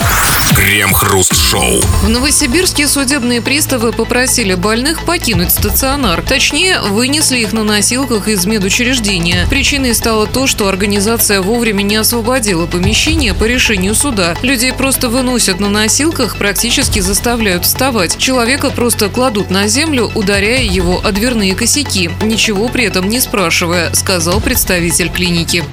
Крем-хруст-шоу. 0.56 1.82
В 2.04 2.10
Новосибирске 2.10 2.88
судебные 2.88 3.42
приставы 3.42 3.92
попросили 3.92 4.54
больных 4.56 5.04
покинуть 5.06 5.52
стационар. 5.52 6.22
Точнее, 6.22 6.82
вынесли 6.82 7.40
их 7.40 7.54
на 7.54 7.64
носилках 7.64 8.28
из 8.28 8.46
медучреждения. 8.46 9.46
Причиной 9.50 9.94
стало 9.96 10.28
то, 10.28 10.48
что 10.48 10.68
организация 10.68 11.42
вовремя 11.42 11.82
не 11.82 11.96
освободила 11.96 12.59
помещение 12.68 13.34
по 13.34 13.46
решению 13.46 13.96
суда. 13.96 14.36
Людей 14.42 14.74
просто 14.74 15.10
выносят 15.10 15.60
на 15.60 15.70
носилках, 15.70 16.38
практически 16.38 17.00
заставляют 17.00 17.66
вставать. 17.66 18.18
Человека 18.18 18.70
просто 18.70 19.10
кладут 19.10 19.50
на 19.50 19.68
землю, 19.68 20.12
ударяя 20.16 20.64
его 20.64 21.02
о 21.04 21.12
дверные 21.12 21.56
косяки, 21.56 22.10
ничего 22.22 22.70
при 22.70 22.86
этом 22.86 23.10
не 23.10 23.20
спрашивая, 23.20 23.94
сказал 23.94 24.42
представитель 24.42 25.10
клиники. 25.10 25.64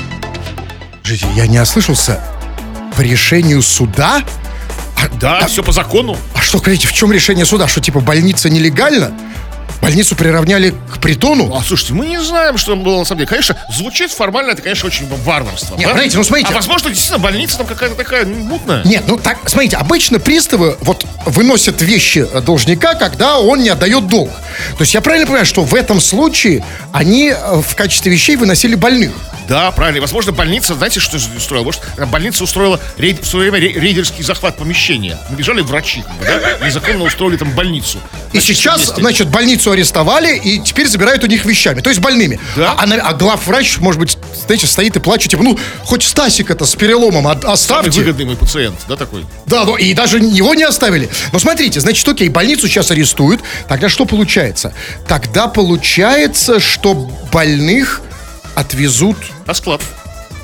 Я 1.34 1.46
не 1.46 1.58
ослышался. 1.58 2.22
По 2.96 3.00
решению 3.02 3.62
суда? 3.62 4.24
Да, 5.20 5.46
все 5.46 5.62
по 5.62 5.72
закону. 5.72 6.16
А 6.34 6.40
что, 6.40 6.58
говорите, 6.58 6.88
в 6.88 6.92
чем 6.92 7.12
решение 7.12 7.44
суда? 7.44 7.68
Что, 7.68 7.80
типа, 7.80 8.00
больница 8.00 8.48
нелегальна? 8.50 9.12
Больницу 9.80 10.16
приравняли 10.16 10.74
к 10.92 11.00
притону? 11.00 11.54
А 11.54 11.62
слушайте, 11.62 11.94
мы 11.94 12.06
не 12.06 12.20
знаем, 12.20 12.58
что 12.58 12.72
там 12.72 12.82
было 12.82 12.98
на 12.98 13.04
самом 13.04 13.18
деле. 13.18 13.28
Конечно, 13.28 13.56
звучит 13.72 14.10
формально, 14.10 14.52
это, 14.52 14.62
конечно, 14.62 14.86
очень 14.86 15.06
варварство. 15.24 15.76
Нет, 15.76 15.88
да? 15.88 15.94
знаете, 15.94 16.16
ну, 16.16 16.24
смотрите. 16.24 16.50
А 16.50 16.54
возможно, 16.54 16.90
действительно, 16.90 17.18
больница 17.18 17.58
там 17.58 17.66
какая-то 17.66 17.94
такая 17.94 18.24
ну, 18.24 18.36
мутная. 18.36 18.82
Нет, 18.84 19.04
ну 19.06 19.16
так, 19.18 19.48
смотрите, 19.48 19.76
обычно 19.76 20.18
приставы 20.18 20.76
вот 20.80 21.04
выносят 21.24 21.82
вещи 21.82 22.26
должника, 22.42 22.94
когда 22.94 23.38
он 23.38 23.62
не 23.62 23.68
отдает 23.68 24.08
долг. 24.08 24.30
То 24.76 24.82
есть 24.82 24.94
я 24.94 25.00
правильно 25.00 25.26
понимаю, 25.26 25.46
что 25.46 25.62
в 25.62 25.74
этом 25.74 26.00
случае 26.00 26.64
они 26.92 27.30
э, 27.30 27.60
в 27.60 27.74
качестве 27.74 28.10
вещей 28.12 28.36
выносили 28.36 28.74
больных? 28.74 29.12
Да, 29.48 29.70
правильно. 29.70 30.00
Возможно, 30.00 30.32
больница, 30.32 30.74
знаете, 30.74 30.98
что 30.98 31.18
устроила? 31.36 31.64
Может, 31.64 31.80
больница 32.08 32.42
устроила 32.42 32.80
рейд, 32.98 33.24
в 33.24 33.28
свое 33.28 33.50
время 33.50 33.68
ре- 33.68 33.80
рейдерский 33.80 34.24
захват 34.24 34.56
помещения. 34.56 35.18
Набежали 35.30 35.60
врачи, 35.60 36.02
да? 36.20 36.66
Незаконно 36.66 37.04
устроили 37.04 37.36
там 37.36 37.50
больницу. 37.52 37.98
И 38.32 38.40
сейчас, 38.40 38.80
месте. 38.80 38.94
значит, 38.96 39.28
больницу 39.28 39.65
арестовали 39.72 40.36
и 40.36 40.58
теперь 40.60 40.86
забирают 40.88 41.22
у 41.24 41.26
них 41.26 41.44
вещами, 41.44 41.80
то 41.80 41.90
есть 41.90 42.00
больными. 42.00 42.38
Да. 42.56 42.72
А, 42.72 42.82
а 42.82 42.86
на- 42.86 42.96
а 42.96 43.12
главврач, 43.14 43.78
может 43.78 44.00
быть, 44.00 44.18
знаете, 44.46 44.66
стоит 44.66 44.96
и 44.96 45.00
плачет, 45.00 45.30
типа, 45.30 45.42
ну, 45.42 45.58
хоть 45.84 46.02
Стасик 46.02 46.50
это 46.50 46.64
с 46.66 46.74
переломом 46.74 47.26
от- 47.26 47.42
Самый 47.42 47.52
оставьте. 47.54 48.00
выгодный 48.00 48.24
мой 48.26 48.36
пациент, 48.36 48.76
да, 48.88 48.96
такой? 48.96 49.24
Да, 49.46 49.64
ну 49.64 49.76
и 49.76 49.92
даже 49.94 50.18
его 50.18 50.54
не 50.54 50.64
оставили. 50.64 51.08
Но 51.32 51.38
смотрите, 51.38 51.80
значит, 51.80 52.06
окей, 52.08 52.28
больницу 52.28 52.68
сейчас 52.68 52.90
арестуют. 52.90 53.40
Тогда 53.68 53.88
что 53.88 54.04
получается? 54.04 54.72
Тогда 55.08 55.46
получается, 55.48 56.60
что 56.60 56.94
больных 57.32 58.00
отвезут... 58.54 59.16
А 59.46 59.54
склад? 59.54 59.80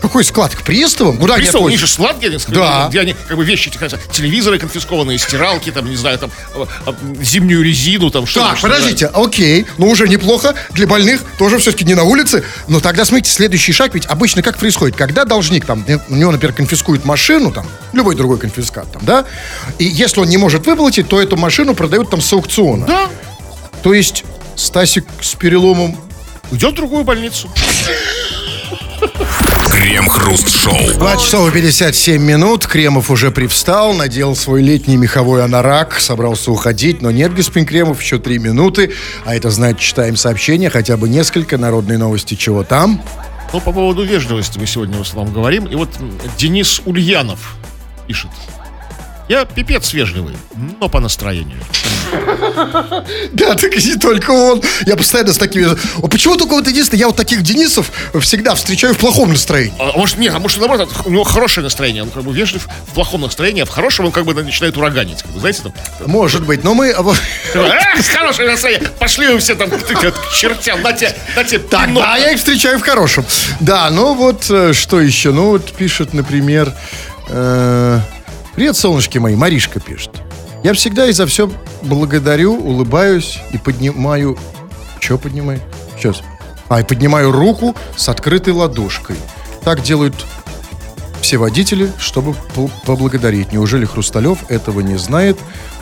Какой 0.02 0.24
склад? 0.24 0.54
К 0.54 0.62
приставам? 0.62 1.16
Куда 1.16 1.34
они 1.34 1.44
них 1.44 1.54
отвозят? 1.54 1.80
же 1.80 1.86
склад, 1.86 2.18
где 2.18 2.26
они, 2.26 2.38
Да. 2.48 2.86
где 2.88 3.00
они 3.00 3.14
как 3.28 3.36
бы 3.36 3.44
вещи, 3.44 3.70
телевизоры 3.70 4.58
конфискованные, 4.58 5.16
стиралки, 5.16 5.70
там, 5.70 5.88
не 5.88 5.94
знаю, 5.96 6.18
там, 6.18 6.30
э, 6.54 6.64
э, 6.86 6.92
зимнюю 7.22 7.62
резину, 7.62 8.10
там, 8.10 8.26
что 8.26 8.40
Так, 8.40 8.60
подождите, 8.60 9.06
окей, 9.06 9.64
ну 9.78 9.88
уже 9.88 10.08
неплохо 10.08 10.54
для 10.70 10.88
больных, 10.88 11.22
тоже 11.38 11.58
все-таки 11.58 11.84
не 11.84 11.94
на 11.94 12.02
улице. 12.02 12.42
Но 12.66 12.80
тогда, 12.80 13.04
смотрите, 13.04 13.30
следующий 13.30 13.72
шаг, 13.72 13.94
ведь 13.94 14.06
обычно 14.06 14.42
как 14.42 14.58
происходит? 14.58 14.96
Когда 14.96 15.24
должник, 15.24 15.64
там, 15.64 15.84
э, 15.86 15.98
у 16.08 16.16
него, 16.16 16.32
например, 16.32 16.52
конфискуют 16.52 17.04
машину, 17.04 17.52
там, 17.52 17.66
любой 17.92 18.16
другой 18.16 18.38
конфискат, 18.38 18.90
там, 18.92 19.02
да, 19.04 19.24
и 19.78 19.84
если 19.84 20.20
он 20.20 20.28
не 20.28 20.36
может 20.36 20.66
выплатить, 20.66 21.08
то 21.08 21.22
эту 21.22 21.36
машину 21.36 21.74
продают 21.76 22.10
там 22.10 22.20
с 22.20 22.32
аукциона. 22.32 22.86
Да, 22.86 23.08
То 23.84 23.94
есть 23.94 24.24
Стасик 24.56 25.06
с 25.20 25.34
переломом 25.36 25.96
уйдет 26.50 26.72
в 26.72 26.74
другую 26.74 27.04
больницу. 27.04 27.48
Крем-хруст-шоу. 29.82 30.92
2 30.94 31.16
часов 31.16 31.48
и 31.48 31.52
57 31.52 32.22
минут. 32.22 32.68
Кремов 32.68 33.10
уже 33.10 33.32
привстал, 33.32 33.92
надел 33.94 34.36
свой 34.36 34.62
летний 34.62 34.96
меховой 34.96 35.42
анорак, 35.42 35.98
собрался 35.98 36.52
уходить, 36.52 37.02
но 37.02 37.10
нет, 37.10 37.34
господин 37.34 37.66
Кремов, 37.66 38.00
еще 38.00 38.20
3 38.20 38.38
минуты. 38.38 38.92
А 39.24 39.34
это 39.34 39.50
значит, 39.50 39.80
читаем 39.80 40.14
сообщения, 40.14 40.70
хотя 40.70 40.96
бы 40.96 41.08
несколько, 41.08 41.58
народные 41.58 41.98
новости, 41.98 42.34
чего 42.36 42.62
там. 42.62 43.02
Ну, 43.52 43.60
по 43.60 43.72
поводу 43.72 44.04
вежливости 44.04 44.56
мы 44.56 44.68
сегодня 44.68 44.98
в 44.98 45.00
основном 45.00 45.34
говорим. 45.34 45.64
И 45.64 45.74
вот 45.74 45.90
Денис 46.38 46.80
Ульянов 46.86 47.56
пишет. 48.06 48.30
Я 49.28 49.44
пипец 49.44 49.92
вежливый, 49.92 50.36
но 50.80 50.88
по 50.88 51.00
настроению. 51.00 51.58
Да, 53.32 53.54
так 53.54 53.74
и 53.74 53.82
не 53.82 53.96
только 53.96 54.30
он. 54.30 54.62
Я 54.84 54.96
постоянно 54.96 55.32
с 55.32 55.38
такими... 55.38 55.66
Почему 56.08 56.36
только 56.36 56.52
вот 56.52 56.66
единственное, 56.66 57.00
я 57.00 57.06
вот 57.06 57.16
таких 57.16 57.42
Денисов 57.42 57.90
всегда 58.20 58.54
встречаю 58.54 58.94
в 58.94 58.98
плохом 58.98 59.30
настроении. 59.30 59.74
А 59.78 59.96
может, 59.96 60.18
нет, 60.18 60.34
а 60.34 60.38
может, 60.38 60.58
наоборот, 60.58 60.90
у 61.06 61.10
него 61.10 61.24
хорошее 61.24 61.64
настроение. 61.64 62.02
Он 62.02 62.10
как 62.10 62.24
бы 62.24 62.32
вежлив 62.34 62.68
в 62.88 62.94
плохом 62.94 63.22
настроении, 63.22 63.62
а 63.62 63.66
в 63.66 63.70
хорошем 63.70 64.06
он 64.06 64.12
как 64.12 64.24
бы 64.24 64.34
начинает 64.34 64.76
ураганить. 64.76 65.22
Как 65.22 65.30
бы, 65.30 65.40
знаете, 65.40 65.62
там... 65.62 65.72
Может 66.06 66.44
быть, 66.44 66.64
но 66.64 66.74
мы... 66.74 66.88
Эх, 66.88 68.06
хорошее 68.06 68.50
настроение! 68.50 68.88
Пошли 68.98 69.28
вы 69.28 69.38
все 69.38 69.54
там 69.54 69.70
к, 69.70 70.32
чертям, 70.34 70.82
на 70.82 70.92
тебе, 70.92 71.14
на 71.34 71.44
тебе 71.44 71.60
Так, 71.60 71.94
да, 71.94 72.16
я 72.16 72.32
их 72.32 72.38
встречаю 72.38 72.78
в 72.78 72.82
хорошем. 72.82 73.24
Да, 73.60 73.88
ну 73.90 74.14
вот 74.14 74.50
э, 74.50 74.72
что 74.72 75.00
еще? 75.00 75.32
Ну 75.32 75.52
вот 75.52 75.72
пишет, 75.72 76.12
например... 76.12 76.74
э, 77.28 78.00
Привет, 78.54 78.76
солнышки 78.76 79.18
мои, 79.18 79.34
Маришка 79.34 79.80
пишет. 79.80 80.10
Я 80.62 80.74
всегда 80.74 81.06
и 81.08 81.12
за 81.12 81.26
все 81.26 81.50
благодарю, 81.82 82.54
улыбаюсь 82.54 83.38
и 83.52 83.58
поднимаю... 83.58 84.38
Что 85.00 85.18
поднимаю? 85.18 85.60
Сейчас. 85.96 86.22
А, 86.68 86.80
и 86.80 86.84
поднимаю 86.84 87.32
руку 87.32 87.74
с 87.96 88.08
открытой 88.08 88.52
ладошкой. 88.52 89.16
Так 89.64 89.82
делают 89.82 90.14
все 91.20 91.38
водители, 91.38 91.90
чтобы 91.98 92.34
по- 92.54 92.70
поблагодарить. 92.86 93.52
Неужели 93.52 93.84
Хрусталев 93.84 94.38
этого 94.50 94.80
не 94.80 94.96
знает? 94.96 95.38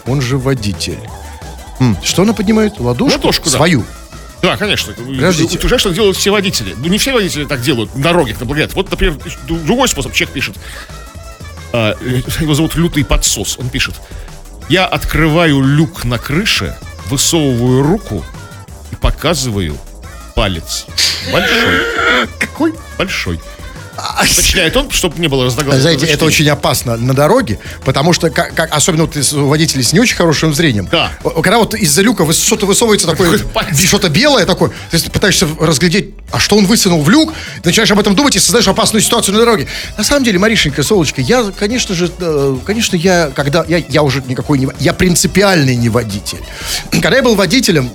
Он 0.06 0.22
же 0.22 0.38
водитель. 0.38 0.98
М, 1.80 1.96
Что 2.02 2.22
она 2.22 2.32
поднимает? 2.32 2.78
Ладошку? 2.80 3.18
Ладошку, 3.18 3.50
да. 3.50 3.56
Свою. 3.56 3.84
Да, 4.42 4.56
конечно. 4.56 4.94
Подождите. 4.94 5.58
Знаешь, 5.60 5.80
что 5.80 5.90
делают 5.90 6.16
все 6.16 6.30
водители? 6.30 6.74
Ну, 6.78 6.88
не 6.88 6.96
все 6.96 7.12
водители 7.12 7.44
так 7.44 7.60
делают 7.60 7.94
на 7.94 8.02
дорогах, 8.02 8.40
на 8.40 8.46
благодарят. 8.46 8.74
Вот, 8.74 8.90
например, 8.90 9.18
другой 9.46 9.86
способ. 9.88 10.12
Человек 10.14 10.32
пишет. 10.32 10.56
А, 11.72 11.96
его 12.40 12.54
зовут 12.54 12.74
Лютый 12.76 13.04
Подсос. 13.04 13.58
Он 13.58 13.68
пишет. 13.68 13.94
Я 14.68 14.86
открываю 14.86 15.60
люк 15.62 16.04
на 16.04 16.18
крыше, 16.18 16.76
высовываю 17.06 17.82
руку 17.82 18.24
и 18.92 18.96
показываю 18.96 19.76
палец. 20.34 20.86
Большой. 21.32 22.26
Какой? 22.38 22.74
Большой. 22.96 23.40
Уточняет 24.32 24.76
он, 24.76 24.90
чтобы 24.90 25.18
не 25.20 25.28
было 25.28 25.44
разногласий. 25.46 25.80
Знаете, 25.82 26.06
это 26.06 26.24
очень 26.24 26.48
опасно 26.48 26.96
на 26.96 27.14
дороге, 27.14 27.58
потому 27.84 28.12
что, 28.12 28.30
как, 28.30 28.54
как- 28.54 28.72
особенно 28.74 29.04
вот 29.04 29.16
водителей 29.32 29.84
с 29.84 29.92
не 29.92 30.00
очень 30.00 30.16
хорошим 30.16 30.54
зрением, 30.54 30.88
Да. 30.90 31.10
когда 31.42 31.58
вот 31.58 31.74
из-за 31.74 32.02
люка 32.02 32.30
что-то 32.32 32.66
высовывается 32.66 33.06
такое, 33.06 33.38
что-то 33.74 34.08
белое 34.08 34.46
такое, 34.46 34.70
ты 34.90 34.98
пытаешься 35.10 35.46
разглядеть, 35.58 36.14
а 36.32 36.38
что 36.38 36.56
он 36.56 36.66
высунул 36.66 37.02
в 37.02 37.10
люк, 37.10 37.32
ты 37.62 37.68
начинаешь 37.68 37.90
об 37.90 37.98
этом 37.98 38.14
думать 38.14 38.36
и 38.36 38.38
создаешь 38.38 38.68
опасную 38.68 39.02
ситуацию 39.02 39.34
на 39.34 39.40
дороге. 39.40 39.66
На 39.96 40.04
самом 40.04 40.24
деле, 40.24 40.38
Маришенька, 40.38 40.82
Солочка, 40.82 41.20
я, 41.20 41.44
конечно 41.58 41.94
же, 41.94 42.10
э, 42.18 42.56
конечно, 42.64 42.96
я, 42.96 43.30
когда, 43.34 43.64
я, 43.68 43.78
я 43.88 44.02
уже 44.02 44.22
никакой 44.26 44.58
не, 44.58 44.68
я 44.78 44.92
принципиальный 44.92 45.76
не 45.76 45.88
водитель. 45.88 46.38
Когда 46.92 47.16
я 47.16 47.22
был 47.22 47.34
водителем, 47.34 47.90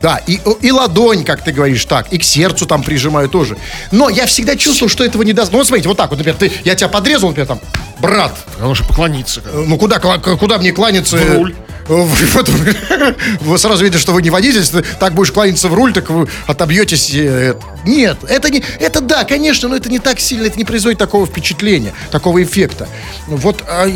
да, 0.00 0.18
и, 0.26 0.40
и 0.60 0.70
ладонь, 0.70 1.24
как 1.24 1.42
ты 1.44 1.52
говоришь, 1.52 1.84
так, 1.84 2.12
и 2.12 2.18
к 2.18 2.24
сердцу 2.24 2.66
там 2.66 2.82
прижимаю 2.82 3.28
тоже. 3.28 3.56
Но 3.90 4.08
я 4.08 4.26
всегда 4.26 4.56
чувствовал, 4.56 4.90
что 4.90 5.04
этого 5.04 5.22
не 5.22 5.32
даст. 5.32 5.52
Ну 5.52 5.58
вот 5.58 5.66
смотрите, 5.66 5.88
вот 5.88 5.96
так 5.96 6.10
вот, 6.10 6.18
например, 6.18 6.38
ты, 6.38 6.52
я 6.64 6.74
тебя 6.74 6.88
подрезал, 6.88 7.28
например, 7.28 7.46
там, 7.48 7.60
брат, 8.00 8.34
Оно 8.60 8.74
же 8.74 8.84
поклониться. 8.84 9.42
ну 9.52 9.76
куда, 9.78 9.98
куда 9.98 10.58
мне 10.58 10.72
кланяться? 10.72 11.16
В 11.16 11.34
руль. 11.36 11.54
В- 11.86 12.34
Вы 13.42 13.58
сразу 13.58 13.84
видите, 13.84 14.00
что 14.00 14.12
вы 14.12 14.22
не 14.22 14.30
водитель, 14.30 14.64
так 14.98 15.12
будешь 15.14 15.32
кланяться 15.32 15.68
в 15.68 15.74
руль, 15.74 15.92
так 15.92 16.08
вы 16.10 16.28
отобьетесь. 16.46 17.10
э, 17.14 17.54
Нет, 17.84 18.18
это 18.28 18.48
не, 18.50 18.62
это 18.80 19.00
да, 19.00 19.24
конечно, 19.24 19.68
но 19.68 19.76
это 19.76 19.90
не 19.90 19.98
так 19.98 20.18
сильно, 20.18 20.46
это 20.46 20.56
не 20.56 20.64
производит 20.64 20.98
такого 20.98 21.26
впечатления, 21.26 21.92
такого 22.10 22.42
эффекта. 22.42 22.88
Вот 23.26 23.62
а, 23.68 23.86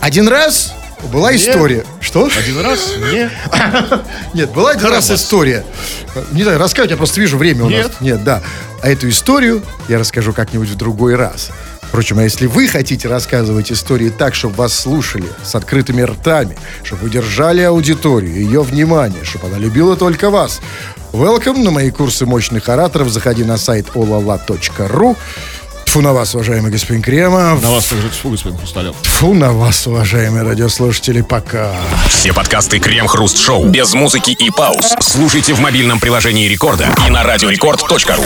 один 0.00 0.28
раз 0.28 0.74
была 1.04 1.34
история. 1.34 1.84
Что? 2.00 2.28
Один 2.36 2.60
раз 2.60 2.94
не... 3.12 3.30
Нет, 4.34 4.52
была 4.52 4.70
один 4.70 4.88
раз 4.88 5.10
история. 5.10 5.64
Не 6.32 6.42
знаю, 6.42 6.58
рассказывать, 6.58 6.90
я 6.90 6.96
просто 6.96 7.20
вижу 7.20 7.36
время 7.36 7.64
у 7.64 7.68
нас. 7.68 7.84
Нет. 7.84 7.92
Нет, 8.00 8.24
да. 8.24 8.42
А 8.82 8.88
эту 8.88 9.08
историю 9.08 9.62
я 9.88 9.98
расскажу 9.98 10.32
как-нибудь 10.32 10.68
в 10.68 10.76
другой 10.76 11.16
раз. 11.16 11.50
Впрочем, 11.82 12.18
а 12.18 12.22
если 12.24 12.46
вы 12.46 12.68
хотите 12.68 13.08
рассказывать 13.08 13.70
истории 13.70 14.10
так, 14.10 14.34
чтобы 14.34 14.56
вас 14.56 14.74
слушали 14.74 15.26
с 15.44 15.54
открытыми 15.54 16.02
ртами, 16.02 16.56
чтобы 16.82 17.06
удержали 17.06 17.62
аудиторию, 17.62 18.34
ее 18.34 18.62
внимание, 18.62 19.24
чтобы 19.24 19.46
она 19.46 19.58
любила 19.58 19.96
только 19.96 20.30
вас, 20.30 20.60
welcome 21.12 21.62
на 21.62 21.70
мои 21.70 21.90
курсы 21.90 22.26
мощных 22.26 22.68
ораторов. 22.68 23.08
Заходи 23.08 23.44
на 23.44 23.56
сайт 23.56 23.86
olala.ru. 23.94 25.16
Тфу 25.96 26.02
на 26.02 26.12
вас, 26.12 26.34
уважаемый 26.34 26.70
господин 26.70 27.02
Кремов. 27.02 27.62
На 27.62 27.70
вас 27.70 27.86
также 27.86 28.10
тьфу, 28.10 28.28
господин 28.28 28.58
Хрусталев. 28.58 28.94
Тфу 29.00 29.32
на 29.32 29.52
вас, 29.52 29.86
уважаемые 29.86 30.42
радиослушатели. 30.42 31.22
Пока. 31.22 31.72
Все 32.10 32.34
подкасты 32.34 32.78
Крем-хруст-шоу 32.78 33.64
без 33.64 33.94
музыки 33.94 34.32
и 34.32 34.50
пауз. 34.50 34.94
Слушайте 35.00 35.54
в 35.54 35.60
мобильном 35.60 35.98
приложении 35.98 36.48
Рекорда 36.48 36.94
и 37.06 37.10
на 37.10 37.22
радиорекорд.ру. 37.22 38.24